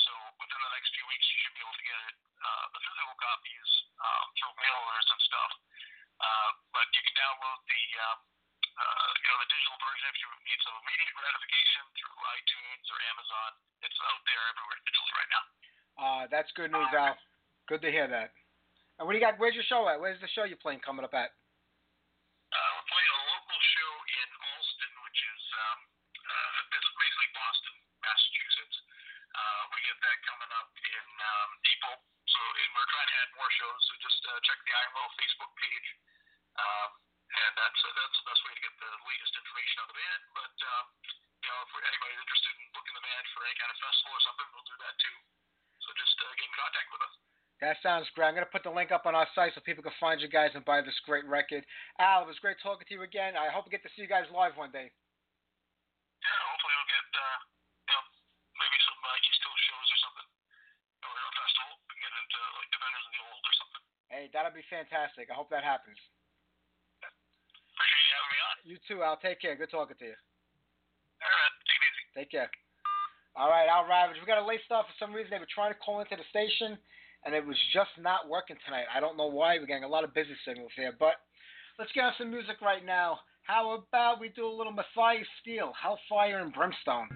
So 0.08 0.16
within 0.40 0.60
the 0.64 0.72
next 0.72 0.88
few 0.96 1.04
weeks, 1.04 1.26
you 1.28 1.38
should 1.44 1.52
be 1.52 1.60
able 1.60 1.76
to 1.76 1.84
get 1.84 2.00
uh, 2.40 2.64
the 2.72 2.80
physical 2.80 3.16
copies 3.20 3.70
um, 4.00 4.26
through 4.40 4.54
mail 4.56 4.78
orders 4.88 5.08
and 5.12 5.20
stuff. 5.20 5.52
Uh, 6.16 6.50
but 6.72 6.88
you 6.96 7.02
can 7.04 7.14
download 7.14 7.60
the 7.68 7.82
um, 8.08 8.18
uh, 8.72 9.10
you 9.20 9.28
know 9.28 9.38
the 9.44 9.50
digital 9.52 9.76
version 9.84 10.06
if 10.08 10.16
you 10.16 10.28
need 10.48 10.60
some 10.64 10.76
immediate 10.80 11.12
gratification 11.12 11.82
through 11.92 12.16
iTunes 12.24 12.84
or 12.88 12.98
Amazon. 13.12 13.50
It's 13.84 13.98
out 14.00 14.22
there 14.24 14.42
everywhere 14.48 14.78
digitally 14.88 15.14
right 15.14 15.30
now. 15.30 15.44
Uh, 15.98 16.22
that's 16.32 16.50
good 16.56 16.72
news, 16.72 16.90
Al. 16.96 17.14
Good 17.68 17.84
to 17.84 17.90
hear 17.92 18.08
that. 18.08 18.32
And 18.96 19.06
what 19.06 19.12
do 19.12 19.18
you 19.20 19.24
got? 19.24 19.36
Where's 19.36 19.54
your 19.54 19.66
show 19.68 19.86
at? 19.86 20.00
Where's 20.00 20.18
the 20.24 20.30
show 20.32 20.48
you're 20.48 20.58
playing 20.58 20.80
coming 20.82 21.04
up 21.04 21.14
at? 21.14 21.37
Add 33.18 33.30
more 33.34 33.50
shows. 33.58 33.80
So 33.86 33.92
just 33.98 34.20
uh, 34.24 34.38
check 34.46 34.58
the 34.62 34.72
Will 34.94 35.10
Facebook 35.18 35.52
page, 35.58 35.88
um, 36.58 36.90
and 37.28 37.52
that's 37.58 37.80
uh, 37.82 37.92
that's 37.98 38.16
the 38.22 38.26
best 38.30 38.40
way 38.46 38.52
to 38.54 38.62
get 38.62 38.74
the 38.78 38.90
latest 39.04 39.32
information 39.34 39.76
on 39.82 39.86
the 39.90 39.98
band. 39.98 40.22
But 40.34 40.54
um, 40.62 40.84
you 41.42 41.48
know, 41.50 41.58
if 41.66 41.70
anybody's 41.82 42.20
interested 42.22 42.52
in 42.54 42.66
booking 42.74 42.96
the 42.98 43.04
band 43.04 43.24
for 43.34 43.40
any 43.46 43.56
kind 43.58 43.70
of 43.70 43.78
festival 43.78 44.12
or 44.14 44.22
something, 44.22 44.48
we'll 44.54 44.68
do 44.70 44.78
that 44.82 44.96
too. 44.98 45.16
So 45.82 45.88
just 45.98 46.16
uh, 46.20 46.30
get 46.38 46.46
in 46.46 46.54
contact 46.54 46.88
with 46.94 47.02
us. 47.06 47.14
That 47.58 47.74
sounds 47.82 48.06
great. 48.14 48.30
I'm 48.30 48.38
going 48.38 48.46
to 48.46 48.54
put 48.54 48.62
the 48.62 48.70
link 48.70 48.94
up 48.94 49.02
on 49.02 49.18
our 49.18 49.26
site 49.34 49.50
so 49.50 49.58
people 49.66 49.82
can 49.82 49.94
find 49.98 50.22
you 50.22 50.30
guys 50.30 50.54
and 50.54 50.62
buy 50.62 50.78
this 50.78 50.94
great 51.02 51.26
record. 51.26 51.66
Al, 51.98 52.22
it 52.22 52.30
was 52.30 52.38
great 52.38 52.54
talking 52.62 52.86
to 52.86 52.94
you 52.94 53.02
again. 53.02 53.34
I 53.34 53.50
hope 53.50 53.66
we 53.66 53.74
get 53.74 53.82
to 53.82 53.90
see 53.98 54.06
you 54.06 54.10
guys 54.10 54.30
live 54.30 54.54
one 54.54 54.70
day. 54.70 54.86
Yeah, 56.22 56.38
hopefully 56.54 56.74
we'll 56.78 56.92
get 56.94 57.08
uh, 57.18 57.38
you 57.82 57.92
know 57.94 58.02
maybe 58.62 58.78
some 58.86 59.00
uh, 59.02 59.26
East 59.26 59.42
Coast 59.42 59.62
shows 59.66 59.88
or 59.90 59.98
something, 60.06 60.28
or 61.02 61.14
a 61.18 61.30
festival. 61.34 61.72
We 61.82 61.94
can 61.98 62.02
get 62.06 62.14
into 62.14 62.38
like 62.62 62.70
Defenders 62.70 63.04
of 63.06 63.12
the 63.14 63.22
Old 63.26 63.42
or 63.42 63.54
something. 63.58 63.82
Hey, 64.18 64.26
that'll 64.34 64.50
be 64.50 64.66
fantastic. 64.66 65.30
I 65.30 65.38
hope 65.38 65.46
that 65.54 65.62
happens. 65.62 65.94
Appreciate 67.70 68.02
you 68.10 68.14
having 68.18 68.34
me 68.34 68.40
on. 68.42 68.54
You 68.66 68.76
too, 68.90 68.98
Al. 69.06 69.14
Take 69.22 69.38
care. 69.38 69.54
Good 69.54 69.70
talking 69.70 69.94
to 69.94 70.10
you. 70.10 70.18
All 71.22 71.30
right, 71.30 71.54
take 71.70 71.78
it 71.78 71.86
easy. 71.86 72.04
Take 72.18 72.30
care. 72.34 72.50
All 73.38 73.46
right, 73.46 73.70
Al 73.70 73.86
Ravage. 73.86 74.18
We 74.18 74.26
got 74.26 74.42
a 74.42 74.50
late 74.50 74.58
start 74.66 74.90
for 74.90 74.98
some 74.98 75.14
reason. 75.14 75.30
They 75.30 75.38
were 75.38 75.46
trying 75.46 75.70
to 75.70 75.78
call 75.78 76.02
into 76.02 76.18
the 76.18 76.26
station, 76.34 76.74
and 77.22 77.30
it 77.30 77.46
was 77.46 77.54
just 77.70 77.94
not 77.94 78.26
working 78.26 78.58
tonight. 78.66 78.90
I 78.90 78.98
don't 78.98 79.14
know 79.14 79.30
why. 79.30 79.54
We're 79.54 79.70
getting 79.70 79.86
a 79.86 79.94
lot 79.94 80.02
of 80.02 80.10
busy 80.18 80.34
signals 80.42 80.74
here, 80.74 80.90
but 80.98 81.22
let's 81.78 81.94
get 81.94 82.02
on 82.02 82.18
some 82.18 82.34
music 82.34 82.58
right 82.58 82.82
now. 82.82 83.22
How 83.46 83.78
about 83.78 84.18
we 84.18 84.34
do 84.34 84.50
a 84.50 84.50
little 84.50 84.74
Matthias 84.74 85.30
Steel, 85.46 85.70
Hellfire 85.78 86.42
and 86.42 86.50
Brimstone? 86.50 87.06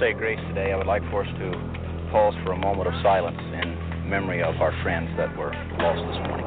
Say 0.00 0.12
grace 0.12 0.40
today, 0.48 0.72
I 0.72 0.76
would 0.76 0.86
like 0.86 1.02
for 1.10 1.22
us 1.22 1.28
to 1.38 1.50
pause 2.10 2.34
for 2.44 2.52
a 2.52 2.58
moment 2.58 2.88
of 2.88 2.94
silence 3.02 3.38
in 3.38 4.08
memory 4.08 4.42
of 4.42 4.54
our 4.60 4.72
friends 4.82 5.08
that 5.16 5.36
were 5.36 5.52
lost 5.78 6.02
this 6.08 6.18
morning. 6.28 6.46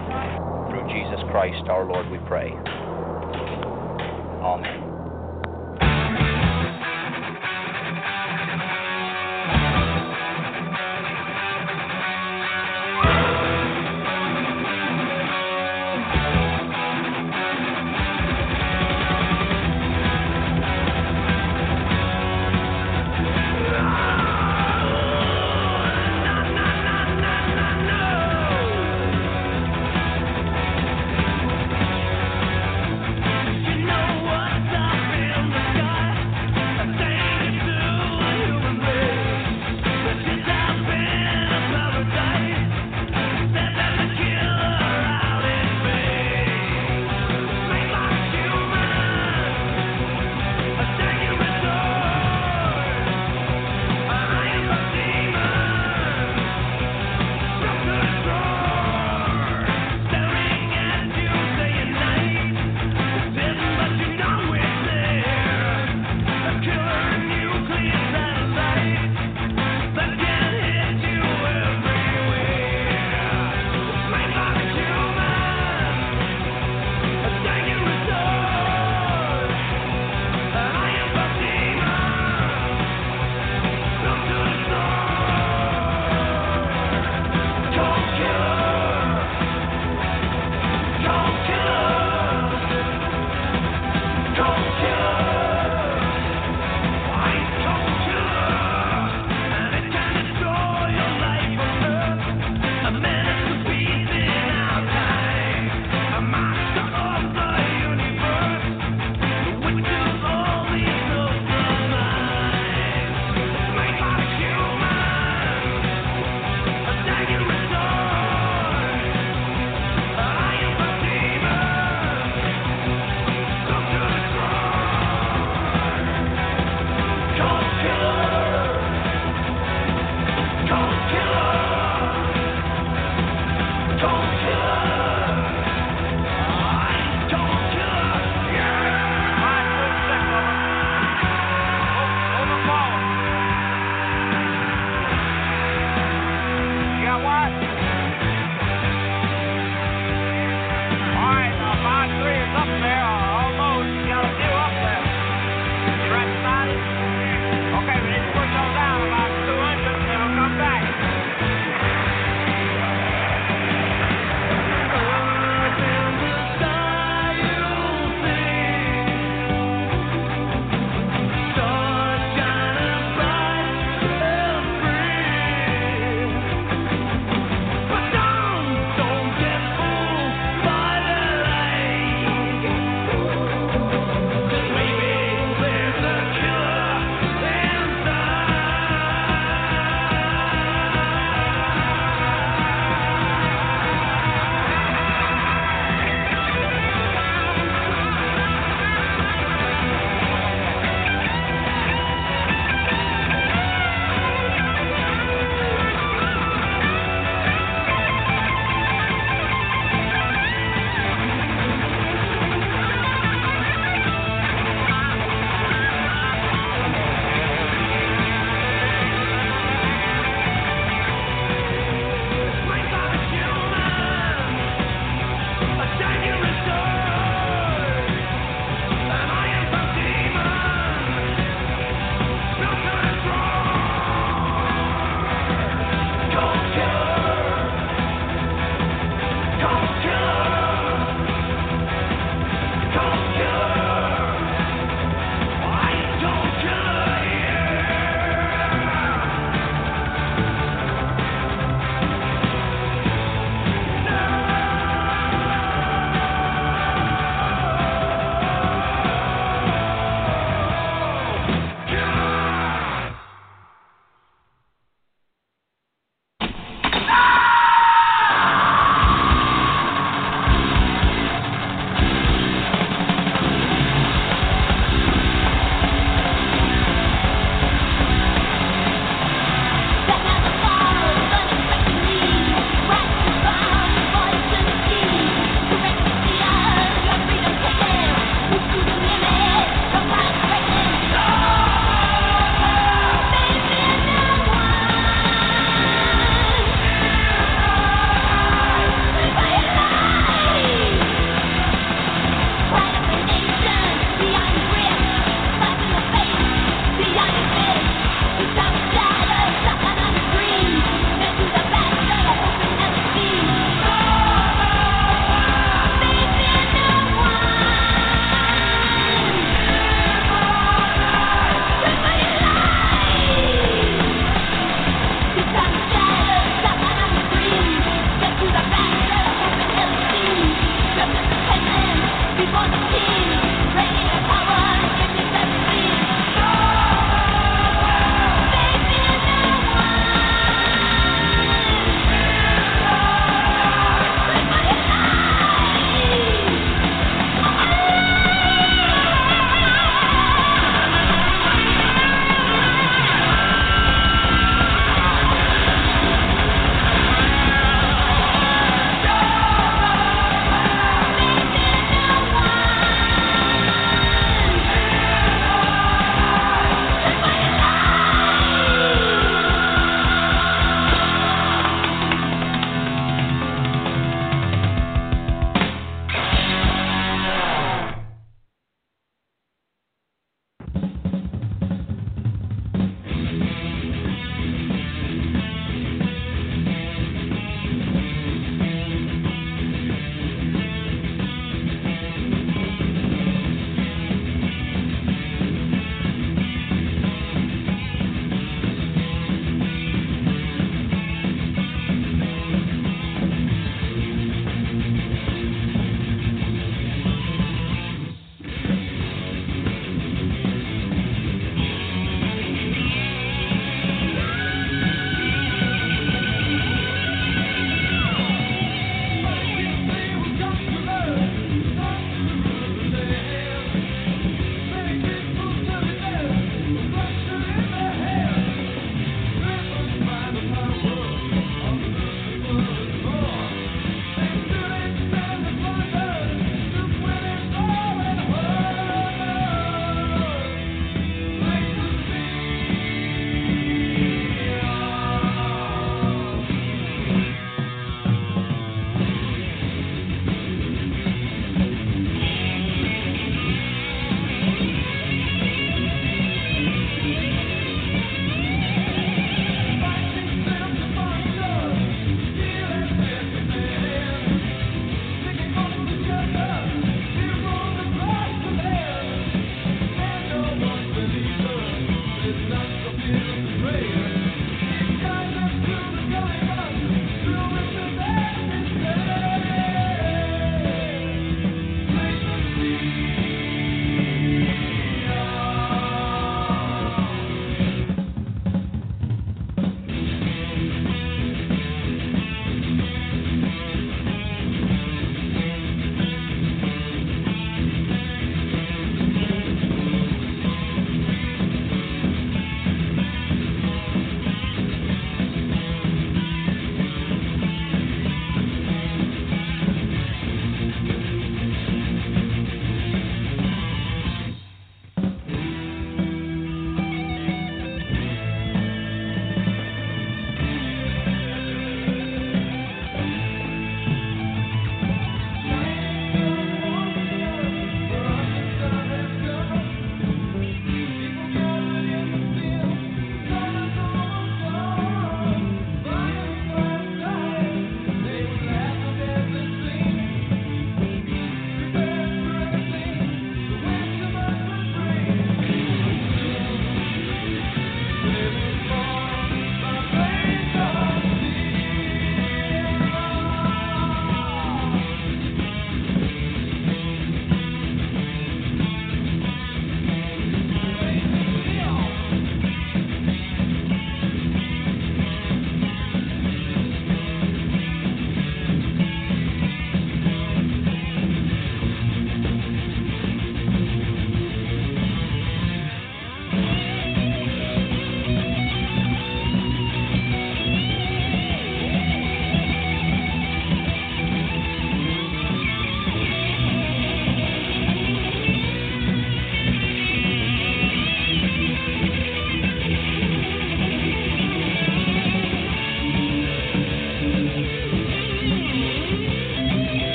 Through 0.70 0.88
Jesus 0.92 1.20
Christ 1.32 1.68
our 1.70 1.86
Lord 1.86 2.10
we 2.12 2.18
pray. 2.28 2.52
Amen. 4.44 4.87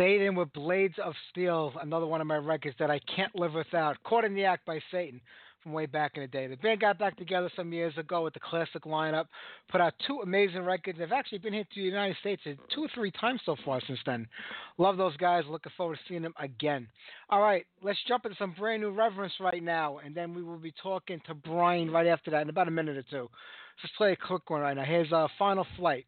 Satan 0.00 0.34
with 0.34 0.50
Blades 0.54 0.94
of 1.04 1.12
Steel, 1.30 1.74
another 1.82 2.06
one 2.06 2.22
of 2.22 2.26
my 2.26 2.38
records 2.38 2.74
that 2.78 2.90
I 2.90 3.00
can't 3.14 3.34
live 3.36 3.52
without. 3.52 4.02
Court 4.02 4.24
in 4.24 4.34
the 4.34 4.46
Act 4.46 4.64
by 4.64 4.80
Satan 4.90 5.20
from 5.62 5.74
way 5.74 5.84
back 5.84 6.12
in 6.14 6.22
the 6.22 6.26
day. 6.26 6.46
The 6.46 6.56
band 6.56 6.80
got 6.80 6.98
back 6.98 7.18
together 7.18 7.50
some 7.54 7.70
years 7.70 7.92
ago 7.98 8.24
with 8.24 8.32
the 8.32 8.40
classic 8.40 8.84
lineup, 8.84 9.26
put 9.70 9.82
out 9.82 9.92
two 10.06 10.20
amazing 10.22 10.62
records. 10.62 10.98
They've 10.98 11.12
actually 11.12 11.40
been 11.40 11.52
here 11.52 11.64
to 11.64 11.80
the 11.80 11.82
United 11.82 12.16
States 12.16 12.40
two 12.74 12.82
or 12.82 12.88
three 12.94 13.10
times 13.10 13.42
so 13.44 13.56
far 13.62 13.78
since 13.86 13.98
then. 14.06 14.26
Love 14.78 14.96
those 14.96 15.18
guys. 15.18 15.44
Looking 15.50 15.72
forward 15.76 15.96
to 15.96 16.00
seeing 16.08 16.22
them 16.22 16.32
again. 16.40 16.88
All 17.28 17.42
right, 17.42 17.66
let's 17.82 17.98
jump 18.08 18.24
into 18.24 18.38
some 18.38 18.54
brand 18.58 18.80
new 18.80 18.92
reverence 18.92 19.34
right 19.38 19.62
now, 19.62 19.98
and 19.98 20.14
then 20.14 20.32
we 20.32 20.42
will 20.42 20.56
be 20.56 20.72
talking 20.82 21.20
to 21.26 21.34
Bryan 21.34 21.90
right 21.90 22.06
after 22.06 22.30
that 22.30 22.40
in 22.40 22.48
about 22.48 22.68
a 22.68 22.70
minute 22.70 22.96
or 22.96 23.02
two. 23.02 23.28
Just 23.82 23.94
play 23.96 24.12
a 24.12 24.16
quick 24.16 24.48
one 24.48 24.62
right 24.62 24.74
now. 24.74 24.84
Here's 24.84 25.12
uh, 25.12 25.28
Final 25.38 25.66
Flight. 25.76 26.06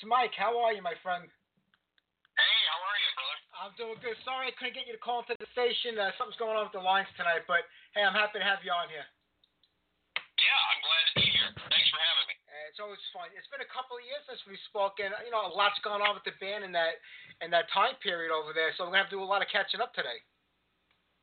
It's 0.00 0.08
Mike. 0.08 0.32
How 0.32 0.56
are 0.56 0.72
you, 0.72 0.80
my 0.80 0.96
friend? 1.04 1.28
Hey, 1.28 2.58
how 2.72 2.80
are 2.80 2.96
you, 2.96 3.10
brother? 3.12 3.38
I'm 3.52 3.74
doing 3.76 4.00
good. 4.00 4.16
Sorry 4.24 4.48
I 4.48 4.56
couldn't 4.56 4.72
get 4.72 4.88
you 4.88 4.96
to 4.96 5.04
call 5.04 5.20
into 5.20 5.36
the 5.36 5.44
station. 5.52 6.00
Uh, 6.00 6.08
something's 6.16 6.40
going 6.40 6.56
on 6.56 6.64
with 6.64 6.72
the 6.72 6.80
lines 6.80 7.12
tonight, 7.20 7.44
but 7.44 7.68
hey, 7.92 8.00
I'm 8.00 8.16
happy 8.16 8.40
to 8.40 8.46
have 8.48 8.64
you 8.64 8.72
on 8.72 8.88
here. 8.88 9.04
Yeah, 10.40 10.60
I'm 10.72 10.80
glad 10.80 11.04
to 11.04 11.14
be 11.20 11.26
here. 11.28 11.52
Thanks 11.68 11.88
for 11.92 12.00
having 12.00 12.32
me. 12.32 12.36
Uh, 12.48 12.72
it's 12.72 12.80
always 12.80 13.04
fun. 13.12 13.28
It's 13.36 13.44
been 13.52 13.60
a 13.60 13.68
couple 13.68 14.00
of 14.00 14.04
years 14.08 14.24
since 14.24 14.40
we've 14.48 14.64
spoken. 14.72 15.12
You 15.20 15.36
know, 15.36 15.44
a 15.44 15.52
lot's 15.52 15.76
gone 15.84 16.00
on 16.00 16.16
with 16.16 16.24
the 16.24 16.32
band 16.40 16.64
in 16.64 16.72
that 16.72 16.96
in 17.44 17.52
that 17.52 17.68
time 17.68 17.92
period 18.00 18.32
over 18.32 18.56
there, 18.56 18.72
so 18.80 18.88
we're 18.88 18.96
gonna 18.96 19.04
have 19.04 19.12
to 19.12 19.20
do 19.20 19.24
a 19.24 19.28
lot 19.28 19.44
of 19.44 19.52
catching 19.52 19.84
up 19.84 19.92
today. 19.92 20.16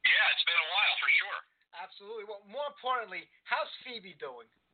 Yeah, 0.05 0.33
it's 0.37 0.45
been 0.45 0.53
a 0.53 0.69
while 0.69 0.95
for 1.01 1.09
sure. 1.17 1.39
Absolutely. 1.81 2.25
Well, 2.29 2.45
more 2.45 2.69
importantly, 2.69 3.25
how's 3.49 3.73
Phoebe 3.81 4.13
doing? 4.21 4.45
Doing 4.45 4.66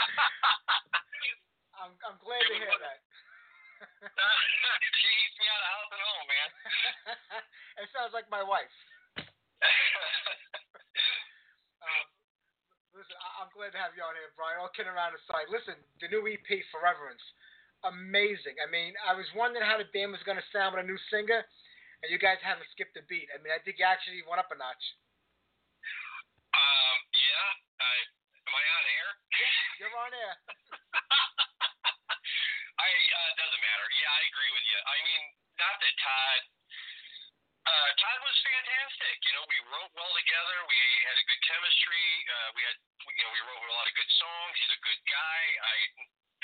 I'm 1.80 1.92
I'm 2.04 2.18
glad 2.20 2.42
to 2.44 2.54
hear 2.56 2.76
that. 2.80 3.00
she 3.80 5.08
eats 5.24 5.36
me 5.40 5.46
out 5.48 5.60
of 5.64 5.68
house 5.72 5.90
and 5.92 6.02
home, 6.04 6.26
man. 6.28 6.50
it 7.84 7.88
sounds 7.96 8.12
like 8.12 8.28
my 8.32 8.42
wife. 8.44 8.72
Um, 11.80 12.04
listen, 12.92 13.16
I- 13.16 13.40
I'm 13.40 13.48
glad 13.56 13.72
to 13.72 13.80
have 13.80 13.96
you 13.96 14.04
on 14.04 14.12
here, 14.12 14.28
Bryan. 14.36 14.60
All 14.60 14.68
kidding 14.76 14.92
around 14.92 15.16
aside. 15.16 15.48
Listen, 15.48 15.80
the 16.04 16.12
new 16.12 16.20
EP, 16.28 16.44
Foreverance, 16.68 17.24
amazing. 17.88 18.60
I 18.60 18.68
mean, 18.68 18.92
I 19.00 19.16
was 19.16 19.24
wondering 19.32 19.64
how 19.64 19.80
the 19.80 19.88
band 19.88 20.12
was 20.12 20.20
going 20.28 20.36
to 20.36 20.44
sound 20.52 20.76
with 20.76 20.84
a 20.84 20.88
new 20.88 21.00
singer, 21.08 21.40
and 22.04 22.12
you 22.12 22.20
guys 22.20 22.36
haven't 22.44 22.68
skipped 22.76 23.00
a 23.00 23.04
beat. 23.08 23.32
I 23.32 23.40
mean, 23.40 23.48
I 23.48 23.64
think 23.64 23.80
you 23.80 23.88
actually 23.88 24.20
went 24.28 24.44
up 24.44 24.52
a 24.52 24.60
notch. 24.60 24.84
um, 26.52 26.96
yeah. 27.16 27.48
I, 27.80 27.92
am 28.44 28.52
I 28.52 28.60
on 28.76 28.84
air? 28.84 29.08
You're 29.80 29.96
on 29.96 30.12
air. 30.12 30.36
I 32.84 32.88
uh, 32.92 33.30
doesn't 33.40 33.64
matter. 33.64 33.86
Yeah, 33.96 34.12
I 34.12 34.22
agree 34.28 34.52
with 34.52 34.66
you. 34.68 34.76
I 34.76 34.96
mean, 35.08 35.22
not 35.56 35.72
that 35.80 35.96
Todd. 35.96 36.42
Uh, 37.64 37.88
Todd 37.96 38.20
was 38.20 38.36
fantastic. 38.44 39.16
You 39.24 39.32
know, 39.40 39.44
we 39.48 39.56
wrote 39.72 39.88
well 39.96 40.12
together. 40.12 40.56
We 40.68 40.76
had 41.08 41.16
a 41.16 41.24
good 41.24 41.40
chemistry. 41.48 42.08
Uh, 42.28 42.48
we 42.52 42.60
had, 42.68 42.76
you 43.08 43.24
know, 43.24 43.32
we 43.32 43.40
wrote 43.40 43.56
a 43.56 43.72
lot 43.72 43.88
of 43.88 43.96
good 43.96 44.12
songs. 44.20 44.52
He's 44.60 44.68
a 44.68 44.84
good 44.84 45.00
guy. 45.08 45.40
I 45.64 45.76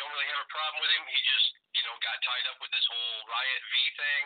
don't 0.00 0.08
really 0.16 0.32
have 0.32 0.40
a 0.40 0.48
problem 0.48 0.80
with 0.80 0.96
him. 0.96 1.04
He 1.04 1.20
just, 1.28 1.52
you 1.76 1.84
know, 1.84 1.92
got 2.00 2.16
tied 2.24 2.48
up 2.48 2.56
with 2.64 2.72
this 2.72 2.88
whole 2.88 3.16
Riot 3.28 3.62
V 3.68 3.74
thing, 4.00 4.24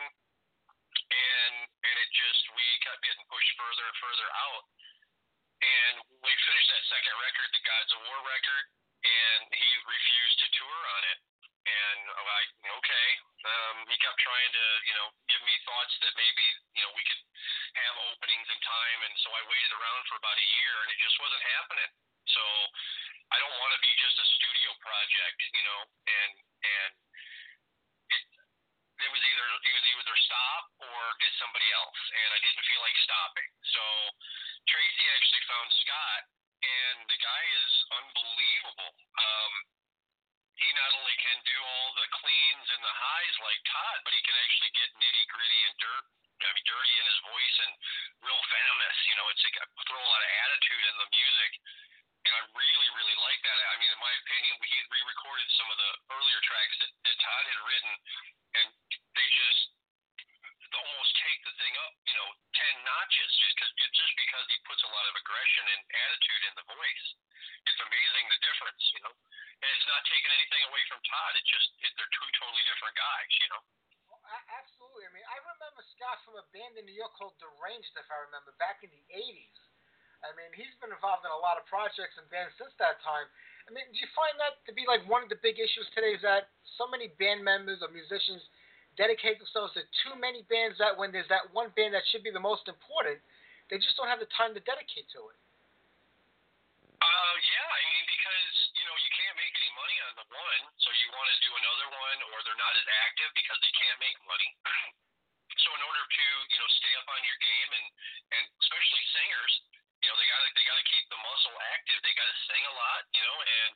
and 1.11 1.55
and 1.67 1.95
it 1.99 2.09
just 2.15 2.47
we 2.55 2.63
kept 2.79 3.03
getting 3.03 3.27
pushed 3.27 3.59
further 3.59 3.83
and 3.91 3.97
further 3.99 4.31
out. 4.39 4.63
And 5.59 5.95
we 6.23 6.31
finished 6.47 6.71
that 6.71 6.83
second 6.87 7.15
record, 7.19 7.47
the 7.51 7.59
Gods 7.59 7.91
of 7.91 7.99
War 8.07 8.23
record, 8.23 8.65
and 9.01 9.41
he 9.49 9.69
refused 9.85 10.37
to 10.41 10.47
tour 10.57 10.81
on 10.97 11.03
it. 11.09 11.19
And 11.61 12.01
I'm 12.17 12.25
like, 12.25 12.49
okay. 12.81 13.09
Um, 13.45 13.75
he 13.89 13.97
kept 14.01 14.20
trying 14.31 14.53
to, 14.55 14.67
you 14.87 14.95
know, 14.95 15.07
give 15.27 15.43
me 15.43 15.55
thoughts 15.67 15.91
that 15.99 16.15
maybe, 16.15 16.45
you 16.71 16.83
know, 16.87 16.91
we 16.95 17.03
could 17.03 17.19
have 17.83 17.95
openings 18.07 18.47
in 18.47 18.59
time. 18.63 18.99
And 19.11 19.15
so 19.19 19.27
I 19.27 19.43
waited 19.43 19.71
around 19.75 20.07
for 20.07 20.15
about 20.15 20.39
a 20.39 20.47
year, 20.55 20.75
and 20.87 20.89
it 20.95 20.99
just 21.03 21.19
wasn't 21.19 21.43
happening. 21.59 21.91
So 22.31 22.43
I 23.27 23.43
don't 23.43 23.59
want 23.59 23.75
to 23.75 23.81
be 23.83 23.91
just 23.99 24.15
a 24.23 24.27
studio 24.39 24.71
project, 24.79 25.39
you 25.51 25.63
know, 25.67 25.81
and 25.83 26.31
and 26.63 26.91
it 28.07 28.23
it 29.03 29.09
was 29.11 29.19
either 29.19 29.47
it 29.51 29.73
was 29.75 29.85
either 29.99 30.17
stop 30.23 30.63
or 30.79 30.99
get 31.19 31.33
somebody 31.35 31.67
else, 31.75 32.01
and 32.15 32.29
I 32.31 32.39
didn't 32.39 32.63
feel 32.71 32.81
like 32.87 32.95
stopping. 33.03 33.49
So 33.67 33.83
Tracy 34.71 35.05
actually 35.11 35.43
found 35.51 35.67
Scott, 35.75 36.23
and 36.63 36.97
the 37.03 37.19
guy 37.19 37.43
is 37.67 37.71
unbelievable. 37.99 38.91
Um, 38.95 39.53
he 40.61 40.69
not 40.77 40.91
only 40.93 41.15
can 41.17 41.37
do 41.41 41.57
all 41.57 41.89
the 41.97 42.07
cleans 42.21 42.67
and 42.69 42.81
the 42.85 42.95
highs 42.95 43.35
like 43.41 43.61
Todd, 43.65 43.97
but 44.05 44.13
he 44.13 44.21
can 44.21 44.37
actually 44.37 44.71
get 44.77 44.89
nitty 45.01 45.25
gritty 45.33 45.61
and 45.65 45.75
dirt. 45.81 46.05
I 46.41 46.49
mean, 46.53 46.65
dirty 46.65 46.95
in 46.97 47.05
his 47.05 47.21
voice 47.21 47.57
and 47.65 47.73
real 48.25 48.41
venomous. 48.49 48.97
You 49.09 49.15
know, 49.17 49.25
it's 49.29 49.41
like 49.45 49.57
throw 49.89 50.01
a 50.01 50.09
lot 50.09 50.21
of 50.21 50.31
attitude 50.45 50.85
in 50.85 50.95
the 51.01 51.09
music, 51.13 51.51
and 52.29 52.33
I 52.33 52.41
really, 52.53 52.89
really 52.97 53.17
like 53.25 53.41
that. 53.45 53.57
I 53.57 53.75
mean, 53.81 53.89
in 53.93 54.01
my 54.01 54.13
opinion, 54.25 54.53
we 54.61 54.69
had 54.73 54.85
re-recorded 54.89 55.49
some 55.57 55.69
of 55.69 55.77
the 55.77 55.91
earlier 56.13 56.41
tracks 56.45 56.75
that, 56.81 56.91
that 57.09 57.17
Todd 57.21 57.45
had 57.45 57.59
written, 57.65 57.93
and 58.57 58.67
they 59.17 59.27
just 59.33 59.61
almost 60.71 61.13
take 61.19 61.39
the 61.45 61.53
thing 61.61 61.73
up, 61.83 61.93
you 62.09 62.15
know, 62.15 62.29
ten 62.57 62.81
of 65.11 65.19
aggression 65.19 65.65
and 65.67 65.81
attitude 65.91 66.43
in 66.47 66.53
the 66.55 66.65
voice. 66.71 67.05
It's 67.67 67.81
amazing 67.83 68.25
the 68.31 68.39
difference, 68.47 68.83
you 68.95 69.01
know. 69.03 69.15
And 69.61 69.69
it's 69.69 69.87
not 69.91 70.01
taking 70.07 70.31
anything 70.31 70.63
away 70.71 70.83
from 70.87 71.03
Todd. 71.05 71.33
It's 71.37 71.51
just 71.51 71.67
it, 71.83 71.91
they're 71.99 72.13
two 72.15 72.29
totally 72.39 72.65
different 72.65 72.95
guys, 72.95 73.31
you 73.43 73.49
know. 73.51 73.61
Well, 74.09 74.23
a- 74.23 74.47
absolutely. 74.57 75.05
I 75.05 75.11
mean, 75.13 75.27
I 75.27 75.37
remember 75.43 75.83
Scott 75.93 76.23
from 76.23 76.39
a 76.39 76.45
band 76.55 76.79
in 76.79 76.87
New 76.87 76.95
York 76.95 77.13
called 77.19 77.35
Deranged, 77.43 77.93
if 77.99 78.07
I 78.07 78.17
remember, 78.31 78.55
back 78.57 78.81
in 78.81 78.89
the 78.89 79.03
'80s. 79.11 79.59
I 80.21 80.31
mean, 80.37 80.53
he's 80.53 80.73
been 80.77 80.93
involved 80.93 81.25
in 81.25 81.33
a 81.33 81.41
lot 81.41 81.57
of 81.57 81.65
projects 81.65 82.13
and 82.15 82.25
bands 82.29 82.53
since 82.55 82.73
that 82.77 83.01
time. 83.01 83.25
I 83.65 83.73
mean, 83.73 83.89
do 83.89 83.97
you 83.97 84.09
find 84.13 84.37
that 84.37 84.61
to 84.69 84.71
be 84.73 84.85
like 84.85 85.01
one 85.09 85.25
of 85.25 85.29
the 85.33 85.41
big 85.41 85.57
issues 85.81 85.89
today? 85.97 86.13
Is 86.13 86.21
that 86.21 86.53
so 86.77 86.85
many 86.85 87.09
band 87.17 87.41
members 87.41 87.81
or 87.81 87.89
musicians 87.89 88.45
dedicate 88.93 89.41
themselves 89.41 89.73
to 89.73 89.81
too 90.05 90.13
many 90.21 90.45
bands 90.45 90.77
that 90.77 90.93
when 90.93 91.09
there's 91.09 91.27
that 91.33 91.49
one 91.57 91.73
band 91.73 91.97
that 91.97 92.05
should 92.13 92.21
be 92.21 92.29
the 92.29 92.43
most 92.43 92.69
important, 92.69 93.17
they 93.73 93.81
just 93.81 93.97
don't 93.97 94.05
have 94.05 94.21
the 94.21 94.29
time 94.37 94.53
to 94.53 94.61
dedicate 94.61 95.09
to 95.17 95.25
it. 95.33 95.37
Uh, 97.01 97.35
yeah, 97.41 97.65
I 97.65 97.81
mean, 97.81 98.05
because 98.05 98.53
you 98.77 98.85
know 98.85 98.93
you 98.93 99.11
can't 99.17 99.33
make 99.33 99.53
any 99.57 99.73
money 99.73 99.97
on 100.05 100.13
the 100.21 100.27
one, 100.29 100.61
so 100.77 100.93
you 101.01 101.09
want 101.17 101.25
to 101.33 101.37
do 101.41 101.49
another 101.49 101.87
one, 101.97 102.19
or 102.29 102.37
they're 102.45 102.61
not 102.61 102.77
as 102.77 102.85
active 103.09 103.29
because 103.33 103.57
they 103.57 103.73
can't 103.73 103.97
make 103.97 104.17
money. 104.29 104.49
so 105.65 105.73
in 105.73 105.81
order 105.81 106.03
to 106.05 106.25
you 106.45 106.57
know 106.61 106.69
stay 106.77 106.93
up 107.01 107.09
on 107.09 107.21
your 107.25 107.39
game, 107.41 107.69
and 107.73 107.87
and 108.37 108.43
especially 108.61 109.01
singers, 109.17 109.53
you 110.05 110.13
know 110.13 110.17
they 110.21 110.29
gotta 110.29 110.49
they 110.53 110.61
gotta 110.61 110.85
keep 110.93 111.05
the 111.09 111.17
muscle 111.25 111.57
active. 111.73 111.97
They 112.05 112.13
gotta 112.13 112.37
sing 112.45 112.63
a 112.69 112.73
lot, 112.77 113.01
you 113.17 113.23
know, 113.25 113.37
and 113.49 113.71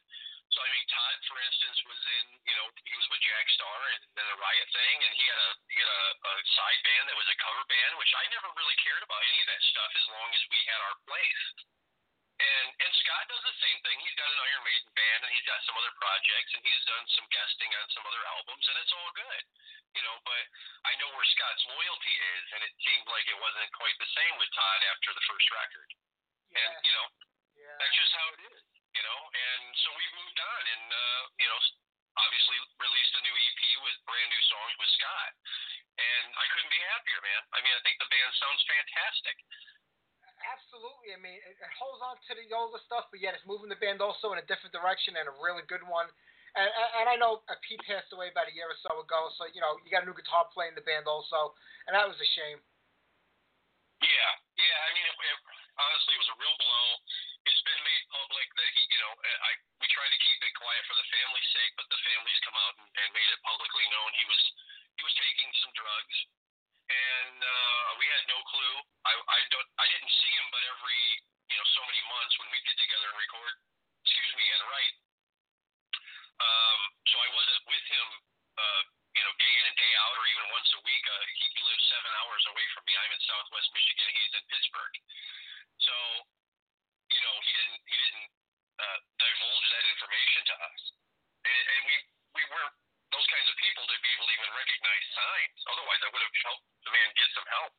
so 0.55 0.63
I 0.63 0.71
mean 0.71 0.87
Todd, 0.87 1.19
for 1.27 1.37
instance, 1.43 1.77
was 1.83 1.99
in 1.99 2.25
you 2.47 2.55
know 2.55 2.71
he 2.79 2.95
was 2.95 3.07
with 3.11 3.19
Jack 3.19 3.45
Starr 3.59 3.81
and, 3.91 4.03
and 4.15 4.27
the 4.31 4.39
Riot 4.39 4.69
thing, 4.71 4.97
and 5.03 5.11
he 5.19 5.25
had 5.27 5.35
a 5.35 5.51
he 5.67 5.77
had 5.83 5.91
a, 5.91 6.03
a 6.15 6.33
side 6.55 6.81
band 6.87 7.11
that 7.11 7.19
was 7.19 7.27
a 7.27 7.37
cover 7.43 7.63
band, 7.67 7.99
which 7.99 8.13
I 8.15 8.23
never 8.31 8.47
really 8.55 8.77
cared 8.79 9.03
about 9.03 9.19
any 9.19 9.39
of 9.43 9.47
that 9.51 9.63
stuff 9.67 9.91
as 9.99 10.07
long 10.07 10.29
as 10.31 10.41
we 10.47 10.59
had 10.63 10.79
our 10.79 10.95
place. 11.03 11.43
And 12.35 12.67
and 12.87 12.91
Scott 13.03 13.27
does 13.27 13.43
the 13.43 13.57
same 13.59 13.79
thing. 13.83 13.99
He's 13.99 14.15
got 14.15 14.31
an 14.31 14.39
Iron 14.47 14.63
Maiden 14.63 14.91
band 14.95 15.21
and 15.27 15.31
he's 15.35 15.47
got 15.47 15.59
some 15.67 15.75
other 15.75 15.91
projects 15.99 16.51
and 16.55 16.63
he's 16.63 16.83
done 16.87 17.05
some 17.15 17.27
guesting 17.31 17.71
on 17.75 17.87
some 17.91 18.03
other 18.07 18.23
albums 18.39 18.63
and 18.67 18.75
it's 18.79 18.95
all 18.95 19.11
good. 19.11 19.43
You 19.95 20.03
know, 20.03 20.19
but 20.27 20.43
I 20.83 20.99
know 20.99 21.07
where 21.15 21.27
Scott's 21.31 21.63
loyalty 21.67 22.15
is 22.35 22.45
and 22.55 22.61
it 22.63 22.75
seemed 22.83 23.07
like 23.07 23.23
it 23.31 23.39
wasn't 23.39 23.71
quite 23.75 23.95
the 23.99 24.11
same 24.11 24.35
with 24.35 24.51
Todd 24.51 24.81
after 24.87 25.15
the 25.15 25.23
first 25.31 25.47
record. 25.51 25.89
And 26.59 26.71
you 26.83 26.91
know, 26.95 27.07
yeah. 27.55 27.75
that's 27.79 27.95
just 27.95 28.11
how 28.15 28.27
it 28.35 28.41
is, 28.51 28.59
you 28.95 29.03
know. 29.03 29.19
And 29.29 29.63
so 29.83 29.87
we've 29.93 30.15
moved 30.15 30.39
on 30.39 30.61
and 30.65 30.85
uh, 30.89 31.21
you 31.37 31.47
know, 31.51 31.59
obviously 32.15 32.57
released 32.79 33.13
a 33.19 33.21
new 33.27 33.35
EP 33.35 33.61
with 33.83 33.95
brand 34.07 34.29
new 34.31 34.43
songs 34.47 34.73
with 34.79 34.91
Scott. 34.95 35.31
And 35.95 36.27
I 36.35 36.45
couldn't 36.51 36.71
be 36.71 36.81
happier, 36.91 37.19
man. 37.23 37.41
I 37.55 37.59
mean, 37.63 37.75
I 37.75 37.81
think 37.87 37.95
the 38.03 38.09
band 38.11 38.31
sounds 38.35 38.61
fantastic. 38.67 39.35
Absolutely. 40.43 41.15
I 41.15 41.19
mean, 41.23 41.39
it, 41.39 41.55
it 41.55 41.73
holds 41.79 42.03
on 42.03 42.19
to 42.19 42.31
the 42.35 42.51
older 42.51 42.79
stuff, 42.83 43.07
but 43.07 43.23
yet 43.23 43.31
it's 43.31 43.47
moving 43.47 43.71
the 43.71 43.79
band 43.79 44.03
also 44.03 44.35
in 44.35 44.39
a 44.39 44.45
different 44.45 44.75
direction 44.75 45.15
and 45.15 45.31
a 45.31 45.35
really 45.39 45.63
good 45.71 45.83
one. 45.87 46.11
And, 46.55 46.71
and, 46.71 47.07
I 47.11 47.19
know 47.19 47.43
Pete 47.67 47.83
passed 47.83 48.15
away 48.15 48.31
about 48.31 48.47
a 48.47 48.55
year 48.55 48.71
or 48.71 48.79
so 48.79 49.03
ago, 49.03 49.27
so 49.35 49.43
you 49.51 49.59
know 49.59 49.75
you 49.83 49.91
got 49.91 50.03
a 50.03 50.07
new 50.07 50.15
guitar 50.15 50.47
player 50.55 50.71
in 50.71 50.77
the 50.79 50.87
band 50.87 51.03
also, 51.03 51.51
and 51.83 51.91
that 51.91 52.07
was 52.07 52.15
a 52.15 52.29
shame. 52.31 52.63
Yeah, 53.99 54.31
yeah. 54.55 54.77
I 54.87 54.89
mean, 54.95 55.03
it, 55.03 55.15
it, 55.19 55.39
honestly, 55.75 56.15
it 56.15 56.21
was 56.23 56.31
a 56.31 56.39
real 56.39 56.55
blow. 56.55 56.87
Public 58.15 58.47
that 58.55 58.69
he, 58.79 58.81
you 58.95 58.99
know, 59.03 59.11
I 59.43 59.51
we 59.83 59.87
tried 59.91 60.07
to 60.07 60.19
keep 60.23 60.39
it 60.39 60.53
quiet 60.55 60.83
for 60.87 60.95
the 60.95 61.07
family's 61.11 61.49
sake, 61.51 61.73
but 61.75 61.87
the 61.91 61.99
family's 61.99 62.39
come 62.47 62.55
out 62.55 62.73
and, 62.79 62.87
and 62.87 63.09
made 63.11 63.27
it 63.27 63.41
publicly 63.43 63.85
known 63.91 64.09
he 64.15 64.25
was 64.31 64.41
he 64.95 65.01
was 65.03 65.15
taking 65.19 65.51
some 65.59 65.73
drugs, 65.75 66.17
and 66.87 67.37
uh, 67.43 67.87
we 67.99 68.07
had 68.07 68.23
no 68.31 68.39
clue. 68.47 68.75
I 69.03 69.13
I 69.19 69.39
don't 69.51 69.69
I 69.75 69.85
didn't 69.91 70.13
see 70.15 70.31
him, 70.31 70.47
but 70.47 70.63
every 70.63 71.01
you 71.51 71.57
know 71.59 71.67
so 71.75 71.83
many 71.83 72.01
months 72.07 72.33
when 72.39 72.47
we 72.55 72.57
get 72.63 72.77
together 72.79 73.11
and 73.11 73.19
record, 73.19 73.53
excuse 74.07 74.31
me, 74.39 74.45
and 74.47 74.63
write. 74.71 74.95
Um, 76.39 76.79
so 77.07 77.15
I 77.19 77.29
wasn't 77.35 77.63
with 77.67 77.85
him, 77.87 78.07
uh, 78.59 78.81
you 79.15 79.23
know, 79.23 79.33
day 79.39 79.53
in 79.59 79.65
and 79.71 79.77
day 79.79 79.93
out, 80.03 80.15
or 80.19 80.25
even 80.27 80.45
once 80.55 80.71
a 80.75 80.81
week. 80.83 81.03
Uh, 81.03 81.23
he, 81.35 81.45
he 81.51 81.61
lives 81.63 81.83
seven 81.87 82.11
hours 82.23 82.43
away 82.47 82.65
from 82.75 82.83
me. 82.87 82.93
I'm 82.95 83.11
in 83.11 83.23
Southwest 83.23 83.71
Michigan. 83.71 84.07
He's 84.11 84.35
in 84.35 84.43
Pittsburgh. 84.51 84.95
So, 85.83 85.95
know, 87.25 87.35
he 87.41 87.51
didn't 87.57 87.81
he 87.85 87.97
didn't 88.05 88.29
uh, 88.77 88.99
divulge 89.17 89.67
that 89.73 89.85
information 89.89 90.41
to 90.45 90.55
us, 90.61 90.81
and, 91.43 91.65
and 91.73 91.81
we 91.89 91.95
we 92.37 92.43
weren't 92.53 92.75
those 93.09 93.27
kinds 93.31 93.47
of 93.47 93.55
people 93.57 93.83
to 93.87 93.95
be 94.01 94.11
able 94.13 94.27
to 94.27 94.35
even 94.35 94.49
recognize 94.53 95.05
signs. 95.15 95.59
Otherwise, 95.71 96.01
I 96.03 96.09
would 96.13 96.23
have 96.25 96.37
helped 96.45 96.65
the 96.83 96.91
man 96.91 97.09
get 97.15 97.29
some 97.33 97.47
help. 97.47 97.73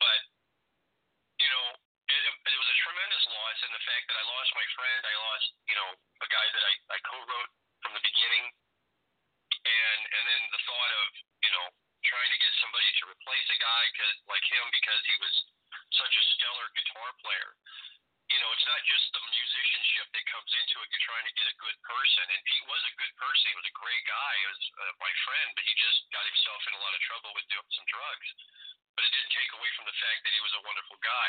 But 0.00 0.20
you 1.38 1.50
know, 1.50 1.66
it, 2.10 2.22
it 2.26 2.56
was 2.58 2.70
a 2.70 2.78
tremendous 2.82 3.24
loss 3.30 3.58
in 3.62 3.70
the 3.72 3.84
fact 3.86 4.04
that 4.10 4.16
I 4.18 4.24
lost 4.26 4.50
my 4.56 4.66
friend. 4.74 5.00
I 5.06 5.14
lost, 5.14 5.48
you 5.70 5.76
know, 5.76 5.90
a 5.94 6.28
guy 6.28 6.46
that 6.50 6.64
I, 6.64 6.72
I 6.96 6.98
co-wrote 7.06 7.50
from 7.84 7.92
the 7.94 8.02
beginning, 8.04 8.44
and 9.60 10.00
and 10.08 10.24
then 10.24 10.42
the 10.50 10.62
thought 10.66 10.92
of 11.04 11.06
you 11.44 11.52
know 11.54 11.66
trying 12.00 12.30
to 12.32 12.40
get 12.40 12.52
somebody 12.64 12.90
to 12.96 13.12
replace 13.12 13.46
a 13.52 13.58
guy 13.60 13.82
cause, 13.94 14.16
like 14.26 14.44
him 14.48 14.64
because 14.72 15.00
he 15.04 15.16
was 15.20 15.34
such 16.00 16.14
a 16.16 16.24
stellar 16.36 16.68
guitar 16.72 17.08
player. 17.20 17.50
You 18.30 18.38
know, 18.38 18.50
it's 18.54 18.68
not 18.70 18.78
just 18.86 19.10
the 19.10 19.22
musicianship 19.26 20.06
that 20.14 20.24
comes 20.30 20.52
into 20.54 20.78
it. 20.78 20.86
You're 20.94 21.08
trying 21.10 21.26
to 21.26 21.34
get 21.34 21.50
a 21.50 21.56
good 21.58 21.78
person, 21.82 22.24
and 22.30 22.40
Pete 22.46 22.62
was 22.70 22.82
a 22.86 22.94
good 22.94 23.14
person. 23.18 23.50
He 23.50 23.58
was 23.58 23.66
a 23.66 23.74
great 23.74 24.04
guy. 24.06 24.32
He 24.38 24.46
was 24.46 24.62
uh, 24.70 24.92
my 25.02 25.12
friend, 25.26 25.48
but 25.58 25.66
he 25.66 25.74
just 25.74 26.06
got 26.14 26.22
himself 26.22 26.62
in 26.70 26.78
a 26.78 26.82
lot 26.86 26.94
of 26.94 27.02
trouble 27.02 27.34
with 27.34 27.42
doing 27.50 27.70
some 27.74 27.90
drugs. 27.90 28.28
But 28.94 29.02
it 29.02 29.10
didn't 29.18 29.34
take 29.34 29.50
away 29.50 29.70
from 29.74 29.90
the 29.90 29.98
fact 29.98 30.22
that 30.22 30.30
he 30.30 30.42
was 30.46 30.54
a 30.54 30.62
wonderful 30.62 30.98
guy. 31.02 31.28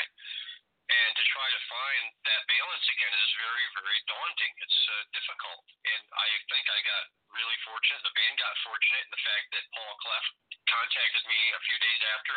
And 0.94 1.10
to 1.18 1.24
try 1.26 1.48
to 1.50 1.60
find 1.66 2.04
that 2.22 2.42
balance 2.46 2.86
again 2.86 3.14
is 3.18 3.30
very, 3.34 3.66
very 3.82 4.00
daunting. 4.06 4.52
It's 4.62 4.80
uh, 4.86 5.02
difficult. 5.10 5.62
And 5.82 6.02
I 6.14 6.26
think 6.54 6.64
I 6.70 6.78
got 6.86 7.02
really 7.34 7.58
fortunate. 7.66 8.02
The 8.06 8.14
band 8.14 8.38
got 8.38 8.54
fortunate 8.62 9.10
in 9.10 9.12
the 9.14 9.24
fact 9.26 9.46
that 9.58 9.64
Paul 9.74 9.94
Clef 10.06 10.26
contacted 10.70 11.24
me 11.26 11.40
a 11.50 11.60
few 11.66 11.78
days 11.82 12.00
after. 12.14 12.36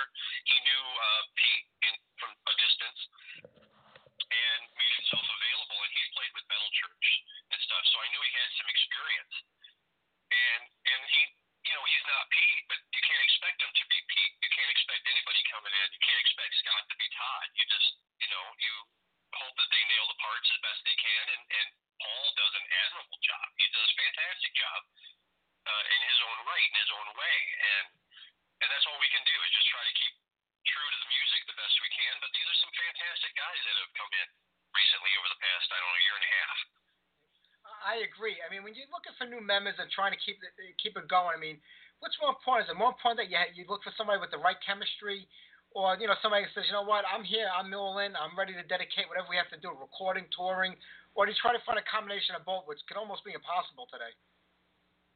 He 0.50 0.58
knew 0.66 0.84
uh, 0.98 1.22
Pete 1.38 1.66
in, 1.86 1.94
from 2.18 2.32
a 2.34 2.54
distance 2.58 3.00
and 4.32 4.60
made 4.76 4.94
himself 4.98 5.26
available. 5.26 5.80
And 5.82 5.92
he's 5.94 6.12
played 6.16 6.34
with 6.34 6.46
Metal 6.50 6.72
Church 6.74 7.08
and 7.52 7.60
stuff. 7.62 7.84
So 7.90 7.98
I 8.02 8.08
knew 8.10 8.22
he 8.22 8.34
had 8.34 8.52
some 8.58 8.70
experience. 8.70 9.36
And 10.32 10.62
and 10.66 11.02
he, 11.10 11.22
you 11.70 11.74
know, 11.78 11.86
he's 11.86 12.06
not 12.10 12.30
Pete, 12.34 12.66
but 12.70 12.80
you 12.94 13.02
can't 13.06 13.24
expect 13.26 13.58
him 13.62 13.72
to 13.72 13.86
be 13.90 14.00
Pete. 14.10 14.34
You 14.42 14.52
can't 14.52 14.72
expect 14.74 15.04
anybody 15.06 15.42
coming 15.50 15.74
in. 15.74 15.88
You 15.94 16.02
can't 16.02 16.22
expect 16.22 16.52
Scott 16.62 16.84
to 16.90 16.96
be 16.98 17.08
Todd. 17.14 17.48
You 17.56 17.66
just, 17.70 17.90
you 18.22 18.30
know, 18.34 18.46
you 18.58 18.74
hope 19.36 19.56
that 19.58 19.70
they 19.70 19.84
nail 19.92 20.06
the 20.10 20.20
parts 20.20 20.48
as 20.50 20.60
best 20.64 20.80
they 20.86 20.98
can. 20.98 21.26
And, 21.36 21.44
and 21.46 21.68
Paul 22.02 22.26
does 22.36 22.54
an 22.56 22.66
admirable 22.86 23.22
job. 23.22 23.46
He 23.60 23.68
does 23.72 23.90
a 23.90 23.98
fantastic 23.98 24.52
job 24.56 24.82
uh, 25.66 25.86
in 25.94 26.02
his 26.10 26.20
own 26.26 26.38
right, 26.46 26.68
in 26.74 26.78
his 26.82 26.92
own 26.94 27.10
way. 27.14 27.38
And 27.60 27.86
and 28.64 28.68
that's 28.72 28.88
all 28.88 28.98
we 29.04 29.12
can 29.12 29.24
do 29.28 29.36
is 29.36 29.52
just 29.52 29.68
try 29.68 29.84
to 29.84 29.96
keep 30.00 30.16
true 30.66 30.90
to 30.90 31.00
the 31.00 31.10
music 31.14 31.40
the 31.46 31.58
best 31.58 31.76
we 31.82 31.92
can. 31.94 32.14
But 32.22 32.32
these 32.34 32.48
are 32.50 32.60
some 32.62 32.74
fantastic 32.74 33.32
guys 33.38 33.60
that 33.66 33.76
have 33.86 33.94
come 33.96 34.12
in 34.14 34.28
recently 34.74 35.12
over 35.22 35.30
the 35.32 35.42
past, 35.42 35.68
I 35.72 35.78
don't 35.80 35.90
know, 35.90 36.04
year 36.04 36.18
and 36.18 36.26
a 36.26 36.34
half. 36.36 36.58
I 37.86 37.96
agree. 38.06 38.38
I 38.42 38.50
mean, 38.50 38.66
when 38.66 38.74
you're 38.74 38.90
looking 38.90 39.14
for 39.18 39.30
new 39.30 39.42
members 39.42 39.78
and 39.78 39.90
trying 39.94 40.14
to 40.14 40.22
keep 40.22 40.38
it 40.42 40.54
keep 40.82 40.98
it 40.98 41.06
going, 41.06 41.38
I 41.38 41.42
mean, 41.42 41.62
what's 42.02 42.18
more 42.22 42.34
important? 42.34 42.70
Is 42.70 42.74
it 42.74 42.78
more 42.78 42.94
important 42.94 43.22
that 43.22 43.30
you 43.30 43.38
you 43.54 43.66
look 43.70 43.86
for 43.86 43.94
somebody 43.94 44.18
with 44.18 44.34
the 44.34 44.42
right 44.42 44.58
chemistry, 44.66 45.30
or 45.74 45.94
you 45.98 46.10
know 46.10 46.18
somebody 46.22 46.46
that 46.46 46.54
says, 46.54 46.66
you 46.70 46.74
know 46.74 46.86
what, 46.86 47.06
I'm 47.10 47.26
here, 47.26 47.50
I'm 47.50 47.70
all 47.74 48.02
in, 48.02 48.18
I'm 48.18 48.34
ready 48.38 48.54
to 48.58 48.66
dedicate 48.66 49.10
whatever 49.10 49.30
we 49.30 49.38
have 49.38 49.50
to 49.54 49.62
do, 49.62 49.74
recording, 49.74 50.26
touring, 50.34 50.78
or 51.14 51.26
do 51.26 51.34
you 51.34 51.40
try 51.42 51.54
to 51.54 51.62
find 51.66 51.78
a 51.78 51.86
combination 51.86 52.34
of 52.34 52.46
both, 52.46 52.66
which 52.66 52.82
could 52.90 52.98
almost 52.98 53.22
be 53.22 53.34
impossible 53.34 53.86
today? 53.90 54.14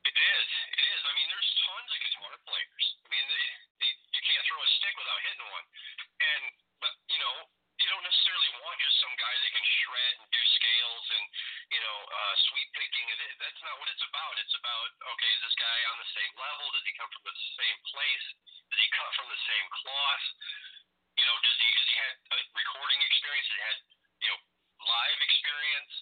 It 0.08 0.16
is. 0.16 0.50
It 0.74 0.84
is. 0.84 1.00
I 1.06 1.12
mean, 1.16 1.28
there's 1.28 1.52
tons 1.64 1.90
of 1.92 2.00
guitar 2.00 2.34
players. 2.48 2.86
I 3.04 3.08
mean, 3.12 3.26
they, 3.28 3.46
they, 3.84 3.92
you 3.92 4.22
can't 4.24 4.44
throw 4.48 4.60
a 4.60 4.70
stick 4.80 4.96
without 4.96 5.20
hitting 5.28 5.48
one. 5.52 5.66
And 6.20 6.44
but 6.80 6.94
you 7.20 7.28
know, 7.28 7.44
you 7.84 7.88
don't 7.92 8.08
necessarily 8.08 8.52
want 8.64 8.80
just 8.80 8.96
some 9.04 9.12
guy 9.20 9.34
that 9.36 9.52
can 9.52 9.68
shred 9.84 10.14
and 10.24 10.28
do 10.32 10.44
scales 10.56 11.06
and 11.20 11.26
you 11.76 11.82
know, 11.84 11.98
uh, 12.08 12.36
sweep 12.48 12.70
picking. 12.80 13.08
That's 13.44 13.60
not 13.60 13.76
what 13.76 13.92
it's 13.92 14.06
about. 14.08 14.40
It's 14.40 14.56
about 14.56 14.88
okay, 15.04 15.32
is 15.36 15.44
this 15.44 15.58
guy 15.60 15.80
on 15.92 16.00
the 16.00 16.12
same 16.16 16.32
level? 16.40 16.64
Does 16.72 16.88
he 16.88 16.96
come 16.96 17.12
from 17.12 17.28
the 17.28 17.36
same 17.60 17.80
place? 17.92 18.26
Does 18.72 18.80
he 18.80 18.88
cut 18.96 19.12
from 19.20 19.28
the 19.28 19.42
same 19.52 19.68
cloth? 19.84 20.26
You 21.20 21.26
know, 21.28 21.36
does 21.44 21.60
he 21.60 21.70
has 21.76 21.88
he 21.92 21.98
had 22.00 22.16
a 22.24 22.40
recording 22.56 23.00
experience? 23.04 23.48
Has 23.52 23.58
he 23.60 23.64
had 23.68 23.80
you 24.24 24.30
know 24.32 24.40
live 24.80 25.20
experience? 25.20 25.94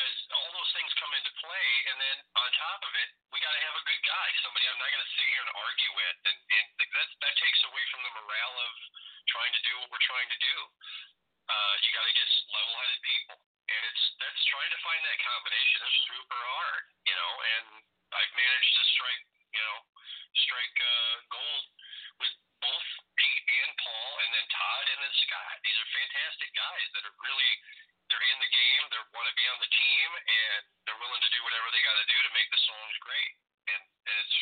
Does 0.00 0.16
all 0.32 0.50
those 0.56 0.72
things 0.72 0.88
come 0.96 1.12
into 1.12 1.32
play 1.36 1.68
and 1.92 1.96
then 2.00 2.16
on 2.40 2.48
top 2.56 2.80
of 2.88 2.92
it 2.96 3.08
we 3.36 3.38
got 3.44 3.52
to 3.52 3.62
have 3.68 3.76
a 3.76 3.84
good 3.84 4.00
guy 4.00 4.28
somebody 4.40 4.64
i'm 4.64 4.80
not 4.80 4.88
going 4.88 5.04
to 5.04 5.12
sit 5.12 5.28
here 5.28 5.44
and 5.44 5.52
argue 5.52 5.92
with 5.92 6.16
and 6.24 6.38
and 6.56 6.66
that 6.80 7.08
that 7.20 7.34
takes 7.36 7.60
away 7.68 7.84
from 7.92 8.00
the 8.00 8.12
morale 8.16 8.56
of 8.64 8.74
trying 9.28 9.52
to 9.52 9.62
do 9.68 9.72
what 9.76 9.92
we're 9.92 10.08
trying 10.08 10.30
to 10.32 10.40
do 10.40 10.56
uh 11.52 11.74
you 11.84 11.92
got 11.92 12.06
to 12.08 12.14
get 12.16 12.28
level 12.48 12.74
headed 12.80 13.00
people 13.04 13.36
and 13.68 13.82
it's 13.92 14.04
that's 14.16 14.42
trying 14.48 14.72
to 14.72 14.80
find 14.80 15.00
that 15.04 15.18
combination 15.20 15.78
is 15.84 15.94
super 16.08 16.40
hard 16.40 16.82
you 17.04 17.16
know 17.16 17.32
and 17.44 17.66
i've 18.16 18.32
managed 18.32 18.72
to 18.72 18.84
strike 18.96 19.24
you 19.52 19.60
know 19.60 19.78
strike 20.48 20.78
uh 20.80 21.14
gold 21.28 21.64
with 22.24 22.32
both 22.64 22.88
pete 23.20 23.46
and 23.68 23.72
paul 23.76 24.12
and 24.24 24.30
then 24.32 24.46
todd 24.48 24.84
and 24.96 25.00
then 25.04 25.14
Scott. 25.28 25.56
These 25.64 25.78
are 25.80 25.88
fantastic 25.90 26.50
guys 26.54 26.86
that 26.96 27.04
are 27.04 27.16
really 27.20 27.52
they're 28.10 28.26
in 28.26 28.38
the 28.42 28.50
game, 28.50 28.82
they 28.90 28.98
want 29.14 29.28
to 29.30 29.36
be 29.38 29.46
on 29.46 29.58
the 29.62 29.70
team, 29.70 30.08
and 30.18 30.60
they're 30.82 30.98
willing 30.98 31.22
to 31.22 31.30
do 31.30 31.40
whatever 31.46 31.70
they 31.70 31.82
got 31.86 31.96
to 32.02 32.08
do 32.10 32.18
to 32.26 32.32
make 32.34 32.50
the 32.50 32.62
songs 32.66 32.96
great. 33.06 33.32
And, 33.70 33.82
and 33.86 34.16
it's 34.26 34.36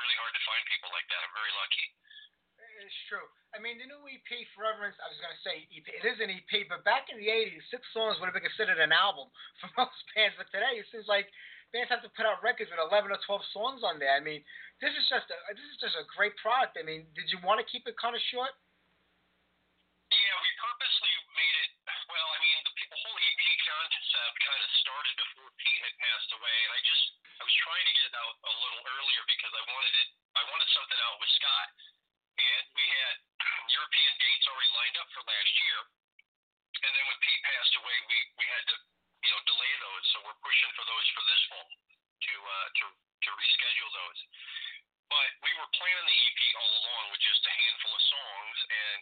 really 0.00 0.16
hard 0.16 0.32
to 0.32 0.42
find 0.48 0.62
people 0.72 0.88
like 0.96 1.04
that. 1.12 1.20
I'm 1.20 1.36
very 1.36 1.52
lucky. 1.60 1.86
It's 2.82 3.02
true. 3.06 3.26
I 3.52 3.60
mean, 3.60 3.76
the 3.76 3.86
new 3.86 4.00
EP, 4.08 4.30
Foreverance, 4.56 4.96
I 4.96 5.06
was 5.12 5.20
going 5.20 5.34
to 5.36 5.44
say 5.44 5.56
EP. 5.70 5.86
It 5.86 6.08
is 6.08 6.18
an 6.24 6.32
EP, 6.32 6.52
but 6.72 6.82
back 6.88 7.12
in 7.12 7.20
the 7.20 7.28
80s, 7.28 7.62
six 7.68 7.84
songs 7.92 8.16
would 8.18 8.26
have 8.26 8.36
been 8.36 8.48
considered 8.48 8.80
an 8.80 8.96
album 8.96 9.28
for 9.60 9.68
most 9.76 10.02
bands. 10.16 10.34
But 10.40 10.48
today, 10.48 10.80
it 10.80 10.88
seems 10.88 11.06
like 11.06 11.28
bands 11.70 11.92
have 11.92 12.02
to 12.02 12.12
put 12.16 12.24
out 12.24 12.40
records 12.40 12.72
with 12.72 12.80
11 12.80 13.12
or 13.12 13.20
12 13.22 13.54
songs 13.54 13.80
on 13.84 14.00
there. 14.00 14.16
I 14.16 14.24
mean, 14.24 14.40
this 14.80 14.94
is 14.96 15.04
just 15.12 15.28
a 15.28 15.36
this 15.52 15.68
is 15.68 15.78
just 15.84 16.00
a 16.00 16.08
great 16.16 16.32
product. 16.40 16.80
I 16.80 16.82
mean, 16.82 17.04
did 17.12 17.28
you 17.28 17.38
want 17.44 17.60
to 17.60 17.66
keep 17.68 17.84
it 17.84 17.94
kind 18.00 18.16
of 18.16 18.22
short? 18.32 18.52
Concept 24.12 24.44
kind 24.44 24.60
of 24.60 24.70
started 24.76 25.14
before 25.16 25.48
Pete 25.56 25.80
had 25.80 25.94
passed 25.96 26.30
away, 26.36 26.56
and 26.68 26.72
I 26.76 26.80
just 26.84 27.04
I 27.40 27.42
was 27.48 27.56
trying 27.64 27.86
to 27.88 27.94
get 27.96 28.04
it 28.12 28.16
out 28.20 28.36
a 28.44 28.52
little 28.60 28.82
earlier 28.84 29.22
because 29.24 29.52
I 29.56 29.64
wanted 29.72 29.94
it. 30.04 30.08
I 30.36 30.42
wanted 30.52 30.68
something 30.68 31.00
out 31.00 31.16
with 31.16 31.32
Scott, 31.32 31.68
and 32.36 32.62
we 32.76 32.84
had 32.92 33.14
European 33.72 34.12
dates 34.20 34.46
already 34.52 34.72
lined 34.76 34.96
up 35.00 35.08
for 35.16 35.24
last 35.24 35.54
year. 35.64 35.80
And 36.84 36.92
then 36.92 37.04
when 37.08 37.18
Pete 37.24 37.40
passed 37.40 37.74
away, 37.80 37.96
we 38.04 38.18
we 38.36 38.46
had 38.52 38.64
to 38.68 38.76
you 39.24 39.30
know 39.32 39.40
delay 39.48 39.72
those, 39.80 40.04
so 40.12 40.16
we're 40.28 40.42
pushing 40.44 40.72
for 40.76 40.84
those 40.84 41.06
for 41.16 41.24
this 41.24 41.42
fall 41.48 41.68
to 41.72 42.34
uh, 42.36 42.68
to 42.68 42.84
to 42.92 43.28
reschedule 43.32 43.90
those. 43.96 44.20
But 45.08 45.30
we 45.40 45.56
were 45.56 45.70
planning 45.72 46.04
the 46.04 46.18
EP 46.20 46.40
all 46.60 46.72
along 46.84 47.04
with 47.16 47.22
just 47.24 47.48
a 47.48 47.52
handful 47.64 47.92
of 47.96 48.02
songs, 48.12 48.58
and 48.68 48.98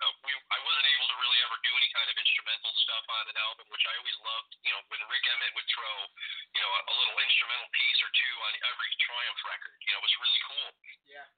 uh, 0.00 0.12
we 0.24 0.32
I 0.32 0.58
wasn't 0.64 0.88
able 0.88 1.08
to 1.12 1.16
really 1.20 1.40
ever 1.44 1.56
do 1.60 1.72
any 1.76 1.90
kind 1.92 2.08
of 2.08 2.16
instrumental 2.16 2.72
stuff 2.80 3.04
on 3.08 3.24
an 3.28 3.38
album, 3.38 3.66
which 3.68 3.84
I 3.84 3.92
always 4.00 4.18
loved. 4.24 4.52
You 4.64 4.72
know, 4.72 4.82
when 4.88 5.00
Rik 5.08 5.26
Emmett 5.28 5.52
would 5.52 5.68
throw 5.68 5.96
you 6.56 6.60
know 6.64 6.72
a, 6.72 6.80
a 6.88 6.94
little 6.96 7.18
instrumental 7.20 7.68
piece 7.72 8.00
or 8.00 8.10
two 8.16 8.34
on 8.48 8.52
every 8.72 8.90
Triumph 9.00 9.40
record, 9.44 9.76
you 9.84 9.92
know, 9.92 10.00
it 10.00 10.06
was 10.08 10.16
really 10.20 10.42
cool. 10.48 10.70
Yeah. 11.08 11.28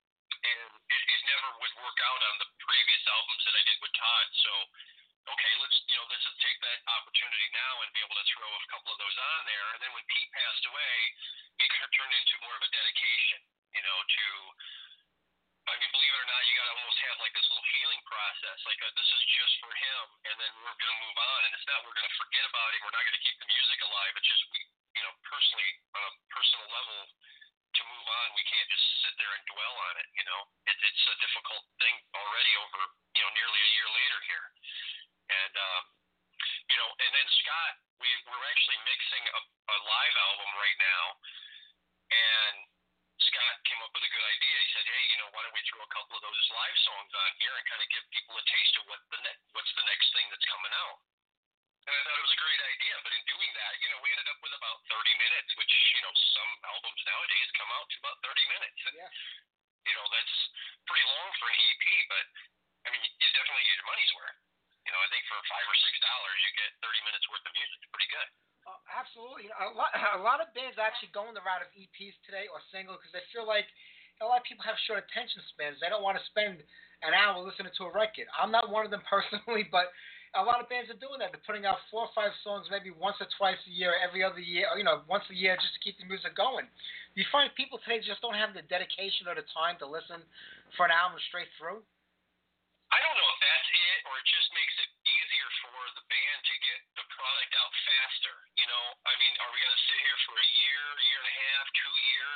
And 0.43 0.59
it, 0.90 1.02
it 1.06 1.20
never 1.30 1.48
would 1.62 1.74
work 1.78 1.98
out 2.02 2.22
on 2.22 2.34
the 2.43 2.48
previous 2.59 3.02
albums 3.06 3.43
that 3.47 3.55
I 3.55 3.62
did 3.62 3.78
with 3.78 3.94
Todd. 3.94 4.26
So 4.43 4.52
okay, 5.30 5.52
let's 5.62 5.78
you 5.86 5.97
know 5.98 6.06
let's 6.10 6.24
just 6.26 6.40
take 6.43 6.59
that 6.62 6.78
opportunity 6.98 7.48
now 7.55 7.72
and 7.82 7.94
be 7.94 8.02
able 8.02 8.18
to 8.18 8.26
throw 8.26 8.51
a 8.51 8.62
couple 8.70 8.90
of 8.94 8.98
those 8.98 9.18
on 9.18 9.40
there. 9.47 9.66
And 9.74 9.80
then 9.82 9.93
when 9.94 10.06
Pete 10.10 10.30
passed 10.34 10.66
away, 10.66 10.97
it 11.62 11.70
turned 11.94 12.14
into 12.14 12.34
more 12.43 12.55
of 12.56 12.62
a 12.64 12.70
dedication, 12.72 13.40
you 13.74 13.82
know, 13.84 13.98
to 14.02 14.26
mean, 15.82 15.90
believe 15.98 16.14
it 16.14 16.22
or 16.22 16.30
not, 16.30 16.46
you 16.46 16.54
got 16.54 16.68
to 16.70 16.74
almost 16.78 16.98
have 17.02 17.18
like 17.18 17.34
this 17.34 17.48
little 17.50 17.68
healing 17.74 18.02
process. 18.06 18.59
Like 18.62 18.78
uh, 18.86 18.94
this 18.94 19.10
is 19.10 19.22
just 19.34 19.54
for 19.59 19.72
him, 19.74 20.04
and 20.30 20.34
then 20.38 20.52
we're 20.62 20.78
to 20.78 20.98
move 21.02 21.18
on. 21.18 21.40
And 21.42 21.52
it's 21.59 21.66
not 21.66 21.82
we're 21.82 21.98
to 21.98 22.18
forget 22.22 22.44
about 22.46 22.70
him. 22.70 22.80
We're 22.86 22.94
not 22.94 23.02
to 23.02 23.24
keep 23.26 23.36
the 23.42 23.50
music 23.50 23.78
alive. 23.82 24.12
It's 24.14 24.30
just 24.30 24.44
we, 24.54 24.60
you 24.94 25.02
know, 25.02 25.12
personally 25.26 25.70
on 25.98 26.02
a 26.06 26.12
personal 26.30 26.66
level, 26.70 26.98
to 27.72 27.82
move 27.82 28.06
on, 28.06 28.26
we 28.36 28.44
can't 28.46 28.68
just 28.68 28.84
sit 29.02 29.14
there 29.18 29.32
and 29.32 29.42
dwell 29.48 29.76
on 29.90 29.94
it. 29.98 30.09
You 30.14 30.24
know, 30.28 30.40
it, 30.70 30.76
it's 30.76 31.04
a 31.09 31.16
difficult 31.18 31.64
thing 31.82 31.94
already 32.14 32.52
over 32.62 32.80
you 33.18 33.22
know 33.26 33.32
nearly 33.34 33.60
a 33.60 33.70
year 33.74 33.88
later 33.90 34.18
here. 34.28 34.46
And 35.32 35.54
um, 35.59 35.82
you 36.70 36.76
know, 36.78 36.88
and 36.88 37.10
then 37.10 37.26
Scott, 37.42 37.74
we 37.98 38.09
we're 38.30 38.46
actually 38.54 38.78
mixing 38.86 39.24
a, 39.34 39.40
a 39.42 39.78
live 39.82 40.16
album 40.30 40.50
right 40.56 40.78
now, 40.78 41.04
and 42.12 42.56
Scott 43.20 43.54
came 43.68 43.80
up 43.84 43.92
with 43.92 44.04
a 44.04 44.12
good 44.12 44.26
idea. 44.26 44.56
He 44.56 44.68
said, 44.72 44.86
"Hey, 44.88 45.04
you 45.12 45.18
know, 45.20 45.28
why 45.36 45.44
don't 45.44 45.51
we 45.51 45.51
throw 45.68 45.82
a 45.82 45.93
couple 45.93 46.14
of 46.18 46.22
those 46.24 46.40
live 46.51 46.78
songs 46.82 47.12
on 47.14 47.30
here 47.39 47.55
and 47.55 47.64
kind 47.68 47.82
of 47.82 47.89
give 47.93 48.05
people 48.14 48.34
a 48.39 48.44
taste 48.47 48.74
of 48.80 48.84
what 48.90 49.01
the 49.12 49.18
ne- 49.22 49.40
what's 49.55 49.72
the 49.78 49.86
next 49.86 50.09
thing 50.14 50.26
that's 50.30 50.47
coming 50.51 50.74
out?" 50.74 50.98
And 51.82 51.93
I 51.94 52.01
thought 52.06 52.18
it 52.18 52.26
was 52.30 52.36
a 52.39 52.43
great 52.47 52.62
idea. 52.62 52.94
But 53.02 53.12
in 53.14 53.22
doing 53.26 53.51
that, 53.59 53.72
you 53.82 53.89
know, 53.90 53.98
we 54.06 54.10
ended 54.14 54.28
up 54.30 54.39
with 54.39 54.55
about 54.55 54.78
30 54.86 55.18
minutes, 55.18 55.51
which 55.59 55.72
you 55.98 56.02
know, 56.06 56.14
some 56.14 56.51
albums 56.70 57.02
nowadays 57.02 57.48
come 57.59 57.70
out 57.74 57.86
to 57.90 57.97
about 58.06 58.18
30 58.22 58.55
minutes. 58.55 58.78
And, 58.86 58.94
Yeah. 59.02 59.10
You 59.82 59.94
know, 59.98 60.06
that's 60.14 60.36
pretty 60.86 61.02
long 61.10 61.28
for 61.43 61.51
an 61.51 61.59
EP, 61.59 61.84
but 62.06 62.26
I 62.86 62.89
mean, 62.94 63.02
you 63.02 63.28
definitely 63.34 63.66
get 63.66 63.76
your 63.82 63.90
money's 63.90 64.12
worth. 64.14 64.39
You 64.86 64.90
know, 64.94 65.01
I 65.02 65.09
think 65.10 65.26
for 65.26 65.39
five 65.51 65.66
or 65.66 65.74
six 65.74 65.94
dollars, 66.02 66.39
you 66.43 66.51
get 66.55 66.70
30 66.86 67.06
minutes 67.06 67.26
worth 67.30 67.43
of 67.47 67.55
music. 67.55 67.78
It's 67.82 67.90
pretty 67.90 68.10
good. 68.14 68.28
Uh, 68.62 68.78
absolutely. 68.94 69.47
You 69.47 69.51
know, 69.51 69.59
a 69.59 69.74
lot, 69.74 69.90
a 70.18 70.22
lot 70.22 70.39
of 70.39 70.55
bands 70.55 70.78
actually 70.78 71.10
going 71.10 71.34
the 71.34 71.43
route 71.43 71.66
of 71.66 71.70
EPs 71.74 72.14
today 72.22 72.47
or 72.47 72.62
single 72.70 72.94
because 72.94 73.10
they 73.10 73.26
feel 73.34 73.47
like 73.47 73.66
a 74.23 74.27
lot 74.27 74.39
of 74.39 74.47
people 74.47 74.62
have 74.62 74.78
short 74.86 75.03
attention 75.03 75.43
spans. 75.51 75.82
They 75.82 75.90
don't 75.90 76.07
want 76.07 76.16
to 76.16 76.24
spend 76.31 76.62
an 77.03 77.12
hour 77.12 77.43
listening 77.43 77.74
to 77.74 77.90
a 77.90 77.93
record. 77.93 78.31
I'm 78.39 78.55
not 78.55 78.70
one 78.70 78.86
of 78.86 78.94
them 78.94 79.03
personally, 79.11 79.66
but 79.66 79.90
a 80.32 80.40
lot 80.40 80.62
of 80.62 80.70
bands 80.73 80.89
are 80.89 80.97
doing 80.97 81.20
that. 81.20 81.35
They're 81.35 81.44
putting 81.44 81.69
out 81.69 81.82
four 81.93 82.09
or 82.09 82.12
five 82.16 82.32
songs 82.40 82.70
maybe 82.73 82.89
once 82.89 83.20
or 83.20 83.28
twice 83.36 83.61
a 83.69 83.73
year, 83.74 83.93
every 84.01 84.24
other 84.24 84.40
year, 84.40 84.70
or, 84.73 84.81
you 84.81 84.86
know, 84.86 85.05
once 85.05 85.27
a 85.28 85.36
year 85.36 85.59
just 85.61 85.77
to 85.77 85.81
keep 85.85 86.01
the 86.01 86.09
music 86.09 86.32
going. 86.32 86.65
You 87.12 87.28
find 87.28 87.53
people 87.53 87.77
today 87.85 88.01
just 88.01 88.24
don't 88.24 88.39
have 88.39 88.57
the 88.57 88.65
dedication 88.65 89.28
or 89.28 89.36
the 89.36 89.44
time 89.53 89.77
to 89.85 89.86
listen 89.86 90.24
for 90.78 90.89
an 90.89 90.94
album 90.94 91.20
straight 91.28 91.53
through. 91.61 91.85
I 92.89 92.97
don't 93.01 93.16
know 93.16 93.28
if 93.28 93.40
that's 93.44 93.69
it 93.73 93.99
or 94.09 94.16
just 94.24 94.41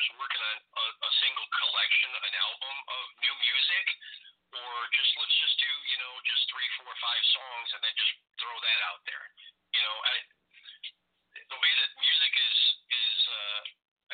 two 0.06 0.14
working 0.16 0.42
on 0.42 0.56
a, 0.62 0.86
a 1.02 1.10
single 1.18 1.48
collection, 1.50 2.10
an 2.14 2.34
album 2.46 2.76
of 2.86 3.04
new 3.18 3.34
music? 3.42 3.86
Or 4.54 4.70
just 4.94 5.10
let's 5.18 5.36
just 5.42 5.56
do, 5.58 5.72
you 5.90 5.98
know, 5.98 6.12
just 6.22 6.46
three, 6.48 6.68
four, 6.78 6.88
five 7.02 7.24
songs 7.34 7.68
and 7.74 7.80
then 7.82 7.94
just 7.98 8.14
throw 8.38 8.54
that 8.54 8.80
out 8.86 9.02
there. 9.04 9.26
You 9.74 9.82
know, 9.82 9.96
I, 10.06 10.14
the 11.50 11.58
way 11.58 11.72
that 11.82 11.90
music 11.98 12.32
is 12.32 12.58
is 12.86 13.16
uh, 13.26 13.60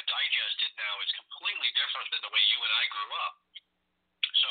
digested 0.01 0.73
now 0.81 0.94
is 1.05 1.12
completely 1.12 1.70
different 1.77 2.09
than 2.10 2.20
the 2.24 2.32
way 2.32 2.43
you 2.43 2.59
and 2.64 2.73
I 2.73 2.85
grew 2.89 3.10
up. 3.12 3.35
So 4.40 4.51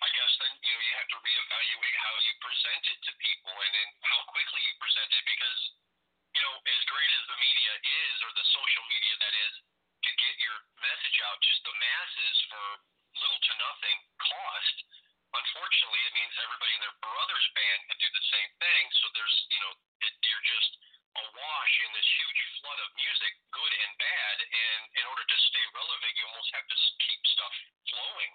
I 0.00 0.08
guess 0.12 0.32
then 0.40 0.52
you 0.60 0.72
know 0.72 0.82
you 0.82 0.94
have 0.96 1.10
to 1.12 1.18
reevaluate 1.20 1.96
how 2.00 2.14
you 2.20 2.32
present 2.40 2.84
it 2.88 2.98
to 3.04 3.12
people 3.20 3.54
and 3.56 3.72
then 3.72 3.88
how 4.04 4.20
quickly 4.32 4.60
you 4.64 4.74
present 4.80 5.10
it 5.12 5.24
because 5.24 5.60
you 6.36 6.42
know 6.44 6.54
as 6.56 6.82
great 6.88 7.12
as 7.16 7.24
the 7.28 7.38
media 7.40 7.72
is 7.80 8.14
or 8.24 8.30
the 8.36 8.46
social 8.52 8.84
media 8.92 9.14
that 9.20 9.34
is 9.36 9.54
to 10.04 10.10
get 10.20 10.34
your 10.44 10.56
message 10.86 11.18
out 11.26 11.38
to 11.42 11.52
the 11.66 11.74
masses 11.82 12.36
for 12.50 12.64
little 13.18 13.40
to 13.42 13.52
nothing 13.58 13.98
cost. 14.22 14.76
Unfortunately, 15.34 16.02
it 16.06 16.14
means 16.16 16.34
everybody 16.38 16.72
and 16.78 16.84
their 16.86 16.98
brother's 17.02 17.48
band 17.52 17.80
can 17.90 17.98
do 17.98 18.08
the 18.14 18.26
same 18.30 18.50
thing. 18.62 18.82
So 19.02 19.04
there's 19.12 19.36
you 19.50 19.60
know 19.66 19.72
it, 20.06 20.12
you're 20.22 20.46
just 20.46 20.70
awash 21.16 21.74
in 21.82 21.90
this 21.96 22.08
huge 22.08 22.40
flood 22.60 22.80
of 22.84 22.90
music, 22.94 23.32
good 23.50 23.72
and 23.72 23.92
bad. 23.98 24.36
And 24.46 24.80
in 25.00 25.04
order 25.08 25.24
to 25.24 25.36
stay 25.48 25.64
relevant, 25.72 26.12
you 26.14 26.24
almost 26.28 26.52
have 26.54 26.66
to 26.68 26.76
s- 26.76 26.94
keep 27.02 27.20
stuff 27.24 27.54
flowing. 27.88 28.32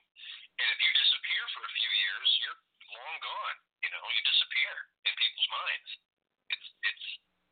And 0.57 0.67
if 0.67 0.79
you 0.81 0.91
disappear 0.97 1.43
for 1.55 1.61
a 1.63 1.71
few 1.77 1.91
years, 2.05 2.27
you're 2.43 2.59
long 2.91 3.17
gone. 3.21 3.57
You 3.85 3.89
know, 3.93 4.03
you 4.11 4.21
disappear 4.25 4.73
in 5.07 5.13
people's 5.15 5.49
minds. 5.49 5.89
It's 6.53 6.67
it's 6.85 7.05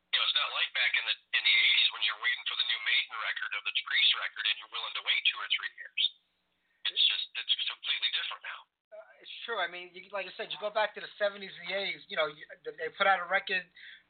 you 0.09 0.17
know, 0.17 0.25
it's 0.25 0.37
not 0.37 0.49
like 0.57 0.69
back 0.73 0.93
in 0.97 1.05
the 1.05 1.15
in 1.37 1.41
the 1.45 1.55
'80s 1.57 1.89
when 1.93 2.01
you're 2.05 2.21
waiting 2.21 2.45
for 2.49 2.57
the 2.57 2.67
new 2.69 2.81
Maiden 2.85 3.15
record 3.21 3.51
or 3.53 3.58
the 3.75 3.85
Grease 3.85 4.11
record, 4.17 4.45
and 4.47 4.55
you're 4.61 4.73
willing 4.73 4.95
to 4.97 5.03
wait 5.05 5.21
two 5.29 5.39
or 5.39 5.49
three 5.53 5.73
years. 5.77 6.01
It's 6.89 7.05
just 7.05 7.25
it's 7.37 7.67
completely 7.69 8.09
different 8.17 8.41
now. 8.45 8.59
Uh, 8.89 9.21
it's 9.21 9.35
true. 9.45 9.59
I 9.61 9.69
mean, 9.69 9.93
you, 9.93 10.09
like 10.09 10.25
I 10.25 10.33
said, 10.33 10.49
you 10.49 10.57
go 10.57 10.73
back 10.73 10.97
to 10.97 11.01
the 11.03 11.11
70s 11.21 11.53
and 11.53 11.65
the 11.69 11.75
80s. 11.77 12.01
You 12.09 12.17
know, 12.17 12.27
you, 12.31 12.41
they 12.65 12.89
put 12.97 13.05
out 13.05 13.21
a 13.21 13.27
record, 13.29 13.61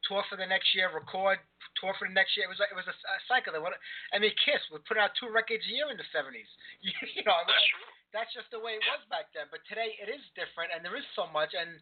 tour 0.08 0.24
for 0.32 0.40
the 0.40 0.48
next 0.48 0.72
year, 0.72 0.88
record, 0.96 1.44
tour 1.76 1.92
for 2.00 2.08
the 2.08 2.16
next 2.16 2.40
year. 2.40 2.48
It 2.48 2.54
was 2.56 2.60
like- 2.64 2.72
it 2.72 2.80
was 2.80 2.88
a, 2.88 2.96
a 2.96 3.20
cycle. 3.28 3.52
They 3.52 3.60
I 3.60 4.18
mean, 4.24 4.32
Kiss 4.48 4.64
would 4.72 4.88
put 4.88 4.96
out 4.96 5.12
two 5.20 5.28
records 5.28 5.66
a 5.68 5.74
year 5.76 5.92
in 5.92 6.00
the 6.00 6.08
70s. 6.16 6.48
You, 6.86 6.96
you 7.20 7.24
know, 7.28 7.36
I 7.36 7.44
mean, 7.44 7.52
That's 7.52 7.68
true. 7.68 7.88
that's 8.16 8.32
just 8.32 8.50
the 8.56 8.62
way 8.64 8.80
it 8.80 8.84
was 8.88 9.04
back 9.12 9.28
then. 9.36 9.52
But 9.52 9.60
today 9.68 10.00
it 10.00 10.08
is 10.08 10.24
different, 10.40 10.72
and 10.72 10.80
there 10.80 10.96
is 10.96 11.04
so 11.20 11.28
much. 11.36 11.52
And 11.52 11.76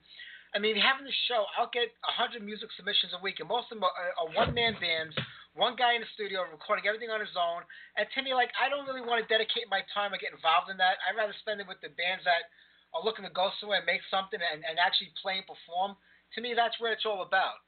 I 0.56 0.58
mean, 0.58 0.74
having 0.80 1.06
the 1.06 1.14
show, 1.30 1.46
I'll 1.60 1.70
get 1.70 1.94
a 2.08 2.14
hundred 2.18 2.42
music 2.42 2.74
submissions 2.74 3.14
a 3.14 3.22
week, 3.22 3.38
and 3.38 3.46
most 3.52 3.70
of 3.70 3.78
them 3.78 3.86
are, 3.86 3.94
are 3.94 4.30
one-man 4.34 4.80
bands, 4.82 5.14
one 5.58 5.74
guy 5.74 5.98
in 5.98 6.06
the 6.06 6.12
studio 6.14 6.46
recording 6.48 6.86
everything 6.86 7.10
on 7.10 7.20
his 7.20 7.34
own. 7.34 7.66
And 7.98 8.06
to 8.14 8.20
me, 8.22 8.38
like, 8.38 8.54
I 8.56 8.70
don't 8.70 8.86
really 8.86 9.04
want 9.04 9.20
to 9.20 9.28
dedicate 9.28 9.68
my 9.68 9.82
time 9.92 10.14
or 10.14 10.22
get 10.22 10.32
involved 10.32 10.70
in 10.70 10.78
that. 10.78 11.02
I'd 11.04 11.18
rather 11.18 11.34
spend 11.42 11.60
it 11.60 11.68
with 11.68 11.82
the 11.82 11.92
bands 11.98 12.24
that 12.30 12.48
are 12.94 13.04
looking 13.04 13.26
to 13.26 13.34
go 13.34 13.50
somewhere 13.58 13.82
and 13.82 13.90
make 13.90 14.06
something 14.08 14.40
and, 14.40 14.64
and 14.64 14.78
actually 14.78 15.12
play 15.20 15.42
and 15.42 15.48
perform. 15.50 15.98
To 16.38 16.40
me, 16.40 16.54
that's 16.54 16.78
what 16.78 16.94
it's 16.94 17.04
all 17.04 17.26
about. 17.26 17.66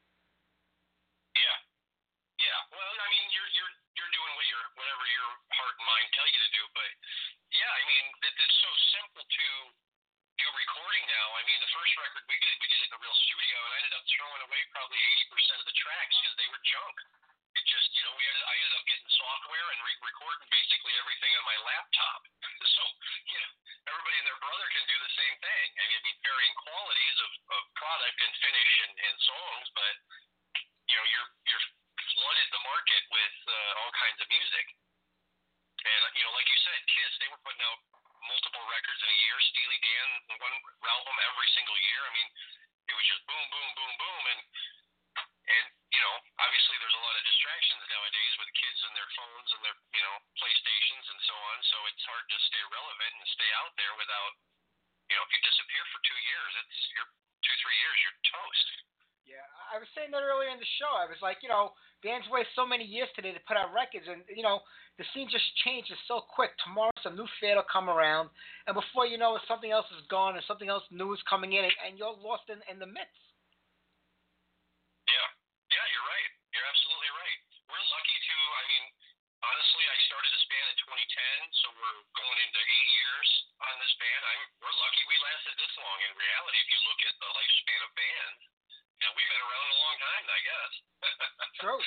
Yeah. 1.36 1.58
Yeah. 2.40 2.60
Well, 2.72 2.80
I 2.80 3.08
mean, 3.12 3.26
you're 3.30 3.50
you're 3.52 3.74
you're 4.00 4.12
doing 4.16 4.32
what 4.32 4.46
your 4.48 4.64
whatever 4.80 5.04
your 5.04 5.30
heart 5.52 5.74
and 5.76 5.86
mind 5.86 6.08
tell 6.16 6.28
you 6.28 6.40
to 6.40 6.50
do, 6.56 6.64
but 6.72 6.90
yeah, 7.52 7.68
I 7.68 7.82
mean, 7.84 8.04
it, 8.24 8.34
it's 8.34 8.58
so 8.62 8.70
simple 8.96 9.24
to 9.26 9.46
do 10.40 10.46
recording 10.56 11.04
now. 11.04 11.26
I 11.36 11.42
mean, 11.44 11.60
the 11.60 11.72
first 11.74 11.92
record 12.00 12.24
we 12.24 12.36
did, 12.40 12.56
we 12.64 12.66
did 12.70 12.80
it 12.80 12.88
in 12.88 12.96
a 12.96 13.00
real 13.04 13.18
studio, 13.28 13.56
and 13.60 13.70
I 13.70 13.76
ended 13.84 13.94
up 13.98 14.04
throwing 14.08 14.42
away 14.48 14.60
probably 14.72 15.00
80% 15.28 15.60
of 15.60 15.66
the 15.68 15.76
tracks 15.76 16.14
because 16.16 16.36
they 16.40 16.48
were 16.48 16.62
junk. 16.64 16.96
It 17.58 17.64
just, 17.66 17.88
you 17.96 18.02
know, 18.06 18.14
we 18.14 18.24
ended, 18.24 18.44
I 18.46 18.54
ended 18.54 18.76
up 18.78 18.84
getting 18.86 19.10
software 19.10 19.68
and 19.74 19.80
re- 19.82 20.02
recording 20.06 20.46
basically 20.50 20.94
everything 21.02 21.32
on 21.34 21.44
my 21.46 21.58
laptop. 21.66 22.20
So, 22.60 22.84
you 23.26 23.40
know, 23.40 23.52
everybody 23.88 24.16
and 24.20 24.28
their 24.28 24.40
brother 24.40 24.68
can 24.68 24.84
do 24.84 24.96
the 25.00 25.12
same 25.16 25.36
thing. 25.42 25.66
I 25.80 25.84
mean, 25.90 26.16
varying 26.22 26.56
quality. 26.60 27.00
and 28.20 28.34
finish 28.36 28.72
and, 28.84 28.94
and 29.00 29.16
songs, 29.24 29.66
but 29.74 29.94
you 30.86 30.94
know 30.94 31.06
you're 31.08 31.30
you're 31.48 31.66
flooded 32.14 32.48
the 32.52 32.62
market 32.62 33.02
with 33.10 33.36
uh, 33.48 33.80
all 33.80 33.92
kinds 33.96 34.18
of 34.20 34.28
music. 34.28 34.66
And 35.80 36.00
you 36.14 36.22
know, 36.22 36.32
like 36.36 36.46
you 36.46 36.60
said, 36.60 36.80
Kiss 36.84 37.12
they 37.18 37.30
were 37.32 37.40
putting 37.42 37.64
out 37.64 37.80
multiple 38.28 38.64
records 38.68 39.00
in 39.00 39.08
a 39.08 39.18
year. 39.24 39.36
Steely 39.40 39.78
Dan 39.80 40.08
one 40.36 40.56
album 40.84 41.16
every 41.32 41.48
single 41.56 41.78
year. 41.80 42.02
I 42.04 42.12
mean, 42.12 42.28
it 42.92 42.94
was 42.94 43.06
just 43.08 43.22
boom, 43.24 43.44
boom, 43.48 43.70
boom, 43.74 43.92
boom, 43.96 44.22
and 44.36 44.40
and 45.50 45.66
you 45.90 46.00
know, 46.04 46.14
obviously 46.38 46.76
there's 46.78 46.98
a 47.00 47.02
lot 47.02 47.18
of 47.18 47.24
distractions 47.26 47.82
nowadays 47.88 48.34
with 48.38 48.50
kids 48.54 48.80
and 48.84 48.94
their 48.94 49.10
phones 49.16 49.48
and 49.56 49.60
their 49.64 49.76
you 49.96 50.04
know 50.04 50.16
PlayStations 50.38 51.06
and 51.08 51.20
so 51.24 51.34
on. 51.34 51.56
So 51.66 51.76
it's 51.88 52.04
hard 52.04 52.26
to 52.28 52.38
stay 52.52 52.62
relevant 52.68 53.12
and 53.16 53.26
stay 53.32 53.50
out 53.58 53.72
there 53.80 53.94
without 54.10 54.34
you 55.06 55.14
know 55.14 55.22
if 55.22 55.30
you 55.30 55.38
disappear 55.46 55.82
for 55.94 56.00
two 56.02 56.18
years, 56.26 56.50
it's 56.66 56.78
you're 56.98 57.10
two 57.46 57.54
three 57.62 57.78
years 57.78 57.96
you're 58.02 58.18
toast. 58.26 58.66
Yeah, 59.22 59.46
I 59.70 59.78
was 59.78 59.86
saying 59.94 60.10
that 60.10 60.26
earlier 60.26 60.50
in 60.50 60.58
the 60.58 60.72
show. 60.82 60.90
I 60.90 61.06
was 61.06 61.22
like, 61.22 61.38
you 61.46 61.46
know, 61.46 61.70
bands 62.02 62.26
waste 62.34 62.50
so 62.58 62.66
many 62.66 62.82
years 62.82 63.06
today 63.14 63.30
to 63.30 63.38
put 63.46 63.54
out 63.54 63.70
records, 63.70 64.10
and 64.10 64.26
you 64.26 64.42
know, 64.42 64.58
the 64.98 65.06
scene 65.14 65.30
just 65.30 65.46
changes 65.62 65.94
so 66.10 66.26
quick. 66.26 66.50
Tomorrow, 66.66 66.90
some 67.06 67.14
new 67.14 67.30
fad 67.38 67.54
will 67.54 67.70
come 67.70 67.86
around, 67.86 68.34
and 68.66 68.74
before 68.74 69.06
you 69.06 69.22
know 69.22 69.38
it, 69.38 69.46
something 69.46 69.70
else 69.70 69.86
is 69.94 70.02
gone, 70.10 70.34
and 70.34 70.42
something 70.50 70.66
else 70.66 70.82
new 70.90 71.14
is 71.14 71.22
coming 71.30 71.54
in, 71.54 71.62
and, 71.62 71.76
and 71.86 71.94
you're 71.94 72.10
lost 72.18 72.50
in, 72.50 72.58
in 72.66 72.82
the 72.82 72.90
midst. 72.90 73.22
Yeah, 75.06 75.28
yeah, 75.70 75.86
you're 75.94 76.08
right. 76.10 76.30
You're 76.50 76.66
absolutely 76.66 77.10
right. 77.14 77.38
We're 77.70 77.86
lucky 77.94 78.18
to. 78.18 78.34
I 78.34 78.62
mean, 78.66 78.84
honestly, 79.46 79.84
I 79.86 79.96
started 80.10 80.30
this 80.34 80.46
band 80.50 80.66
in 80.74 80.76
2010, 80.90 81.62
so 81.62 81.66
we're 81.78 81.98
going 82.18 82.38
into 82.50 82.58
eight 82.66 82.88
years 82.98 83.28
on 83.62 83.74
this 83.78 83.94
band. 84.02 84.22
I'm 84.26 84.42
we're 84.58 84.74
lucky 84.74 85.02
we 85.06 85.16
lasted 85.22 85.54
this 85.54 85.74
long. 85.78 85.98
In 86.02 86.12
reality, 86.18 86.58
if 86.58 86.68
you 86.74 86.80
look 86.90 87.00
at 87.06 87.14
the 87.22 87.30
lifespan 87.30 87.80
of 87.86 87.92
bands, 87.94 88.40
you 89.00 89.04
know, 89.08 89.12
we've 89.16 89.30
been 89.32 89.44
around 89.48 89.68
a 89.72 89.78
long 89.80 89.96
time, 89.96 90.24
I 90.28 90.40
guess. 90.44 90.72
True. 91.64 91.80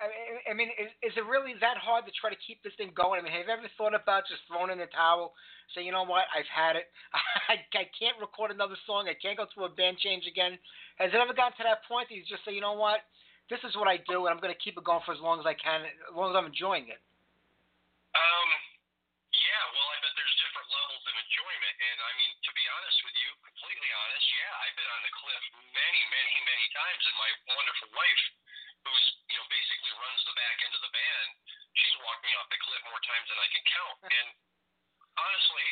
I, 0.00 0.06
I- 0.12 0.44
I 0.50 0.52
mean, 0.52 0.68
is, 0.76 0.90
is 1.00 1.14
it 1.16 1.24
really 1.50 1.60
that 1.66 1.82
hard 1.82 2.06
to 2.06 2.12
try 2.14 2.30
to 2.30 2.38
keep 2.38 2.62
this 2.62 2.74
thing 2.78 2.94
going? 2.94 3.18
I 3.18 3.22
mean, 3.26 3.34
have 3.34 3.46
you 3.46 3.52
ever 3.52 3.66
thought 3.74 3.94
about 3.94 4.30
just 4.30 4.46
throwing 4.46 4.70
in 4.70 4.78
the 4.78 4.86
towel, 4.94 5.34
say, 5.74 5.82
you 5.82 5.90
know 5.90 6.06
what, 6.06 6.30
I've 6.30 6.46
had 6.46 6.78
it. 6.78 6.86
I, 7.50 7.58
I 7.74 7.86
can't 7.98 8.18
record 8.22 8.54
another 8.54 8.78
song. 8.86 9.10
I 9.10 9.18
can't 9.18 9.38
go 9.38 9.50
through 9.50 9.66
a 9.66 9.74
band 9.74 9.98
change 9.98 10.30
again. 10.30 10.58
Has 11.02 11.10
it 11.10 11.18
ever 11.18 11.34
gotten 11.34 11.58
to 11.58 11.66
that 11.66 11.82
point 11.90 12.06
that 12.10 12.14
you 12.14 12.22
just 12.26 12.46
say, 12.46 12.54
you 12.54 12.62
know 12.62 12.78
what, 12.78 13.02
this 13.50 13.62
is 13.66 13.74
what 13.74 13.90
I 13.90 13.98
do, 14.06 14.26
and 14.26 14.30
I'm 14.30 14.42
going 14.42 14.54
to 14.54 14.62
keep 14.62 14.78
it 14.78 14.86
going 14.86 15.02
for 15.02 15.10
as 15.10 15.22
long 15.22 15.42
as 15.42 15.46
I 15.46 15.58
can, 15.58 15.82
as 15.82 16.14
long 16.14 16.30
as 16.30 16.36
I'm 16.38 16.46
enjoying 16.46 16.86
it? 16.86 17.02
Um, 18.14 18.50
yeah, 19.30 19.62
well, 19.74 19.88
I 19.90 19.96
bet 20.02 20.14
there's 20.14 20.38
different 20.38 20.68
levels 20.70 21.02
of 21.06 21.14
enjoyment, 21.14 21.76
and 21.78 21.98
I 22.02 22.12
mean, 22.18 22.32
to 22.46 22.50
be 22.54 22.64
honest 22.66 22.98
with 23.06 23.16
you, 23.18 23.30
completely 23.42 23.90
honest, 23.90 24.26
yeah, 24.26 24.52
I've 24.66 24.76
been 24.78 24.90
on 24.90 25.02
the 25.02 25.14
cliff 25.14 25.44
many, 25.70 26.02
many, 26.10 26.34
many 26.46 26.66
times, 26.74 27.02
and 27.06 27.16
my 27.18 27.30
wonderful 27.54 27.90
wife, 27.94 28.24
who's 28.86 29.06
you 29.28 29.36
know 29.38 29.46
basically 29.50 29.92
runs 29.98 30.20
the 30.24 30.34
back 30.34 30.56
end 30.64 30.74
of 30.74 30.82
the 30.82 30.94
band, 30.94 31.28
she's 31.78 31.96
walked 32.02 32.24
me 32.24 32.32
off 32.38 32.48
the 32.50 32.60
cliff 32.62 32.82
more 32.88 33.02
times 33.06 33.26
than 33.30 33.38
I 33.38 33.48
can 33.54 33.64
count, 33.70 33.98
and 34.10 34.28
honestly, 35.20 35.68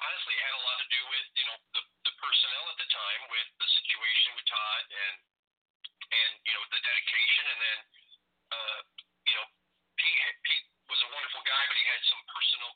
honestly, 0.00 0.34
it 0.34 0.44
had 0.44 0.56
a 0.58 0.64
lot 0.66 0.76
to 0.82 0.88
do 0.90 1.02
with 1.08 1.26
you 1.40 1.46
know 1.46 1.56
the 1.76 1.82
the 2.04 2.14
personnel 2.20 2.64
at 2.68 2.78
the 2.80 2.90
time, 2.90 3.20
with 3.32 3.48
the 3.60 3.68
situation 3.80 4.28
with 4.34 4.46
Todd, 4.50 4.84
and 4.88 5.14
and 6.10 6.30
you 6.42 6.52
know 6.52 6.64
the 6.74 6.82
dedication, 6.82 7.44
and 7.48 7.58
then 7.62 7.78
uh, 8.50 8.78
you 9.30 9.34
know 9.38 9.46
Pete, 9.96 10.20
Pete 10.42 10.66
was 10.90 11.00
a 11.06 11.12
wonderful 11.14 11.42
guy, 11.46 11.62
but 11.70 11.78
he 11.78 11.86
had 11.86 12.02
some 12.10 12.22
personal 12.34 12.72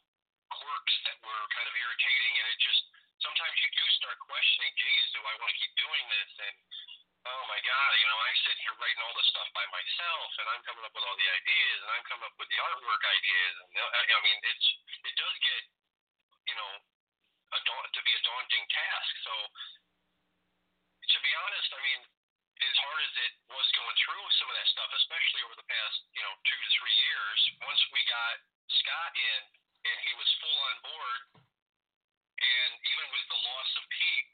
quirks 0.54 0.94
that 1.10 1.18
were 1.26 1.44
kind 1.50 1.66
of 1.66 1.74
irritating, 1.74 2.32
and 2.38 2.46
it 2.46 2.58
just 2.62 2.82
sometimes 3.18 3.56
you 3.58 3.70
do 3.74 3.86
start 3.98 4.18
questioning, 4.22 4.72
geez, 4.78 5.04
do 5.18 5.20
I 5.26 5.34
want 5.42 5.50
to 5.50 5.58
keep 5.58 5.74
doing 5.74 6.04
this? 6.14 6.30
And 6.46 6.54
oh 7.24 7.44
my 7.48 7.60
God, 7.64 7.90
you 7.96 8.06
know, 8.06 8.20
I 8.20 8.30
sit 8.44 8.56
here 8.60 8.76
writing 8.76 9.00
all 9.00 9.16
this 9.16 9.28
stuff 9.32 9.48
by 9.56 9.64
myself, 9.72 10.28
and 10.38 10.46
I'm 10.52 10.62
coming 10.68 10.84
up 10.84 10.92
with 10.92 11.06
all 11.08 11.16
the 11.16 11.30
ideas, 11.32 11.78
and 11.80 11.90
I'm 11.96 12.06
coming 12.06 12.26
up 12.28 12.36
with 12.36 12.50
the 12.52 12.60
artwork 12.60 13.02
ideas, 13.02 13.54
and 13.64 13.72
uh, 13.80 13.98
I 13.98 14.02
I 14.04 14.20
mean, 14.20 14.38
it's 14.44 14.66
it 15.08 15.14
does 15.16 15.36
get 15.40 15.62
you 16.52 16.56
know 16.60 16.72
a 17.54 17.58
daunt, 17.64 17.86
to 17.96 18.02
be 18.04 18.12
a 18.12 18.22
daunting 18.22 18.66
task. 18.68 19.12
So 19.24 19.34
to 21.08 21.18
be 21.24 21.32
honest, 21.32 21.70
I 21.72 21.80
mean, 21.80 22.00
as 22.60 22.76
hard 22.84 23.00
as 23.02 23.14
it 23.24 23.32
was 23.50 23.66
going 23.72 23.96
through 24.04 24.24
some 24.38 24.48
of 24.50 24.56
that 24.60 24.68
stuff, 24.68 24.90
especially 24.94 25.42
over 25.48 25.56
the 25.56 25.68
past, 25.68 25.96
you 26.12 26.22
know, 26.22 26.34
two 26.44 26.58
to 26.58 26.68
three 26.76 26.96
years, 27.08 27.40
once 27.64 27.82
we 27.90 28.00
got 28.06 28.34
Scott 28.84 29.12
in 29.16 29.40
and 29.84 29.96
he 30.04 30.12
was 30.16 30.28
full 30.40 30.58
on 30.70 30.76
board, 30.84 31.20
and 32.34 32.70
even 32.78 33.06
with 33.12 33.26
the 33.30 33.40
loss 33.40 33.70
of 33.78 33.84
Pete, 33.88 34.28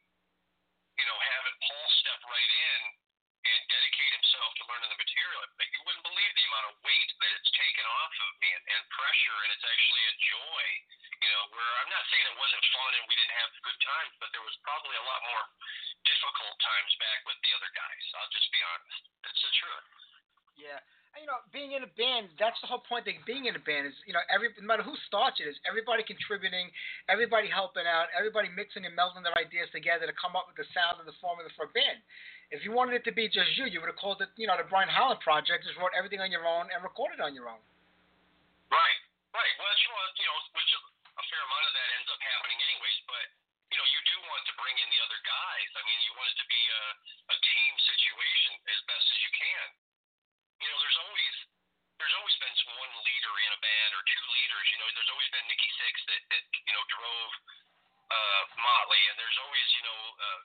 you 1.01 1.07
know, 1.09 1.17
having 1.17 1.57
Paul 1.65 1.87
step 2.05 2.21
right 2.29 2.53
in 2.53 2.81
and 3.41 3.61
dedicate 3.73 4.13
himself 4.21 4.53
to 4.61 4.69
learning 4.69 4.93
the 4.93 5.01
material, 5.01 5.41
like, 5.57 5.73
you 5.73 5.81
wouldn't 5.89 6.05
believe 6.05 6.33
the 6.37 6.47
amount 6.53 6.67
of 6.71 6.75
weight 6.85 7.11
that 7.25 7.33
it's 7.41 7.53
taken 7.57 7.85
off 7.89 8.15
of 8.21 8.31
me 8.45 8.53
and, 8.53 8.65
and 8.69 8.83
pressure, 8.93 9.39
and 9.49 9.51
it's 9.57 9.65
actually 9.65 10.05
a 10.05 10.15
joy. 10.21 10.65
You 11.21 11.31
know, 11.37 11.45
where 11.53 11.73
I'm 11.85 11.93
not 11.93 12.05
saying 12.09 12.25
it 12.33 12.41
wasn't 12.41 12.65
fun 12.73 12.91
and 12.97 13.05
we 13.05 13.13
didn't 13.17 13.37
have 13.37 13.53
good 13.61 13.81
times, 13.85 14.13
but 14.25 14.29
there 14.33 14.45
was 14.45 14.57
probably 14.65 14.97
a 14.97 15.05
lot 15.05 15.21
more 15.29 15.45
difficult 16.05 16.57
times 16.65 16.93
back 16.97 17.21
with 17.29 17.37
the 17.45 17.53
other 17.61 17.71
guys. 17.77 18.05
I'll 18.17 18.33
just 18.33 18.49
be 18.49 18.61
honest. 18.65 19.03
It's 19.29 19.43
the 19.45 19.53
truth. 19.61 19.87
Yeah. 20.57 20.81
And, 21.13 21.21
you 21.21 21.29
know, 21.29 21.45
being 21.53 21.77
in 21.77 21.85
a 21.85 21.93
band, 21.93 22.33
that's 22.41 22.57
the 22.65 22.73
whole 22.73 22.81
point 22.89 23.05
of 23.05 23.13
being 23.29 23.45
in 23.45 23.53
a 23.53 23.61
band 23.61 23.85
is, 23.93 23.97
you 24.09 24.17
know, 24.17 24.25
every 24.33 24.49
no 24.57 24.65
matter 24.65 24.81
who 24.81 24.97
starts 25.05 25.05
it, 25.05 25.29
is 25.41 25.57
everybody 25.65 26.05
contributing, 26.05 26.69
everybody 27.09 27.49
helping 27.49 27.89
out, 27.89 28.13
everybody 28.13 28.53
mixing 28.53 28.85
and 28.85 28.93
melding 28.93 29.25
their 29.25 29.37
ideas 29.37 29.73
together 29.73 30.05
to 30.05 30.15
come 30.17 30.37
up 30.37 30.47
with 30.47 30.61
the 30.61 30.69
sound 30.77 31.01
and 31.01 31.09
the 31.09 31.17
formula 31.19 31.49
for 31.57 31.69
a 31.69 31.73
band. 31.73 32.01
If 32.51 32.67
you 32.67 32.75
wanted 32.75 32.99
it 32.99 33.05
to 33.07 33.15
be 33.15 33.31
just 33.31 33.55
you, 33.55 33.71
you 33.71 33.79
would 33.79 33.91
have 33.91 34.01
called 34.01 34.19
it, 34.21 34.31
you 34.35 34.51
know, 34.51 34.59
the 34.59 34.67
Bryan 34.67 34.91
Holland 34.91 35.23
Project, 35.23 35.63
just 35.63 35.79
wrote 35.79 35.95
everything 35.95 36.19
on 36.19 36.35
your 36.35 36.43
own 36.43 36.67
and 36.75 36.83
recorded 36.83 37.23
on 37.23 37.31
your 37.31 37.47
own. 37.47 37.63
Right, 38.71 39.01
right. 39.31 39.55
Well, 39.59 39.71
know, 39.71 40.03
you 40.19 40.27
know, 40.27 40.39
which 40.55 40.71
a 41.21 41.25
fair 41.27 41.43
amount 41.43 41.65
of 41.69 41.73
that 41.75 41.89
ends 42.01 42.09
up 42.11 42.21
happening 42.23 42.59
anyways. 42.59 42.99
But 43.07 43.27
you 43.71 43.77
know, 43.79 43.87
you 43.87 44.01
do 44.03 44.17
want 44.27 44.43
to 44.51 44.55
bring 44.59 44.75
in 44.83 44.89
the 44.91 45.01
other 45.07 45.21
guys. 45.23 45.71
I 45.79 45.83
mean, 45.87 45.99
you 46.03 46.13
want 46.19 46.27
it 46.35 46.39
to 46.43 46.49
be 46.51 46.63
a, 46.71 46.83
a 47.31 47.37
team 47.39 47.73
situation 47.87 48.53
as 48.67 48.79
best 48.91 49.07
as 49.07 49.19
you 49.23 49.33
can. 49.35 49.67
You 50.59 50.69
know, 50.71 50.79
there's 50.83 51.01
always 51.07 51.35
there's 52.11 52.27
always 52.27 52.43
been 52.43 52.57
some 52.59 52.75
one 52.75 52.91
leader 53.07 53.35
in 53.39 53.51
a 53.55 53.61
band 53.63 53.91
or 53.95 54.03
two 54.03 54.25
leaders. 54.35 54.67
You 54.75 54.79
know, 54.83 54.89
there's 54.99 55.13
always 55.15 55.31
been 55.31 55.47
Nikki 55.47 55.71
Sixx 55.79 55.95
that 56.11 56.23
that 56.27 56.43
you 56.51 56.75
know 56.75 56.83
drove 56.91 57.33
uh, 58.11 58.43
Motley, 58.59 58.99
and 59.07 59.15
there's 59.15 59.39
always 59.39 59.69
you 59.79 59.85
know. 59.87 60.01
Uh, 60.19 60.43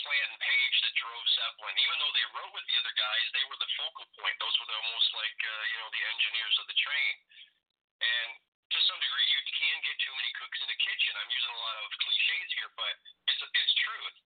Plant 0.00 0.24
and 0.24 0.40
Page 0.40 0.76
that 0.82 0.96
drove 0.96 1.26
Zeppelin. 1.36 1.76
Even 1.76 1.96
though 2.00 2.14
they 2.16 2.26
wrote 2.32 2.50
with 2.56 2.64
the 2.64 2.80
other 2.80 2.96
guys, 2.96 3.26
they 3.36 3.44
were 3.44 3.60
the 3.60 3.70
focal 3.76 4.08
point. 4.16 4.34
Those 4.40 4.56
were 4.56 4.66
the, 4.66 4.74
almost 4.80 5.12
like 5.14 5.36
uh, 5.44 5.62
you 5.68 5.78
know 5.84 5.88
the 5.92 6.02
engineers 6.16 6.56
of 6.58 6.66
the 6.66 6.78
train. 6.80 7.14
And 8.00 8.30
to 8.72 8.78
some 8.88 8.98
degree, 8.98 9.28
you 9.30 9.40
can 9.52 9.76
get 9.84 9.96
too 10.00 10.16
many 10.16 10.32
cooks 10.40 10.58
in 10.64 10.68
the 10.72 10.80
kitchen. 10.80 11.12
I'm 11.12 11.28
using 11.28 11.54
a 11.54 11.60
lot 11.60 11.76
of 11.76 11.92
cliches 12.02 12.50
here, 12.56 12.72
but 12.72 12.94
it's 13.28 13.42
it's 13.44 13.74
truth. 13.84 14.16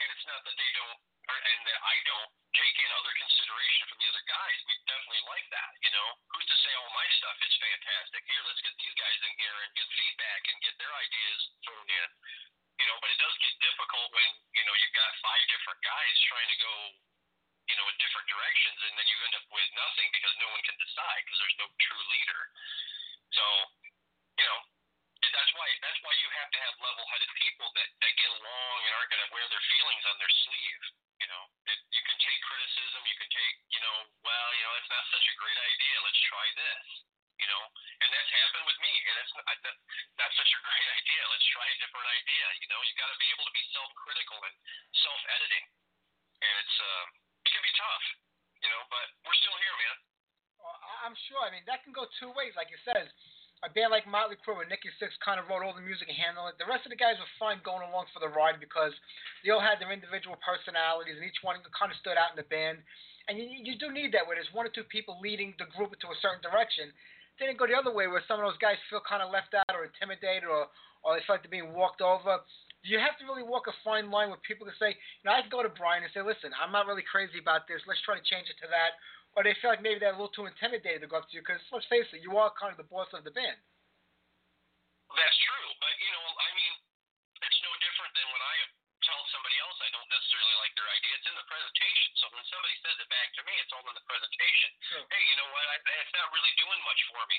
And 0.00 0.08
it's 0.10 0.26
not 0.26 0.40
that 0.44 0.56
they 0.56 0.70
don't, 0.74 0.98
or, 1.28 1.36
and 1.36 1.60
that 1.68 1.80
I 1.84 1.96
don't 2.08 2.30
take 2.56 2.76
in 2.80 2.90
other 2.96 3.12
consideration 3.20 3.84
from 3.86 3.98
the 4.00 4.08
other 4.10 4.24
guys. 4.26 4.58
We 4.64 4.74
definitely 4.88 5.24
like 5.28 5.46
that. 5.52 5.72
You 5.84 5.92
know, 5.92 6.08
who's 6.32 6.48
to 6.48 6.58
say 6.64 6.72
all 6.74 6.90
my 6.96 7.06
stuff 7.20 7.36
is 7.44 7.54
fantastic? 7.60 8.24
Here, 8.24 8.42
let's 8.48 8.64
get 8.64 8.74
these 8.80 8.96
guys 8.96 9.18
in 9.22 9.32
here 9.36 9.56
and 9.60 9.70
get 9.76 9.88
feedback 9.92 10.42
and 10.48 10.56
get 10.64 10.74
their 10.80 10.92
ideas 10.96 11.40
thrown 11.62 11.88
in 11.88 12.10
you 12.80 12.88
know, 12.88 12.96
but 13.04 13.12
it 13.12 13.20
does 13.20 13.36
get 13.44 13.52
difficult 13.60 14.08
when, 14.16 14.30
you 14.56 14.64
know, 14.64 14.72
you've 14.80 14.96
got 14.96 15.12
five 15.20 15.42
different 15.52 15.80
guys 15.84 16.14
trying 16.32 16.48
to 16.48 16.58
go, 16.64 16.74
you 17.68 17.76
know, 17.76 17.84
in 17.92 17.96
different 18.00 18.24
directions 18.24 18.80
and 18.88 18.96
then 18.96 19.04
you 19.04 19.16
end 19.20 19.36
up 19.36 19.46
with 19.52 19.68
nothing 19.76 20.08
because 20.16 20.32
no 20.40 20.48
one 20.48 20.64
can 20.64 20.76
decide 20.80 21.20
because 21.28 21.38
there's 21.44 21.60
no 21.60 21.68
true 21.76 22.04
leader. 22.08 22.42
So, 23.36 23.44
that's 25.32 25.52
why 25.54 25.68
that's 25.82 26.00
why 26.02 26.14
you 26.18 26.28
have 26.42 26.50
to 26.50 26.60
have 26.60 26.74
level-headed 26.82 27.30
people 27.38 27.68
that, 27.78 27.88
that 28.02 28.12
get 28.18 28.30
along 28.30 28.78
and 28.86 28.92
aren't 28.94 29.10
going 29.10 29.24
to 29.24 29.32
wear 29.34 29.46
their 29.50 29.64
feelings 29.76 30.04
on 30.06 30.16
their 30.18 30.32
sleeve. 30.32 30.82
You 31.20 31.28
know, 31.28 31.42
it, 31.68 31.78
you 31.92 32.02
can 32.04 32.16
take 32.16 32.40
criticism, 32.48 33.00
you 33.04 33.16
can 33.20 33.30
take, 33.30 33.54
you 33.68 33.80
know, 33.84 33.96
well, 34.24 34.48
you 34.56 34.64
know, 34.64 34.72
that's 34.72 34.92
not 34.92 35.04
such 35.12 35.26
a 35.28 35.34
great 35.36 35.58
idea. 35.60 35.94
Let's 36.00 36.22
try 36.24 36.46
this. 36.56 36.86
You 37.40 37.48
know, 37.48 37.62
and 38.04 38.08
that's 38.12 38.32
happened 38.36 38.68
with 38.68 38.78
me, 38.84 38.92
and 38.92 39.16
that's 39.16 39.32
not, 39.32 39.48
that, 39.48 39.76
not 40.20 40.30
such 40.36 40.52
a 40.52 40.60
great 40.60 40.88
idea. 41.00 41.22
Let's 41.32 41.48
try 41.48 41.64
a 41.64 41.76
different 41.80 42.08
idea. 42.08 42.44
You 42.60 42.68
know, 42.68 42.80
you 42.84 42.92
got 43.00 43.08
to 43.08 43.16
be 43.16 43.28
able 43.32 43.46
to 43.48 43.54
be 43.56 43.64
self-critical 43.72 44.38
and 44.44 44.56
self-editing, 44.92 45.64
and 46.44 46.54
it's 46.60 46.76
uh, 46.80 47.04
it 47.48 47.50
can 47.52 47.64
be 47.64 47.74
tough. 47.80 48.04
You 48.60 48.68
know, 48.68 48.82
but 48.92 49.06
we're 49.24 49.40
still 49.40 49.56
here, 49.56 49.72
man. 49.72 49.96
Well, 50.60 50.76
I'm 51.00 51.16
sure. 51.32 51.40
I 51.40 51.48
mean, 51.48 51.64
that 51.64 51.80
can 51.80 51.96
go 51.96 52.04
two 52.20 52.28
ways. 52.36 52.52
Like 52.60 52.68
you 52.68 52.80
said, 52.84 53.08
a 53.60 53.68
band 53.68 53.92
like 53.92 54.08
Motley 54.08 54.40
Crue 54.40 54.64
and 54.64 54.72
Nikki 54.72 54.88
Sixx 54.96 55.12
kind 55.20 55.36
of 55.36 55.44
wrote 55.44 55.60
all 55.60 55.76
the 55.76 55.84
music 55.84 56.08
and 56.08 56.16
handled 56.16 56.48
it. 56.48 56.56
The 56.56 56.68
rest 56.68 56.88
of 56.88 56.92
the 56.92 57.00
guys 57.00 57.20
were 57.20 57.28
fine 57.36 57.60
going 57.60 57.84
along 57.84 58.08
for 58.08 58.20
the 58.24 58.32
ride 58.32 58.56
because 58.56 58.96
they 59.44 59.52
all 59.52 59.60
had 59.60 59.76
their 59.76 59.92
individual 59.92 60.40
personalities 60.40 61.20
and 61.20 61.24
each 61.28 61.44
one 61.44 61.60
kind 61.76 61.92
of 61.92 62.00
stood 62.00 62.16
out 62.16 62.32
in 62.32 62.40
the 62.40 62.48
band. 62.48 62.80
And 63.28 63.36
you, 63.36 63.46
you 63.52 63.76
do 63.76 63.92
need 63.92 64.16
that 64.16 64.24
where 64.24 64.40
there's 64.40 64.50
one 64.56 64.64
or 64.64 64.72
two 64.72 64.88
people 64.88 65.20
leading 65.20 65.52
the 65.60 65.68
group 65.76 65.92
into 65.92 66.08
a 66.08 66.18
certain 66.24 66.40
direction. 66.40 66.88
Then 67.36 67.52
it 67.52 67.60
go 67.60 67.68
the 67.68 67.76
other 67.76 67.92
way 67.92 68.08
where 68.08 68.24
some 68.24 68.40
of 68.40 68.48
those 68.48 68.60
guys 68.60 68.80
feel 68.88 69.04
kind 69.04 69.20
of 69.20 69.28
left 69.28 69.52
out 69.52 69.76
or 69.76 69.84
intimidated 69.84 70.48
or, 70.48 70.72
or 71.04 71.16
they 71.16 71.24
feel 71.28 71.36
like 71.36 71.44
they're 71.44 71.52
being 71.52 71.76
walked 71.76 72.00
over. 72.00 72.40
you 72.80 72.96
have 72.96 73.20
to 73.20 73.28
really 73.28 73.44
walk 73.44 73.68
a 73.68 73.76
fine 73.84 74.08
line 74.08 74.32
with 74.32 74.40
people 74.40 74.64
to 74.64 74.72
say, 74.80 74.96
you 74.96 75.24
know, 75.28 75.36
I 75.36 75.44
can 75.44 75.52
go 75.52 75.60
to 75.60 75.72
Bryan 75.72 76.00
and 76.00 76.12
say, 76.16 76.24
listen, 76.24 76.52
I'm 76.56 76.72
not 76.72 76.88
really 76.88 77.04
crazy 77.04 77.36
about 77.36 77.68
this. 77.68 77.84
Let's 77.84 78.00
try 78.08 78.16
to 78.16 78.24
change 78.24 78.48
it 78.48 78.56
to 78.64 78.68
that. 78.72 78.96
Or 79.38 79.46
they 79.46 79.54
feel 79.62 79.70
like 79.70 79.84
maybe 79.84 80.02
they're 80.02 80.14
a 80.14 80.18
little 80.18 80.34
too 80.34 80.50
intimidated 80.50 81.06
to 81.06 81.08
go 81.08 81.22
up 81.22 81.30
to 81.30 81.34
you 81.38 81.42
because 81.42 81.62
let's 81.70 81.86
face 81.86 82.06
it, 82.10 82.24
you 82.24 82.34
are 82.34 82.50
kind 82.58 82.74
of 82.74 82.80
the 82.82 82.90
boss 82.90 83.06
of 83.14 83.22
the 83.22 83.30
band. 83.30 83.58
That's 85.10 85.38
true, 85.42 85.70
but 85.78 85.94
you 86.02 86.10
know, 86.10 86.26
I 86.34 86.48
mean, 86.54 86.74
it's 87.46 87.62
no 87.62 87.72
different 87.82 88.12
than 88.14 88.26
when 88.30 88.42
I 88.42 88.54
somebody 89.30 89.56
else 89.62 89.78
I 89.80 89.90
don't 89.94 90.10
necessarily 90.10 90.56
like 90.60 90.74
their 90.74 90.90
idea. 90.90 91.12
It's 91.16 91.28
in 91.30 91.36
the 91.38 91.48
presentation. 91.48 92.08
So 92.18 92.24
when 92.34 92.44
somebody 92.50 92.76
says 92.82 92.96
it 92.98 93.08
back 93.10 93.28
to 93.38 93.42
me, 93.46 93.54
it's 93.58 93.72
all 93.72 93.86
in 93.86 93.96
the 93.96 94.06
presentation. 94.06 94.70
Sure. 94.90 95.04
Hey, 95.06 95.22
you 95.26 95.36
know 95.38 95.48
what? 95.54 95.66
I, 95.70 95.76
it's 95.80 96.14
not 96.14 96.28
really 96.34 96.54
doing 96.58 96.80
much 96.84 97.00
for 97.10 97.22
me. 97.30 97.38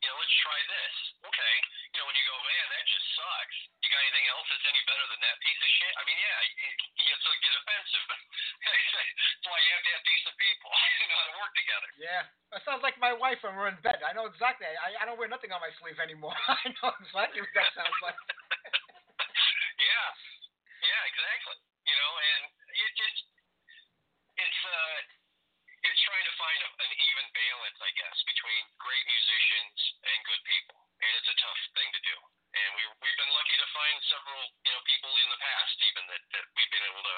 You 0.00 0.08
know, 0.12 0.16
let's 0.20 0.36
try 0.40 0.58
this. 0.66 0.94
Okay. 1.24 1.54
You 1.92 1.98
know, 2.00 2.06
when 2.08 2.16
you 2.16 2.24
go, 2.28 2.36
man, 2.36 2.66
that 2.72 2.84
just 2.88 3.06
sucks. 3.16 3.58
You 3.80 3.88
got 3.92 4.02
anything 4.02 4.26
else 4.32 4.46
that's 4.50 4.66
any 4.66 4.82
better 4.88 5.06
than 5.12 5.20
that 5.24 5.36
piece 5.40 5.60
of 5.60 5.70
shit? 5.70 5.94
I 5.96 6.02
mean, 6.04 6.18
yeah, 6.18 6.38
you, 6.56 6.68
you 7.06 7.16
get 7.16 7.54
offensive. 7.62 8.04
that's 8.66 9.46
why 9.46 9.58
you 9.60 9.70
have 9.76 9.84
to 9.84 9.92
have 9.94 10.04
decent 10.04 10.36
people. 10.36 10.68
you 11.00 11.06
know 11.08 11.18
how 11.20 11.26
to 11.30 11.36
work 11.38 11.52
together. 11.54 11.88
Yeah, 12.00 12.22
that 12.52 12.60
sounds 12.64 12.82
like 12.82 12.96
my 12.98 13.12
wife 13.14 13.40
when 13.44 13.54
we're 13.56 13.70
in 13.72 13.78
bed. 13.84 14.00
I 14.02 14.12
know 14.12 14.26
exactly. 14.28 14.66
I, 14.66 14.96
I 15.00 15.04
don't 15.04 15.18
wear 15.20 15.30
nothing 15.30 15.52
on 15.52 15.60
my 15.60 15.72
sleeve 15.80 15.98
anymore. 16.00 16.34
I 16.48 16.72
know 16.80 16.92
exactly 17.00 17.40
what 17.44 17.52
that 17.54 17.70
sounds 17.76 17.98
like. 18.02 18.18
yeah, 19.80 20.08
yeah, 20.86 21.02
exactly. 21.10 21.58
You 21.86 21.96
know, 21.98 22.12
and 22.18 22.42
it 22.70 22.90
just 22.98 23.18
it's 24.38 24.60
uh 24.66 24.98
it's 25.86 26.00
trying 26.02 26.26
to 26.26 26.34
find 26.34 26.60
a, 26.66 26.70
an 26.82 26.92
even 26.98 27.26
balance, 27.30 27.78
I 27.78 27.92
guess, 27.94 28.16
between 28.26 28.62
great 28.82 29.04
musicians 29.06 29.78
and 30.02 30.18
good 30.26 30.42
people, 30.46 30.78
and 30.98 31.10
it's 31.14 31.30
a 31.30 31.36
tough 31.38 31.60
thing 31.78 31.90
to 31.94 32.02
do. 32.02 32.16
And 32.56 32.70
we 32.74 32.82
we've 33.02 33.18
been 33.20 33.32
lucky 33.34 33.56
to 33.60 33.68
find 33.74 33.96
several 34.10 34.42
you 34.66 34.72
know 34.72 34.82
people 34.86 35.12
in 35.14 35.28
the 35.30 35.40
past 35.42 35.76
even 35.86 36.04
that 36.10 36.22
that 36.34 36.44
we've 36.56 36.72
been 36.72 36.86
able 36.90 37.04
to 37.04 37.16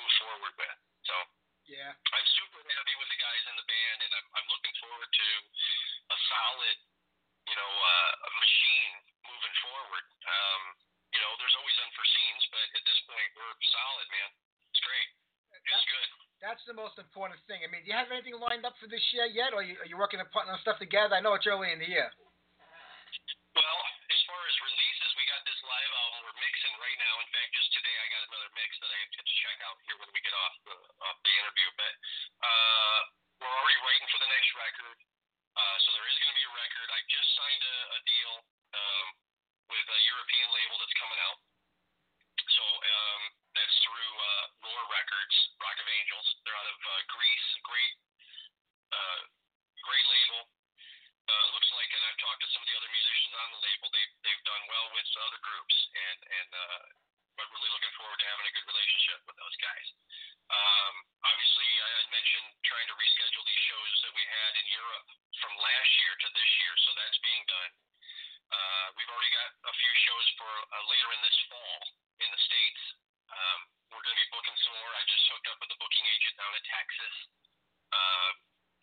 move 0.00 0.12
forward 0.20 0.54
with. 0.56 0.78
So 1.08 1.14
Yeah. 1.66 1.92
I'm 1.92 2.28
super 2.38 2.62
happy 2.62 2.94
with 2.96 3.10
the 3.10 3.20
guys 3.20 3.42
in 3.50 3.56
the 3.58 3.66
band, 3.66 3.98
and 4.06 4.12
I'm, 4.14 4.26
I'm 4.38 4.48
looking 4.48 4.76
forward 4.78 5.10
to 5.10 5.28
a 6.14 6.16
solid, 6.30 6.76
you 7.50 7.56
know, 7.58 7.72
uh, 7.74 8.12
a 8.26 8.30
machine 8.38 8.94
moving 9.26 9.56
forward. 9.66 10.06
Um, 10.22 10.62
you 11.16 11.20
know, 11.24 11.32
there's 11.40 11.56
always 11.56 11.76
unforeseens, 11.80 12.44
but 12.52 12.66
at 12.76 12.84
this 12.84 13.00
point, 13.08 13.28
we're 13.40 13.56
solid, 13.72 14.06
man. 14.12 14.30
It's 14.68 14.82
great. 14.84 15.08
It's 15.64 15.88
good. 15.88 16.08
That's 16.44 16.60
the 16.68 16.76
most 16.76 17.00
important 17.00 17.40
thing. 17.48 17.64
I 17.64 17.72
mean, 17.72 17.80
do 17.80 17.88
you 17.88 17.96
have 17.96 18.12
anything 18.12 18.36
lined 18.36 18.68
up 18.68 18.76
for 18.76 18.84
this 18.84 19.00
year 19.16 19.24
yet, 19.24 19.56
or 19.56 19.64
are 19.64 19.66
you, 19.66 19.80
are 19.80 19.88
you 19.88 19.96
working 19.96 20.20
on 20.20 20.28
putting 20.28 20.52
on 20.52 20.60
stuff 20.60 20.76
together? 20.76 21.16
I 21.16 21.24
know 21.24 21.32
it's 21.32 21.48
early 21.48 21.72
in 21.72 21.80
the 21.80 21.88
year. 21.88 22.12
Well, 23.56 23.80
as 24.12 24.20
far 24.28 24.36
as 24.44 24.54
releases, 24.60 25.10
we 25.16 25.24
got 25.32 25.40
this 25.48 25.56
live 25.64 25.92
album 26.04 26.28
we're 26.28 26.36
mixing 26.44 26.76
right 26.76 26.98
now. 27.00 27.14
In 27.24 27.28
fact, 27.32 27.48
just 27.56 27.72
today 27.72 27.96
I 27.96 28.06
got 28.12 28.22
another 28.28 28.52
mix 28.52 28.70
that 28.84 28.92
I 28.92 28.98
have 29.00 29.12
to 29.16 29.22
check 29.40 29.58
out 29.64 29.76
here 29.88 29.96
when 29.96 30.12
we 30.12 30.20
get 30.20 30.36
off 30.36 30.54
the 30.68 30.76
off 31.08 31.16
the 31.24 31.32
interview. 31.40 31.68
But 31.80 31.94
uh, 32.44 32.98
we're 33.40 33.56
already 33.56 33.80
writing 33.80 34.08
for 34.12 34.20
the 34.20 34.28
next 34.28 34.50
record, 34.60 34.98
uh, 35.56 35.76
so 35.80 35.88
there 35.96 36.04
is 36.04 36.16
going 36.20 36.32
to 36.36 36.38
be 36.38 36.44
a 36.44 36.52
record. 36.52 36.88
I 36.92 37.00
just 37.08 37.28
signed 37.32 37.64
a, 37.64 37.76
a 37.96 38.00
deal 38.04 38.25
with 39.86 39.94
a 39.94 40.02
European 40.10 40.48
label 40.50 40.76
that's 40.82 40.98
coming 40.98 41.20
out. 41.30 41.38
So 42.50 42.64
um, 42.66 43.22
that's 43.54 43.76
through 43.86 44.12
uh, 44.18 44.44
Lore 44.66 44.86
Records, 44.90 45.36
Rock 45.62 45.78
of 45.78 45.86
Angels. 45.86 46.26
They're 46.42 46.58
out 46.58 46.66
of 46.66 46.78
uh, 46.78 47.02
Greece. 47.14 47.48
Great, 47.62 47.94
uh, 48.90 49.20
great 49.86 50.06
label. 50.10 50.42
Uh, 51.26 51.46
looks 51.58 51.70
like, 51.74 51.90
and 51.90 52.02
I've 52.06 52.22
talked 52.22 52.38
to 52.42 52.50
some 52.54 52.62
of 52.62 52.68
the 52.70 52.76
other 52.78 52.90
musicians 52.90 53.34
on 53.34 53.48
the 53.50 53.60
label. 53.62 53.86
They 53.90 54.04
they've 54.26 54.44
done 54.46 54.62
well 54.70 54.86
with 54.94 55.06
other 55.26 55.40
groups, 55.42 55.76
and 55.90 56.18
and 56.22 56.50
uh, 56.54 56.82
I'm 57.42 57.50
really 57.50 57.72
looking 57.74 57.94
forward 57.98 58.18
to 58.18 58.26
having 58.26 58.46
a 58.46 58.54
good 58.54 58.66
relationship 58.70 59.20
with 59.26 59.38
those 59.38 59.56
guys. 59.58 59.86
Um, 60.46 60.94
obviously, 61.26 61.66
I 61.82 61.90
had 61.98 62.08
mentioned 62.14 62.48
trying 62.62 62.86
to 62.86 62.94
reschedule 62.94 63.42
these 63.42 63.64
shows 63.66 63.92
that 64.06 64.14
we 64.14 64.22
had 64.22 64.52
in 64.54 64.66
Europe 64.70 65.06
from 65.42 65.52
last 65.58 65.90
year 65.98 66.14
to 66.14 66.28
this 66.30 66.50
year, 66.62 66.74
so 66.86 66.90
that's 66.94 67.18
being 67.26 67.44
done. 67.50 67.72
Uh, 68.46 68.86
we've 68.94 69.04
already 69.16 69.32
got 69.32 69.48
a 69.64 69.74
few 69.80 69.94
shows 70.04 70.26
for 70.36 70.52
uh, 70.52 70.84
later 70.92 71.08
in 71.16 71.20
this 71.24 71.38
fall 71.48 71.80
in 72.20 72.28
the 72.28 72.42
states. 72.44 72.82
Um, 73.32 73.60
we're 73.88 74.04
going 74.04 74.12
to 74.12 74.22
be 74.28 74.28
booking 74.28 74.58
some 74.60 74.76
more. 74.76 74.92
I 74.92 75.02
just 75.08 75.24
hooked 75.32 75.48
up 75.48 75.56
with 75.56 75.72
a 75.72 75.78
booking 75.80 76.04
agent 76.04 76.36
down 76.36 76.52
in 76.52 76.64
Texas. 76.68 77.16
Um, 77.96 78.32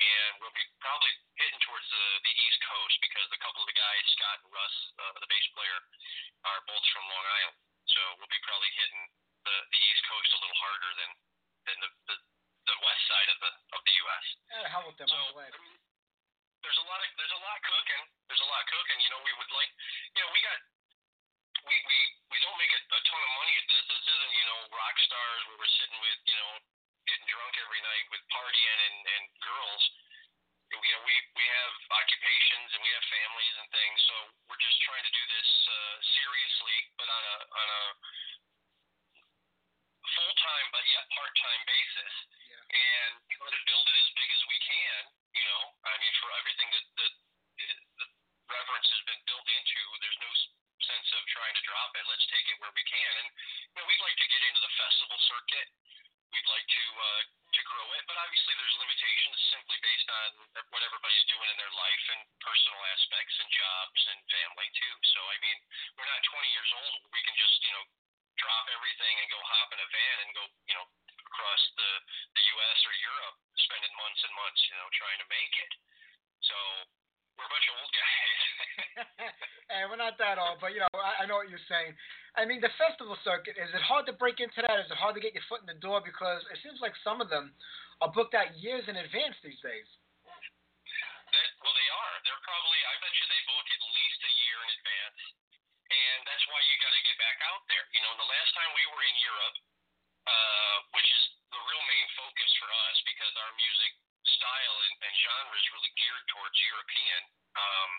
and 0.01 0.31
we'll 0.41 0.57
be 0.57 0.65
probably 0.81 1.13
hitting 1.37 1.61
towards 1.61 1.85
the, 1.85 2.05
the 2.25 2.33
East 2.33 2.59
Coast 2.65 2.97
because 2.97 3.29
a 3.29 3.41
couple 3.45 3.61
of 3.61 3.69
the 3.69 3.77
guys, 3.77 4.03
Scott 4.17 4.41
and 4.41 4.49
Russ, 4.49 4.75
uh, 4.97 5.13
the 5.21 5.29
bass 5.29 5.47
player, 5.53 5.79
are 6.49 6.59
both 6.65 6.81
from 6.91 7.05
Long 7.07 7.25
Island. 7.29 7.57
So 7.93 8.01
we'll 8.17 8.33
be 8.33 8.41
probably 8.41 8.73
hitting 8.73 9.03
the, 9.45 9.55
the 9.69 9.81
East 9.85 10.03
Coast 10.09 10.29
a 10.33 10.39
little 10.41 10.59
harder 10.59 10.91
than 10.97 11.11
than 11.63 11.77
the, 11.79 11.89
the, 12.11 12.17
the 12.67 12.77
west 12.83 13.03
side 13.07 13.29
of 13.31 13.37
the 13.39 13.51
of 13.77 13.79
the 13.85 13.93
U.S. 14.01 14.25
Yeah, 14.49 14.67
hell 14.73 14.85
with 14.89 14.97
them. 14.99 15.07
So 15.07 15.19
glad. 15.37 15.53
I 15.53 15.59
mean, 15.61 15.77
there's 16.63 16.79
a 16.79 16.87
lot 16.87 16.99
of 17.03 17.07
there's 17.19 17.35
a 17.35 17.41
lot 17.43 17.59
cooking. 17.63 18.03
There's 18.31 18.43
a 18.43 18.49
lot 18.49 18.63
cooking. 18.71 18.99
You 19.03 19.09
know, 19.11 19.21
we 19.23 19.33
would 19.35 19.51
like, 19.51 19.71
know, 20.23 20.31
we 20.33 20.39
got 20.41 20.59
we 21.67 21.75
we 21.75 21.97
we 22.33 22.37
don't 22.43 22.57
make 22.59 22.73
a, 22.73 22.81
a 22.81 23.01
ton 23.07 23.21
of 23.23 23.31
money 23.39 23.53
at 23.59 23.65
this. 23.69 23.83
This 23.87 24.03
isn't 24.07 24.33
you 24.39 24.45
know 24.49 24.59
rock 24.73 24.95
stars 25.03 25.41
where 25.47 25.57
we're 25.59 25.75
sitting 25.79 25.99
with 25.99 26.19
you 26.27 26.37
know 26.39 26.51
getting 27.07 27.27
drunk 27.27 27.53
every 27.59 27.81
night 27.83 28.05
with 28.11 28.23
partying 28.31 28.79
and 28.87 28.97
and 29.19 29.23
girls. 29.43 29.83
You 30.73 30.81
know, 30.81 31.03
we 31.05 31.15
we 31.37 31.45
have 31.45 31.73
occupations 32.01 32.67
and 32.73 32.81
we 32.81 32.89
have 32.97 33.05
families 33.05 33.55
and 33.61 33.67
things. 33.69 33.97
So 34.09 34.15
we're 34.49 34.57
just 34.63 34.79
trying 34.81 35.05
to 35.05 35.13
do 35.13 35.23
this 35.29 35.49
uh, 35.69 35.95
seriously, 36.17 36.77
but 36.97 37.07
on 37.13 37.23
a 37.23 37.37
on 37.45 37.67
a 37.69 37.83
full 40.17 40.33
time 40.41 40.67
but 40.73 40.83
yet 40.89 41.05
part 41.13 41.31
time 41.39 41.61
basis 41.69 42.13
Yeah. 42.49 42.57
and 42.73 43.11
try 43.37 43.49
to 43.53 43.61
build 43.69 43.85
it 43.87 43.97
as 44.01 44.09
big 44.17 44.29
as 44.33 44.41
we 44.49 44.57
can. 44.65 45.01
You 45.33 45.45
know, 45.45 45.61
I 45.85 45.93
mean, 46.01 46.13
for 46.21 46.29
everything 46.41 46.69
that 46.73 46.85
that 47.01 47.13
the 48.01 48.05
reverence 48.49 48.89
has 48.89 49.01
been 49.09 49.21
built 49.29 49.47
into, 49.49 49.79
there's 50.01 50.19
no 50.21 50.29
s- 50.33 50.49
sense 50.89 51.09
of 51.17 51.21
trying 51.33 51.53
to 51.57 51.63
drop 51.65 51.89
it. 51.97 52.05
Let's 52.09 52.25
take 52.29 52.45
it 52.49 52.57
where 52.61 52.73
we 52.73 52.85
can, 52.85 53.13
and 53.23 53.27
you 53.29 53.75
know, 53.81 53.85
we'd 53.89 54.03
like 54.03 54.17
to 54.19 54.27
get 54.29 54.41
into 54.49 54.61
the 54.61 54.73
festival 54.77 55.17
circuit. 55.29 55.67
We'd 56.33 56.49
like 56.49 56.65
to 56.65 56.83
uh, 56.97 57.21
to 57.53 57.61
grow 57.69 57.87
it, 57.97 58.03
but 58.09 58.17
obviously 58.17 58.53
there's 58.57 58.77
limitations 58.81 59.37
simply 59.53 59.77
based 59.85 60.09
on 60.09 60.29
what 60.73 60.81
everybody's 60.81 61.25
doing 61.29 61.45
in 61.49 61.57
their 61.61 61.73
life 61.77 62.05
and 62.13 62.21
personal 62.41 62.81
aspects 62.93 63.37
and 63.37 63.49
jobs 63.53 64.01
and 64.13 64.17
family 64.33 64.69
too. 64.73 64.95
So 65.13 65.19
I 65.29 65.37
mean, 65.41 65.57
we're 65.97 66.09
not 66.09 66.21
20 66.25 66.53
years 66.57 66.71
old. 66.73 66.93
We 67.13 67.21
can 67.25 67.37
just 67.37 67.57
you 67.65 67.73
know 67.77 67.85
drop 68.41 68.65
everything 68.73 69.13
and 69.21 69.29
go 69.29 69.37
hop 69.45 69.69
in 69.77 69.81
a 69.81 69.89
van 69.93 70.17
and 70.25 70.29
go 70.33 70.43
you 70.65 70.73
know 70.77 70.85
across 71.29 71.61
the 71.77 71.91
the 72.33 72.43
U.S. 72.57 72.79
or 72.89 72.93
Europe, 72.97 73.37
spending 73.69 73.93
months 74.01 74.21
and 74.25 74.33
months 74.33 74.61
you 74.73 74.75
know 74.81 74.89
trying 74.97 75.21
to 75.21 75.27
make 75.29 75.53
it. 75.53 75.73
So 76.49 76.57
we're 77.37 77.45
a 77.45 77.53
bunch 77.53 77.65
of 77.69 77.77
old 77.77 77.93
guys. 77.93 78.41
hey, 79.69 79.85
we're 79.85 80.01
not 80.01 80.17
that 80.17 80.41
old, 80.41 80.57
but 80.61 80.73
you 80.73 80.81
know, 80.81 80.89
I, 80.97 81.21
I 81.21 81.29
know 81.29 81.37
what 81.45 81.49
you're 81.53 81.61
saying. 81.69 81.93
I 82.37 82.42
mean, 82.53 82.61
the 82.61 82.71
festival 82.77 83.17
circuit 83.25 83.57
is 83.57 83.73
it 83.73 83.81
hard 83.81 84.05
to 84.05 84.13
break 84.13 84.37
into 84.37 84.61
that? 84.61 84.77
Is 84.85 84.89
it 84.93 84.99
hard 85.01 85.17
to 85.17 85.23
get 85.23 85.33
your 85.33 85.43
foot 85.49 85.65
in 85.65 85.69
the 85.73 85.79
door? 85.81 85.99
Because 86.05 86.45
it 86.53 86.61
seems 86.61 86.77
like 86.85 86.93
some 87.01 87.17
of 87.17 87.33
them 87.33 87.49
are 88.05 88.13
booked 88.13 88.37
out 88.37 88.53
years 88.61 88.85
in 88.85 88.93
advance 88.95 89.33
these 89.41 89.57
days. 89.65 89.89
That, 91.33 91.49
well, 91.65 91.73
they 91.73 91.89
are. 91.89 92.13
They're 92.21 92.45
probably. 92.45 92.77
I 92.85 92.93
bet 93.01 93.09
you 93.17 93.25
they 93.25 93.41
book 93.49 93.65
at 93.65 93.81
least 93.89 94.19
a 94.21 94.31
year 94.45 94.57
in 94.61 94.69
advance, 94.69 95.21
and 95.89 96.19
that's 96.29 96.45
why 96.45 96.61
you 96.61 96.77
got 96.77 96.93
to 96.93 97.01
get 97.09 97.17
back 97.17 97.37
out 97.49 97.65
there. 97.65 97.85
You 97.89 98.05
know, 98.05 98.13
the 98.21 98.29
last 98.29 98.53
time 98.53 98.69
we 98.77 98.85
were 98.93 99.01
in 99.01 99.17
Europe, 99.17 99.57
uh, 100.29 100.77
which 100.93 101.09
is 101.09 101.23
the 101.49 101.57
real 101.57 101.83
main 101.89 102.07
focus 102.13 102.49
for 102.61 102.69
us 102.69 102.97
because 103.09 103.33
our 103.33 103.51
music 103.57 103.91
style 104.29 104.77
and, 104.85 104.95
and 105.09 105.13
genre 105.25 105.57
is 105.57 105.67
really 105.73 105.91
geared 105.97 106.25
towards 106.29 106.55
European. 106.69 107.21
Um, 107.57 107.91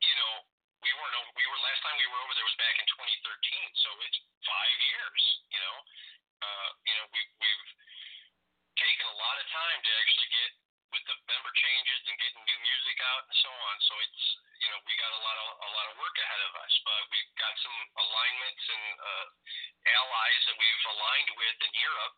you 0.00 0.14
know, 0.16 0.34
we 0.80 0.90
weren't. 0.96 1.16
o- 1.20 1.34
We 1.36 1.44
were 1.52 1.60
last 1.68 1.80
time 1.84 1.96
we 2.00 2.08
were 2.08 2.20
over 2.24 2.32
there 2.32 2.48
was 2.48 2.56
back 2.64 2.76
in 2.80 2.86
2013, 2.96 3.84
so 3.84 3.88
it's 4.08 4.18
five 4.48 4.78
years. 4.88 5.22
You 5.52 5.60
know, 5.60 5.76
uh, 6.48 6.68
you 6.88 6.94
know, 6.96 7.06
we 7.12 7.20
we've 7.44 7.66
taken 8.80 9.04
a 9.04 9.16
lot 9.20 9.36
of 9.36 9.44
time 9.52 9.78
to 9.84 9.90
actually 10.00 10.30
get 10.32 10.50
with 10.88 11.04
the 11.04 11.16
member 11.28 11.52
changes 11.52 11.98
and 12.08 12.16
getting 12.16 12.40
new 12.48 12.60
music 12.64 12.96
out 13.12 13.22
and 13.28 13.36
so 13.44 13.50
on. 13.52 13.74
So 13.84 13.92
it's 14.00 14.22
you 14.64 14.68
know 14.72 14.80
we 14.88 14.94
got 14.96 15.12
a 15.12 15.20
lot 15.20 15.36
of 15.36 15.46
a 15.66 15.70
lot 15.76 15.86
of 15.92 15.94
work 16.00 16.16
ahead 16.16 16.42
of 16.48 16.52
us, 16.64 16.74
but 16.86 17.00
we've 17.12 17.32
got 17.36 17.54
some 17.60 17.78
alignments 18.00 18.64
and 18.72 18.84
uh, 18.96 19.26
allies 19.98 20.40
that 20.48 20.56
we've 20.56 20.84
aligned 20.96 21.30
with 21.36 21.56
in 21.68 21.72
Europe 21.76 22.14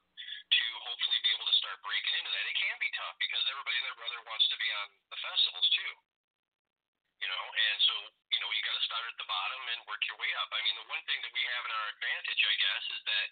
to 0.51 0.65
hopefully 0.87 1.19
be 1.23 1.31
able 1.35 1.47
to 1.51 1.57
start 1.63 1.79
breaking 1.83 2.15
into 2.19 2.31
that. 2.35 2.45
It 2.47 2.59
can 2.59 2.77
be 2.79 2.91
tough 2.99 3.17
because 3.23 3.43
everybody 3.51 3.77
and 3.83 3.87
their 3.91 3.99
brother 3.99 4.21
wants 4.27 4.47
to 4.51 4.57
be 4.59 4.69
on 4.85 4.87
the 5.11 5.19
festivals 5.19 5.69
too. 5.75 5.93
You 7.21 7.29
know, 7.29 7.45
and 7.53 7.77
so 7.85 7.95
you 8.33 8.39
know 8.41 8.49
you 8.55 8.63
got 8.65 8.79
to 8.79 8.87
start 8.87 9.05
at 9.11 9.19
the 9.19 9.29
bottom 9.29 9.61
and 9.67 9.79
work 9.91 10.01
your 10.07 10.17
way 10.23 10.31
up. 10.41 10.49
I 10.55 10.61
mean, 10.63 10.77
the 10.79 10.89
one 10.89 11.03
thing 11.11 11.21
that 11.27 11.35
we 11.35 11.43
have 11.43 11.63
in 11.67 11.73
our 11.75 11.89
advantage, 11.99 12.43
I 12.47 12.55
guess, 12.55 12.85
is 12.95 13.03
that 13.11 13.29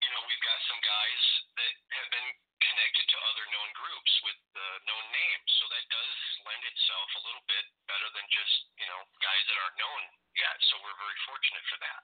you 0.00 0.08
know, 0.16 0.22
we've 0.24 0.40
got 0.40 0.56
some 0.64 0.80
guys 0.80 1.22
that 1.60 1.72
have 2.00 2.08
been 2.08 2.28
connected 2.64 3.04
to 3.04 3.16
other 3.20 3.44
known 3.52 3.68
groups 3.76 4.12
with 4.24 4.40
uh, 4.56 4.62
known 4.88 5.04
names. 5.12 5.48
So 5.60 5.68
that 5.68 5.84
does 5.92 6.12
lend 6.48 6.64
itself 6.72 7.08
a 7.20 7.22
little 7.28 7.44
bit 7.44 7.64
better 7.84 8.08
than 8.16 8.24
just, 8.32 8.64
you 8.80 8.88
know, 8.88 9.00
guys 9.20 9.44
that 9.52 9.60
aren't 9.60 9.76
known 9.76 10.02
yet. 10.40 10.56
So 10.72 10.80
we're 10.80 10.96
very 10.96 11.18
fortunate 11.28 11.64
for 11.68 11.78
that. 11.84 12.00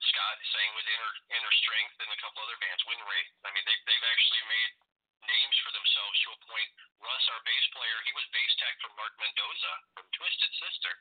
Scott 0.00 0.36
sang 0.52 0.70
with 0.74 0.86
Inner 0.88 1.12
Inner 1.36 1.54
Strength 1.60 1.96
and 2.00 2.10
a 2.10 2.18
couple 2.24 2.40
other 2.42 2.56
bands, 2.60 2.82
Wind 2.88 3.02
Wraith. 3.04 3.30
I 3.44 3.50
mean, 3.52 3.64
they, 3.68 3.76
they've 3.84 4.08
actually 4.10 4.44
made 4.48 4.72
names 5.28 5.56
for 5.60 5.70
themselves 5.76 6.16
to 6.24 6.28
a 6.32 6.38
point. 6.48 6.70
Russ, 7.04 7.24
our 7.30 7.42
bass 7.44 7.64
player, 7.76 7.98
he 8.08 8.12
was 8.16 8.24
bass 8.32 8.52
tech 8.60 8.74
for 8.80 8.90
Mark 8.96 9.12
Mendoza 9.20 9.72
from 9.96 10.06
Twisted 10.16 10.52
Sister. 10.56 10.92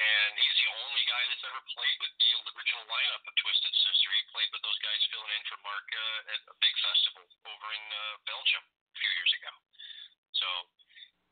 And 0.00 0.32
he's 0.40 0.56
the 0.60 0.70
only 0.82 1.02
guy 1.08 1.22
that's 1.30 1.46
ever 1.46 1.62
played 1.72 1.98
with 2.00 2.14
the 2.20 2.30
original 2.52 2.84
lineup 2.88 3.22
of 3.28 3.32
Twisted 3.38 3.74
Sister. 3.76 4.08
He 4.12 4.22
played 4.32 4.50
with 4.52 4.62
those 4.64 4.80
guys 4.82 5.00
filling 5.12 5.32
in 5.32 5.42
for 5.48 5.58
Mark 5.62 5.86
uh, 5.92 6.32
at 6.32 6.40
a 6.52 6.56
big 6.60 6.74
festival 6.80 7.24
over 7.48 7.68
in 7.72 7.84
uh, 7.92 8.00
Belgium 8.28 8.64
a 8.66 8.96
few 8.98 9.10
years 9.20 9.32
ago. 9.40 9.52
So, 10.36 10.48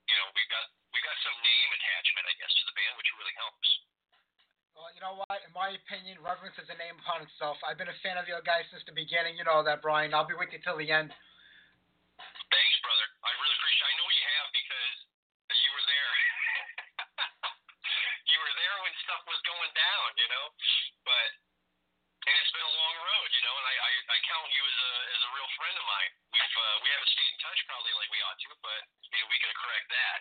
you 0.06 0.16
know, 0.20 0.28
we've 0.36 0.50
got 0.52 0.64
we've 0.92 1.04
got 1.04 1.18
some 1.24 1.36
name 1.40 1.70
attachment, 1.76 2.24
I 2.30 2.34
guess, 2.38 2.52
to 2.60 2.64
the 2.68 2.76
band, 2.76 2.94
which 3.00 3.10
really 3.16 3.36
helps. 3.40 3.68
Well, 4.80 4.88
you 4.96 5.02
know 5.02 5.18
what? 5.18 5.40
In 5.44 5.52
my 5.52 5.76
opinion, 5.76 6.16
Reverence 6.22 6.56
is 6.56 6.70
a 6.70 6.78
name 6.78 6.96
upon 7.02 7.20
itself. 7.26 7.58
I've 7.66 7.76
been 7.76 7.90
a 7.90 8.00
fan 8.00 8.16
of 8.16 8.24
your 8.30 8.40
guys 8.46 8.64
since 8.70 8.80
the 8.88 8.89
beginning. 9.00 9.40
You 9.40 9.48
know 9.48 9.64
that, 9.64 9.80
Bryan. 9.80 10.12
I'll 10.12 10.28
be 10.28 10.36
with 10.36 10.52
you 10.52 10.60
till 10.60 10.76
the 10.76 10.92
end. 10.92 11.08
Thanks, 11.08 12.76
brother. 12.84 13.06
I 13.24 13.32
really 13.40 13.56
appreciate. 13.56 13.88
I 13.88 13.94
know 13.96 14.08
you 14.12 14.24
have 14.36 14.48
because 14.52 14.96
you 15.56 15.70
were 15.72 15.86
there. 15.88 16.12
you 18.30 18.38
were 18.44 18.54
there 18.60 18.76
when 18.84 18.92
stuff 19.00 19.22
was 19.24 19.40
going 19.48 19.72
down, 19.72 20.08
you 20.20 20.28
know. 20.28 20.46
But 21.08 21.28
and 22.28 22.36
it's 22.36 22.52
been 22.52 22.68
a 22.68 22.76
long 22.76 22.96
road, 23.00 23.28
you 23.32 23.42
know. 23.48 23.54
And 23.56 23.66
I 23.72 23.74
I, 23.80 23.92
I 24.12 24.18
count 24.28 24.48
you 24.52 24.62
as 24.68 24.76
a 24.76 24.92
as 25.16 25.20
a 25.24 25.30
real 25.32 25.50
friend 25.56 25.76
of 25.80 25.86
mine. 25.88 26.12
We've 26.36 26.56
uh, 26.60 26.76
we 26.84 26.88
haven't 26.92 27.10
stayed 27.16 27.32
in 27.32 27.38
touch 27.40 27.60
probably 27.64 27.94
like 27.96 28.10
we 28.12 28.20
ought 28.28 28.36
to, 28.36 28.50
but 28.60 28.80
you 29.08 29.16
know, 29.16 29.28
we 29.32 29.38
can 29.40 29.52
correct 29.56 29.88
that. 29.88 30.18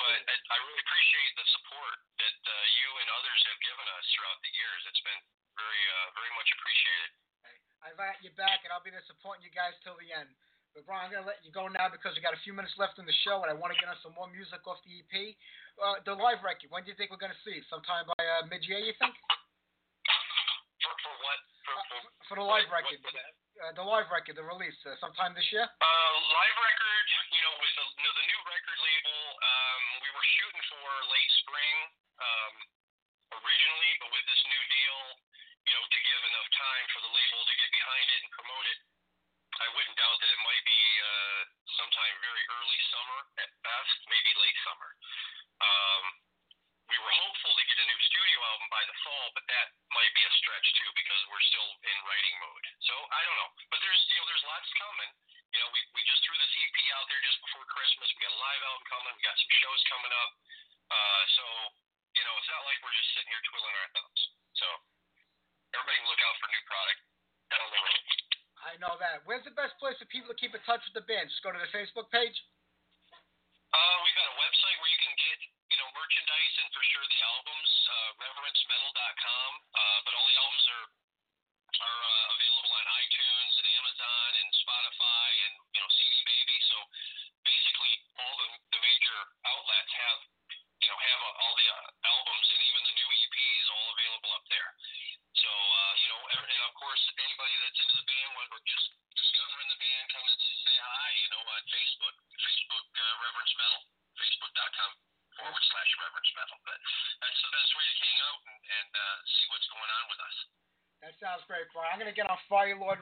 But 0.00 0.16
I, 0.24 0.32
I 0.32 0.56
really 0.64 0.80
appreciate 0.80 1.32
the 1.36 1.46
support 1.60 1.96
that 2.24 2.38
uh, 2.40 2.54
you 2.80 2.88
and 3.04 3.08
others 3.20 3.40
have 3.52 3.60
given 3.60 3.86
us 4.00 4.04
throughout 4.16 4.40
the 4.40 4.52
years. 4.56 4.80
It's 4.88 5.04
been 5.04 5.22
very 5.60 5.82
uh, 6.00 6.08
very 6.16 6.32
much 6.40 6.48
appreciated. 6.56 7.12
I've 7.84 8.00
got 8.00 8.16
you 8.24 8.32
back, 8.32 8.64
and 8.64 8.72
I'll 8.72 8.80
be 8.80 8.88
there 8.88 9.04
supporting 9.04 9.44
you 9.44 9.52
guys 9.52 9.76
till 9.84 10.00
the 10.00 10.08
end. 10.08 10.32
But 10.72 10.88
Bryan, 10.88 11.06
I'm 11.06 11.12
gonna 11.12 11.28
let 11.28 11.44
you 11.44 11.52
go 11.52 11.68
now 11.68 11.92
because 11.92 12.16
we 12.16 12.24
got 12.24 12.32
a 12.32 12.33
few 12.44 12.52
minutes 12.52 12.76
left 12.76 13.00
in 13.00 13.08
the 13.08 13.18
show, 13.24 13.40
and 13.40 13.48
I 13.48 13.56
want 13.56 13.72
to 13.72 13.78
get 13.80 13.88
on 13.88 13.96
some 14.04 14.12
more 14.12 14.28
music 14.28 14.60
off 14.68 14.76
the 14.84 15.00
EP. 15.00 15.32
Uh, 15.80 15.98
the 16.04 16.12
live 16.12 16.44
record. 16.44 16.68
When 16.68 16.84
do 16.84 16.92
you 16.92 16.96
think 17.00 17.08
we're 17.08 17.18
gonna 17.18 17.40
see? 17.42 17.64
Sometime 17.72 18.04
by 18.04 18.20
uh, 18.20 18.44
mid-year, 18.46 18.84
you 18.84 18.92
think? 19.00 19.16
For, 20.84 20.92
for 21.00 21.14
what? 21.24 21.40
For, 21.64 21.74
for, 21.88 21.98
For 22.28 22.36
the 22.38 22.46
live 22.46 22.68
record. 22.68 23.00
Uh, 23.00 23.72
the 23.72 23.86
live 23.86 24.10
record, 24.12 24.36
the 24.36 24.44
release, 24.44 24.76
uh, 24.84 24.92
sometime 25.00 25.32
this 25.32 25.48
year. 25.54 25.64
Uh, 25.64 26.12
live 26.36 26.56
record, 26.60 27.06
you 27.32 27.40
know, 27.40 27.54
with 27.56 27.74
the, 27.80 27.84
you 27.96 28.04
know, 28.04 28.14
the 28.18 28.26
new 28.28 28.40
record 28.44 28.78
label, 28.82 29.18
um, 29.40 29.82
we 30.04 30.10
were 30.10 30.26
shooting 30.36 30.62
for 30.68 30.84
late 31.08 31.32
spring 31.40 31.76
um, 32.18 32.54
originally, 33.40 33.92
but 34.04 34.10
with 34.10 34.26
this 34.26 34.42
new 34.42 34.62
deal, 34.68 35.00
you 35.64 35.72
know, 35.72 35.84
to 35.86 35.98
give 36.02 36.20
enough 36.34 36.48
time 36.50 36.86
for 36.92 37.00
the 37.06 37.12
label 37.14 37.40
to 37.46 37.54
get 37.56 37.70
behind 37.72 38.06
it 38.10 38.20
and 38.26 38.30
promote 38.34 38.66
it, 38.68 38.78
I 39.54 39.66
wouldn't 39.70 39.94
doubt 39.94 40.18
that 40.18 40.30
it 40.34 40.42
might 40.42 40.64
be 40.66 40.82
uh, 40.98 41.40
sometime 41.78 42.14
very 42.26 42.44
early 42.58 42.80
summer 42.90 43.18
at 43.38 43.50
best, 43.62 43.98
maybe 44.10 44.30
late 44.42 44.58
summer. 44.66 44.90
Um, 45.62 46.04
we 46.90 46.96
were 46.98 47.14
hopeful 47.22 47.54
to 47.54 47.62
get 47.64 47.78
a 47.78 47.86
new 47.86 48.00
album 48.64 48.72
by 48.72 48.84
the 48.88 48.96
fall, 49.04 49.26
but 49.36 49.44
that 49.44 49.66
might 49.92 50.12
be 50.16 50.24
a 50.24 50.32
stretch 50.40 50.68
too 50.72 50.90
because 50.96 51.20
we're 51.28 51.46
still 51.52 51.70
in 51.84 51.96
writing 52.08 52.36
mode. 52.40 52.64
So 52.88 52.94
I 53.12 53.20
don't 53.20 53.36
know, 53.36 53.50
but 53.68 53.78
there's 53.84 54.00
you 54.08 54.16
know 54.16 54.24
there's 54.24 54.46
lots 54.48 54.68
coming. 54.80 55.10
You 55.52 55.60
know, 55.60 55.68
we 55.68 55.80
we 55.92 56.00
just 56.08 56.24
threw 56.24 56.36
this 56.40 56.54
EP 56.56 56.78
out 56.96 57.04
there 57.12 57.20
just 57.28 57.38
before 57.44 57.64
Christmas. 57.68 58.08
We 58.16 58.24
got 58.24 58.32
a 58.32 58.40
live 58.40 58.62
album 58.64 58.84
coming. 58.88 59.12
We 59.20 59.22
got 59.22 59.36
some 59.36 59.52
shows 59.60 59.80
coming 59.92 60.14
up. 60.16 60.30
Uh, 60.88 61.22
so 61.36 61.44
you 62.16 62.24
know, 62.24 62.34
it's 62.40 62.48
not 62.48 62.64
like 62.64 62.78
we're 62.80 62.96
just 62.96 63.10
sitting 63.12 63.28
here 63.28 63.42
twiddling 63.52 63.76
our 63.76 63.90
thumbs. 63.92 64.20
So 64.56 64.66
everybody 65.76 66.00
look 66.08 66.20
out 66.24 66.36
for 66.40 66.48
new 66.48 66.64
product 66.64 67.00
down 67.52 67.68
the 67.68 67.80
road. 67.84 68.00
I 68.64 68.72
know 68.80 68.96
that. 68.96 69.28
Where's 69.28 69.44
the 69.44 69.52
best 69.52 69.76
place 69.76 70.00
for 70.00 70.08
people 70.08 70.32
to 70.32 70.38
keep 70.40 70.56
in 70.56 70.62
touch 70.64 70.80
with 70.88 70.96
the 70.96 71.04
band? 71.04 71.28
Just 71.28 71.44
go 71.44 71.52
to 71.52 71.60
the 71.60 71.68
Facebook 71.68 72.08
page. 72.08 72.32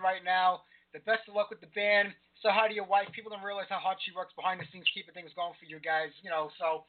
Right 0.03 0.27
now. 0.27 0.66
The 0.93 1.01
best 1.09 1.24
of 1.31 1.39
luck 1.39 1.49
with 1.49 1.62
the 1.65 1.73
band. 1.73 2.12
So 2.45 2.51
hi 2.51 2.69
to 2.69 2.74
your 2.74 2.85
wife. 2.85 3.09
People 3.15 3.31
don't 3.31 3.47
realize 3.47 3.70
how 3.70 3.81
hard 3.81 3.97
she 4.03 4.12
works 4.12 4.35
behind 4.37 4.61
the 4.61 4.69
scenes, 4.69 4.85
keeping 4.93 5.15
things 5.15 5.33
going 5.33 5.57
for 5.57 5.65
you 5.65 5.81
guys. 5.81 6.12
You 6.20 6.29
know, 6.29 6.51
so 6.59 6.85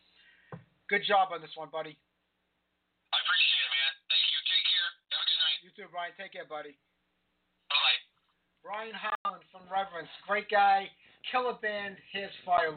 good 0.90 1.06
job 1.08 1.32
on 1.32 1.40
this 1.40 1.54
one, 1.56 1.70
buddy. 1.72 1.96
I 3.14 3.18
appreciate 3.22 3.64
it, 3.64 3.72
man. 3.72 3.94
Thank 4.10 4.26
you. 4.28 4.40
Take 4.44 4.66
care. 4.66 4.90
Have 5.14 5.22
a 5.22 5.28
good 5.30 5.40
night. 5.40 5.60
You 5.62 5.72
too, 5.78 5.88
Bryan. 5.94 6.12
Take 6.18 6.34
care, 6.36 6.50
buddy. 6.50 6.76
Bye. 7.70 8.02
Bryan 8.64 8.96
Holland 8.96 9.44
from 9.52 9.68
Reverence, 9.68 10.10
great 10.26 10.50
guy, 10.50 10.88
killer 11.32 11.60
band. 11.62 11.98
Here's 12.12 12.32
Fire 12.46 12.72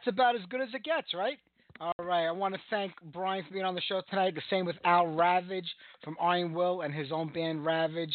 that's 0.00 0.14
about 0.14 0.34
as 0.34 0.42
good 0.48 0.60
as 0.60 0.68
it 0.74 0.84
gets, 0.84 1.14
right? 1.14 1.38
All 1.80 2.04
right. 2.04 2.26
I 2.26 2.32
want 2.32 2.54
to 2.54 2.60
thank 2.68 2.92
Bryan 3.12 3.44
for 3.46 3.52
being 3.52 3.64
on 3.64 3.74
the 3.74 3.80
show 3.82 4.02
tonight. 4.10 4.34
The 4.34 4.42
same 4.50 4.66
with 4.66 4.76
Al 4.84 5.06
Ravage 5.08 5.68
from 6.04 6.16
Iron 6.20 6.52
Will 6.52 6.82
and 6.82 6.92
his 6.94 7.10
own 7.10 7.32
band 7.32 7.64
Ravage. 7.64 8.14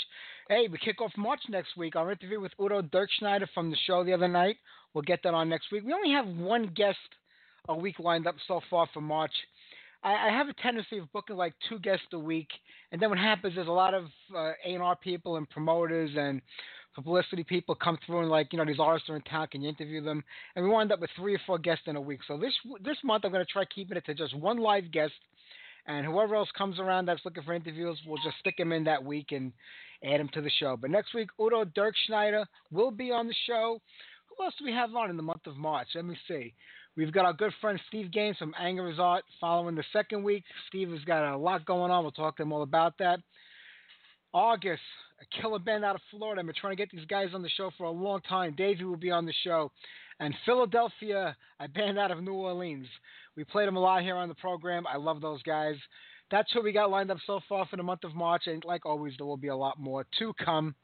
Hey, 0.49 0.67
we 0.71 0.77
kick 0.77 1.01
off 1.01 1.11
March 1.17 1.41
next 1.49 1.75
week. 1.75 1.95
Our 1.95 2.11
interview 2.11 2.39
with 2.39 2.51
Udo 2.61 2.81
Dirkschneider 2.81 3.47
from 3.53 3.71
the 3.71 3.77
show 3.87 4.03
the 4.03 4.13
other 4.13 4.27
night. 4.27 4.57
We'll 4.93 5.03
get 5.03 5.21
that 5.23 5.33
on 5.33 5.49
next 5.49 5.71
week. 5.71 5.83
We 5.83 5.93
only 5.93 6.11
have 6.11 6.27
one 6.27 6.71
guest 6.75 6.97
a 7.67 7.75
week 7.75 7.99
lined 7.99 8.27
up 8.27 8.35
so 8.47 8.61
far 8.69 8.87
for 8.93 9.01
March. 9.01 9.33
I, 10.03 10.27
I 10.27 10.29
have 10.29 10.47
a 10.47 10.53
tendency 10.53 10.99
of 10.99 11.11
booking 11.11 11.35
like 11.35 11.53
two 11.67 11.79
guests 11.79 12.05
a 12.13 12.19
week, 12.19 12.49
and 12.91 13.01
then 13.01 13.09
what 13.09 13.17
happens 13.17 13.57
is 13.57 13.67
a 13.67 13.71
lot 13.71 13.95
of 13.95 14.05
uh, 14.35 14.51
A&R 14.65 14.95
people 14.95 15.37
and 15.37 15.49
promoters 15.49 16.11
and 16.15 16.41
publicity 16.95 17.43
people 17.43 17.75
come 17.75 17.97
through 18.05 18.21
and 18.21 18.29
like 18.29 18.51
you 18.51 18.57
know 18.57 18.65
these 18.65 18.79
artists 18.79 19.09
are 19.09 19.15
in 19.15 19.21
town 19.23 19.47
can 19.47 19.61
you 19.61 19.69
interview 19.69 20.01
them? 20.01 20.23
And 20.55 20.65
we 20.65 20.71
wind 20.71 20.91
up 20.91 21.01
with 21.01 21.09
three 21.15 21.35
or 21.35 21.41
four 21.45 21.59
guests 21.59 21.83
in 21.87 21.95
a 21.95 22.01
week. 22.01 22.21
So 22.27 22.37
this 22.37 22.53
this 22.83 22.97
month 23.03 23.25
i'm 23.25 23.31
going 23.31 23.45
to 23.45 23.51
try 23.51 23.65
keeping 23.65 23.97
it 23.97 24.05
to 24.05 24.13
just 24.13 24.35
one 24.35 24.57
live 24.57 24.91
guest. 24.91 25.13
And 25.87 26.03
whoever 26.03 26.35
else 26.35 26.49
comes 26.57 26.79
around 26.79 27.05
that's 27.05 27.23
looking 27.25 27.43
for 27.43 27.53
interviews 27.53 27.99
we'll 28.07 28.23
just 28.23 28.39
stick 28.39 28.57
them 28.57 28.71
in 28.71 28.85
that 28.85 29.03
week 29.03 29.27
and 29.31 29.51
add 30.03 30.19
them 30.19 30.29
to 30.33 30.41
the 30.41 30.51
show. 30.59 30.77
But 30.79 30.89
next 30.89 31.13
week 31.13 31.29
udo 31.39 31.65
dirkschneider 31.65 32.45
will 32.71 32.91
be 32.91 33.11
on 33.11 33.27
the 33.27 33.35
show. 33.45 33.79
Who 34.29 34.43
else 34.43 34.53
do 34.57 34.65
we 34.65 34.71
have 34.71 34.95
on 34.95 35.09
in 35.09 35.17
the 35.17 35.23
month 35.23 35.45
of 35.47 35.57
march? 35.57 35.87
Let 35.95 36.05
me 36.05 36.17
see. 36.27 36.53
We've 36.97 37.11
got 37.11 37.25
our 37.25 37.33
good 37.33 37.51
friend 37.59 37.79
Steve 37.89 38.09
Gaines 38.11 38.37
from 38.37 38.53
Anger 38.57 38.89
as 38.89 38.99
Art 38.99 39.25
following 39.41 39.75
the 39.75 39.83
second 39.91 40.23
week. 40.23 40.43
Steve 40.67 40.89
has 40.91 41.01
got 41.01 41.33
a 41.33 41.37
lot 41.37 41.65
going 41.65 41.91
on. 41.91 42.03
We'll 42.03 42.11
talk 42.11 42.37
to 42.37 42.43
him 42.43 42.53
all 42.53 42.63
about 42.63 42.97
that. 42.99 43.19
August, 44.33 44.81
a 45.21 45.41
killer 45.41 45.59
band 45.59 45.85
out 45.85 45.95
of 45.95 46.01
Florida. 46.11 46.39
I've 46.39 46.45
been 46.45 46.55
trying 46.59 46.75
to 46.75 46.81
get 46.81 46.91
these 46.91 47.05
guys 47.05 47.29
on 47.33 47.41
the 47.41 47.49
show 47.49 47.71
for 47.77 47.85
a 47.85 47.91
long 47.91 48.21
time. 48.21 48.53
Davey 48.57 48.83
will 48.83 48.97
be 48.97 49.11
on 49.11 49.25
the 49.25 49.33
show. 49.43 49.71
And 50.19 50.33
Philadelphia, 50.45 51.35
a 51.59 51.67
band 51.67 51.99
out 51.99 52.11
of 52.11 52.23
New 52.23 52.33
Orleans. 52.33 52.87
We 53.35 53.43
played 53.43 53.67
them 53.67 53.75
a 53.75 53.81
lot 53.81 54.01
here 54.01 54.15
on 54.15 54.29
the 54.29 54.35
program. 54.35 54.85
I 54.87 54.97
love 54.97 55.21
those 55.21 55.41
guys. 55.43 55.75
That's 56.31 56.53
what 56.55 56.63
we 56.63 56.71
got 56.71 56.89
lined 56.89 57.11
up 57.11 57.17
so 57.27 57.39
far 57.47 57.65
for 57.67 57.75
the 57.75 57.83
month 57.83 58.03
of 58.03 58.15
March. 58.15 58.43
And 58.47 58.63
like 58.65 58.85
always, 58.85 59.13
there 59.17 59.27
will 59.27 59.37
be 59.37 59.49
a 59.49 59.55
lot 59.55 59.79
more 59.79 60.05
to 60.19 60.33
come. 60.43 60.75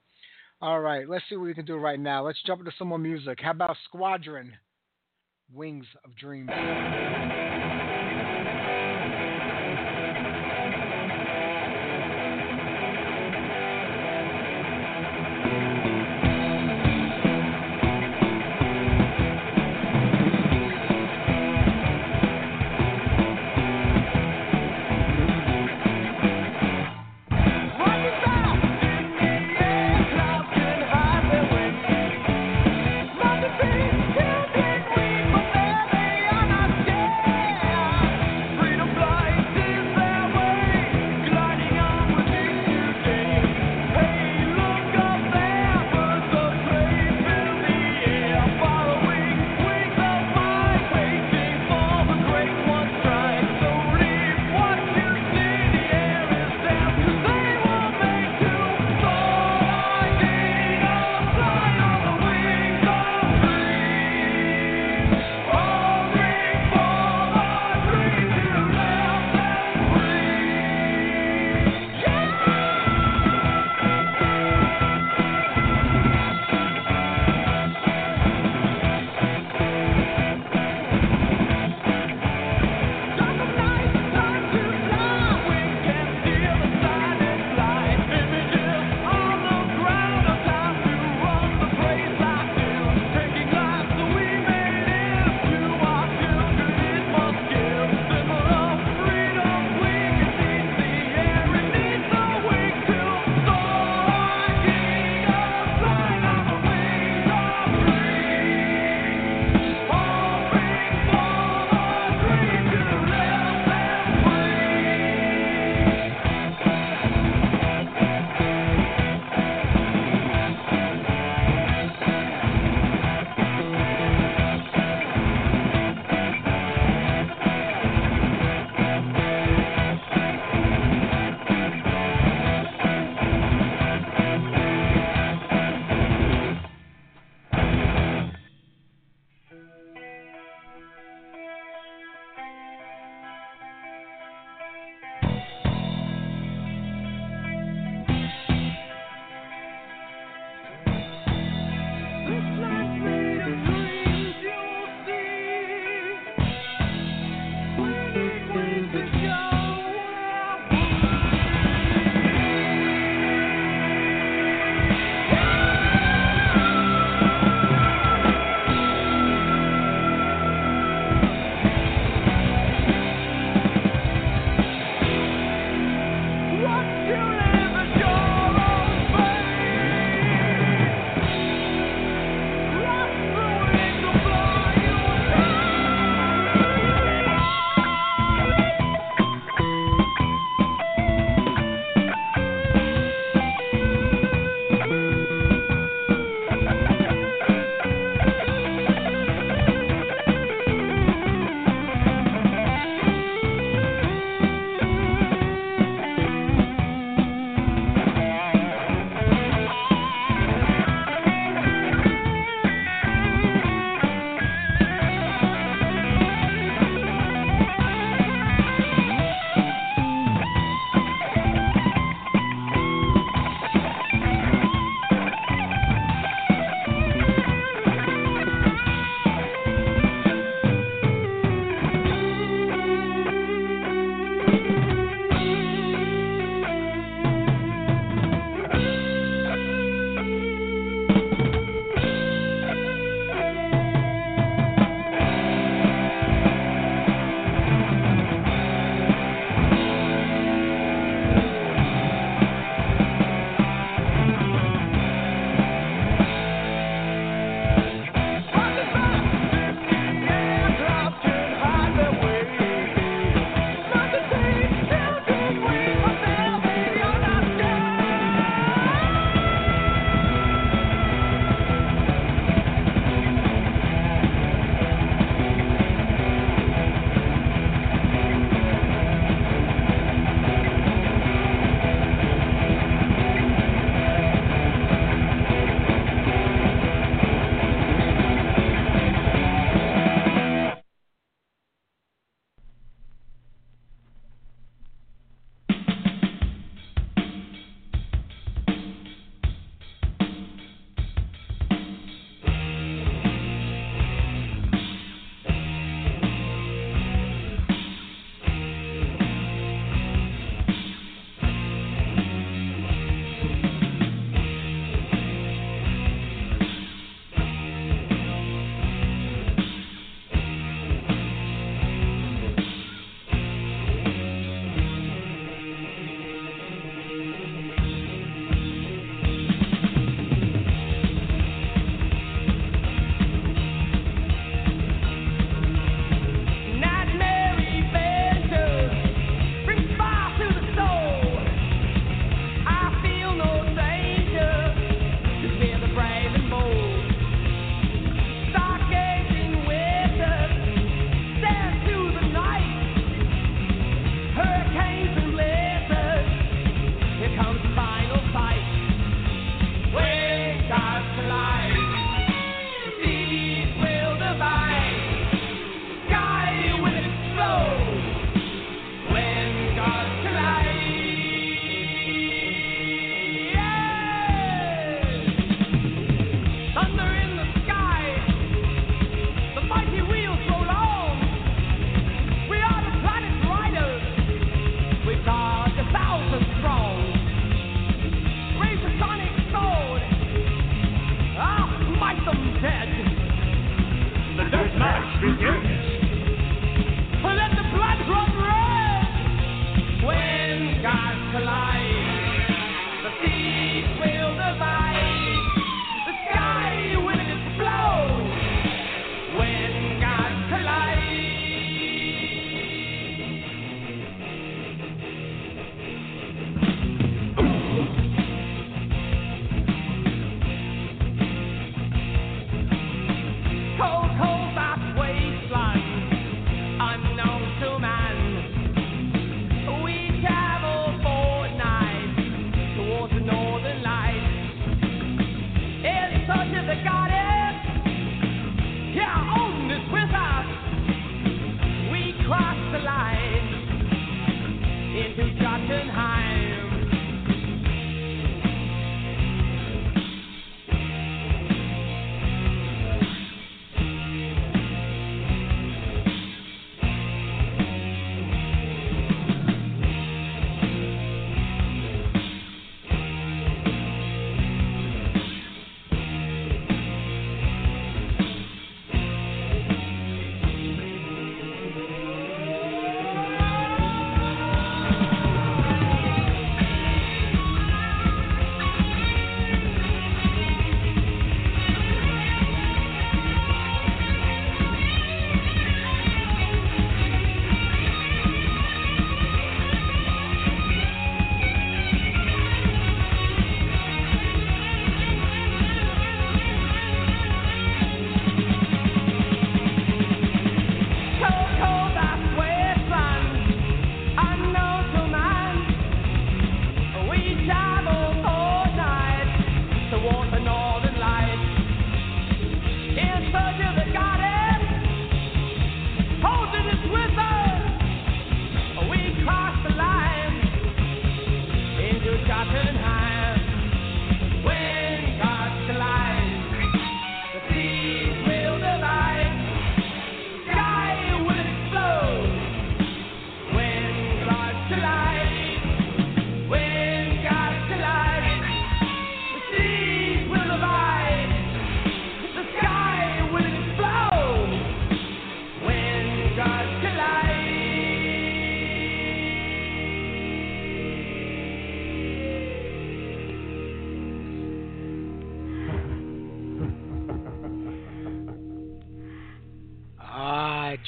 All 0.62 0.80
right, 0.80 1.10
let's 1.10 1.26
see 1.28 1.36
what 1.36 1.46
we 1.46 1.56
can 1.56 1.66
do 1.66 1.78
right 1.78 2.00
now. 2.00 2.24
Let's 2.24 2.42
jump 2.46 2.60
into 2.60 2.72
some 2.78 2.90
more 2.90 3.00
music. 3.00 3.40
How 3.42 3.52
about 3.52 3.76
Squadron? 3.86 4.54
Wings 5.52 5.88
of 6.06 6.16
Dreams. 6.16 6.50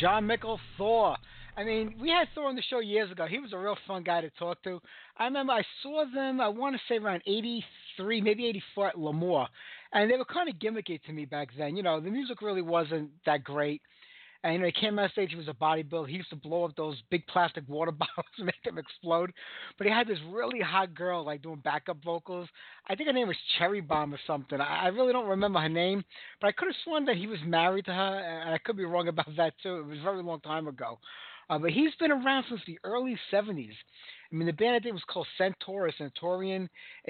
Jon 0.04 0.28
Mikl, 0.28 0.58
Thor. 0.78 1.16
I 1.56 1.64
mean, 1.64 1.96
we 1.98 2.10
had 2.10 2.28
Thor 2.36 2.50
on 2.50 2.58
the 2.58 2.62
show 2.70 2.82
years 2.82 3.10
ago. 3.10 3.26
He 3.26 3.40
was 3.40 3.54
a 3.54 3.58
real 3.58 3.78
fun 3.88 4.04
guy 4.04 4.20
to 4.20 4.30
talk 4.32 4.62
to. 4.64 4.82
I 5.18 5.24
remember 5.24 5.54
I 5.54 5.64
saw 5.82 6.04
them, 6.14 6.42
I 6.42 6.50
want 6.50 6.76
to 6.76 6.82
say 6.90 6.98
around 6.98 7.22
83, 7.26 8.20
maybe 8.20 8.46
84 8.48 8.88
at 8.88 9.00
L'Amour. 9.00 9.48
And 9.94 10.12
they 10.12 10.18
were 10.18 10.26
kind 10.26 10.50
of 10.50 10.56
gimmicky 10.56 11.02
to 11.04 11.14
me 11.14 11.24
back 11.24 11.52
then. 11.58 11.78
You 11.78 11.84
know, 11.84 12.02
the 12.02 12.10
music 12.10 12.42
really 12.42 12.62
wasn't 12.62 13.12
that 13.26 13.46
great. 13.46 13.82
And 14.44 14.54
you 14.54 14.60
know, 14.60 14.66
he 14.66 14.72
came 14.74 15.00
on 15.00 15.10
stage. 15.10 15.30
He 15.32 15.38
was 15.38 15.48
a 15.48 15.54
bodybuilder. 15.54 16.10
He 16.10 16.18
used 16.18 16.30
to 16.32 16.36
blow 16.36 16.66
up 16.66 16.76
those 16.76 17.02
big 17.10 17.26
plastic 17.28 17.64
water 17.68 17.92
bottles 17.92 18.26
and 18.38 18.46
make 18.46 18.62
them 18.64 18.78
explode. 18.78 19.32
But 19.78 19.88
he 19.88 19.94
had 19.94 20.08
this 20.08 20.20
really 20.30 20.60
hot 20.60 20.94
girl 20.94 21.26
like 21.26 21.42
doing 21.42 21.62
backup 21.64 22.04
vocals. 22.04 22.50
I 22.88 22.96
think 22.96 23.08
her 23.08 23.14
name 23.14 23.28
was 23.28 23.38
Cherry 23.58 23.82
Bomb 23.82 24.14
or 24.14 24.20
something. 24.28 24.60
I, 24.60 24.86
I 24.86 24.88
really 24.88 25.14
don't 25.14 25.30
remember 25.30 25.60
her 25.60 25.70
name, 25.70 26.04
but 26.42 26.48
I 26.48 26.52
could 26.52 26.68
have 26.68 26.76
sworn 26.84 27.06
that 27.06 27.16
he 27.16 27.28
was 27.28 27.40
married 27.46 27.86
to 27.86 27.94
her, 27.94 28.20
and 28.20 28.54
I 28.54 28.58
could 28.58 28.78
be 28.78 28.86
wrong 28.86 29.08
about 29.08 29.28
that 29.38 29.54
too. 29.64 29.78
It 29.78 29.86
was 29.86 30.00
a 30.00 30.04
very 30.04 30.22
long 30.22 30.42
time 30.42 30.68
ago. 30.68 31.00
Uh, 31.50 31.60
but 31.60 31.72
he's 31.72 31.94
been 32.00 32.12
around 32.12 32.46
since 32.50 32.62
the 32.66 32.80
early 32.84 33.18
70s. 33.32 33.74
I 34.32 34.36
mean, 34.36 34.48
the 34.48 34.54
band 34.54 34.76
I 34.76 34.80
think 34.80 34.94
was 34.94 35.04
called 35.08 35.28
Centaur 35.38 35.88
or 35.88 35.92
Centaurian. 35.98 36.70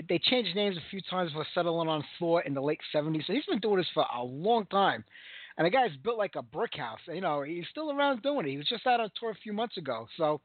They 0.10 0.20
changed 0.20 0.56
names 0.56 0.76
a 0.76 0.90
few 0.90 1.02
times 1.10 1.32
before 1.32 1.46
settling 1.54 1.88
on 1.88 2.04
Thor 2.20 2.42
in 2.42 2.54
the 2.54 2.62
late 2.62 2.82
70s. 2.94 3.26
So 3.26 3.34
he's 3.34 3.46
been 3.46 3.60
doing 3.60 3.78
this 3.78 3.88
for 3.94 4.06
a 4.14 4.24
long 4.24 4.66
time. 4.66 5.06
And 5.58 5.66
the 5.66 5.72
guy's 5.72 5.96
built 6.04 6.18
like 6.18 6.36
a 6.36 6.42
brick 6.42 6.76
house. 6.76 7.00
You 7.08 7.22
know, 7.22 7.44
he's 7.44 7.66
still 7.70 7.92
around 7.92 8.22
doing 8.24 8.48
it. 8.48 8.52
He 8.52 8.58
was 8.58 8.68
just 8.68 8.88
out 8.88 9.00
on 9.00 9.10
tour 9.20 9.32
a 9.32 9.36
few 9.36 9.54
months 9.54 9.78
ago. 9.78 10.08
So, 10.18 10.42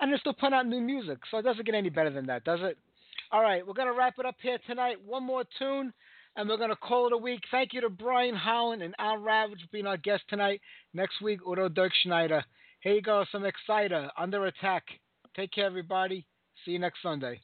and 0.00 0.10
they're 0.10 0.18
still 0.18 0.34
putting 0.34 0.54
out 0.54 0.66
new 0.66 0.80
music. 0.80 1.18
So 1.30 1.38
it 1.38 1.42
doesn't 1.42 1.64
get 1.64 1.74
any 1.74 1.90
better 1.90 2.10
than 2.10 2.26
that, 2.26 2.44
does 2.44 2.60
it? 2.62 2.76
All 3.30 3.42
right, 3.42 3.66
we're 3.66 3.72
gonna 3.72 3.94
wrap 3.94 4.18
it 4.18 4.26
up 4.26 4.36
here 4.42 4.58
tonight. 4.66 4.96
One 5.02 5.24
more 5.24 5.44
tune, 5.58 5.92
and 6.36 6.48
we're 6.48 6.58
gonna 6.58 6.76
call 6.76 7.06
it 7.06 7.14
a 7.14 7.16
week. 7.16 7.40
Thank 7.50 7.72
you 7.72 7.80
to 7.80 7.88
Bryan 7.88 8.34
Holland 8.34 8.82
and 8.82 8.94
Al 8.98 9.16
Ravage 9.16 9.60
for 9.62 9.68
being 9.72 9.86
our 9.86 9.96
guest 9.96 10.24
tonight. 10.28 10.60
Next 10.92 11.22
week, 11.22 11.40
Udo 11.48 11.70
Dirk 11.70 11.92
Schneider. 12.02 12.44
Here 12.80 12.94
you 12.94 13.02
go, 13.02 13.24
some 13.32 13.46
Exciter, 13.46 14.10
Under 14.18 14.44
Attack. 14.46 14.84
Take 15.34 15.52
care, 15.52 15.64
everybody. 15.64 16.26
See 16.64 16.72
you 16.72 16.78
next 16.78 17.00
Sunday. 17.02 17.40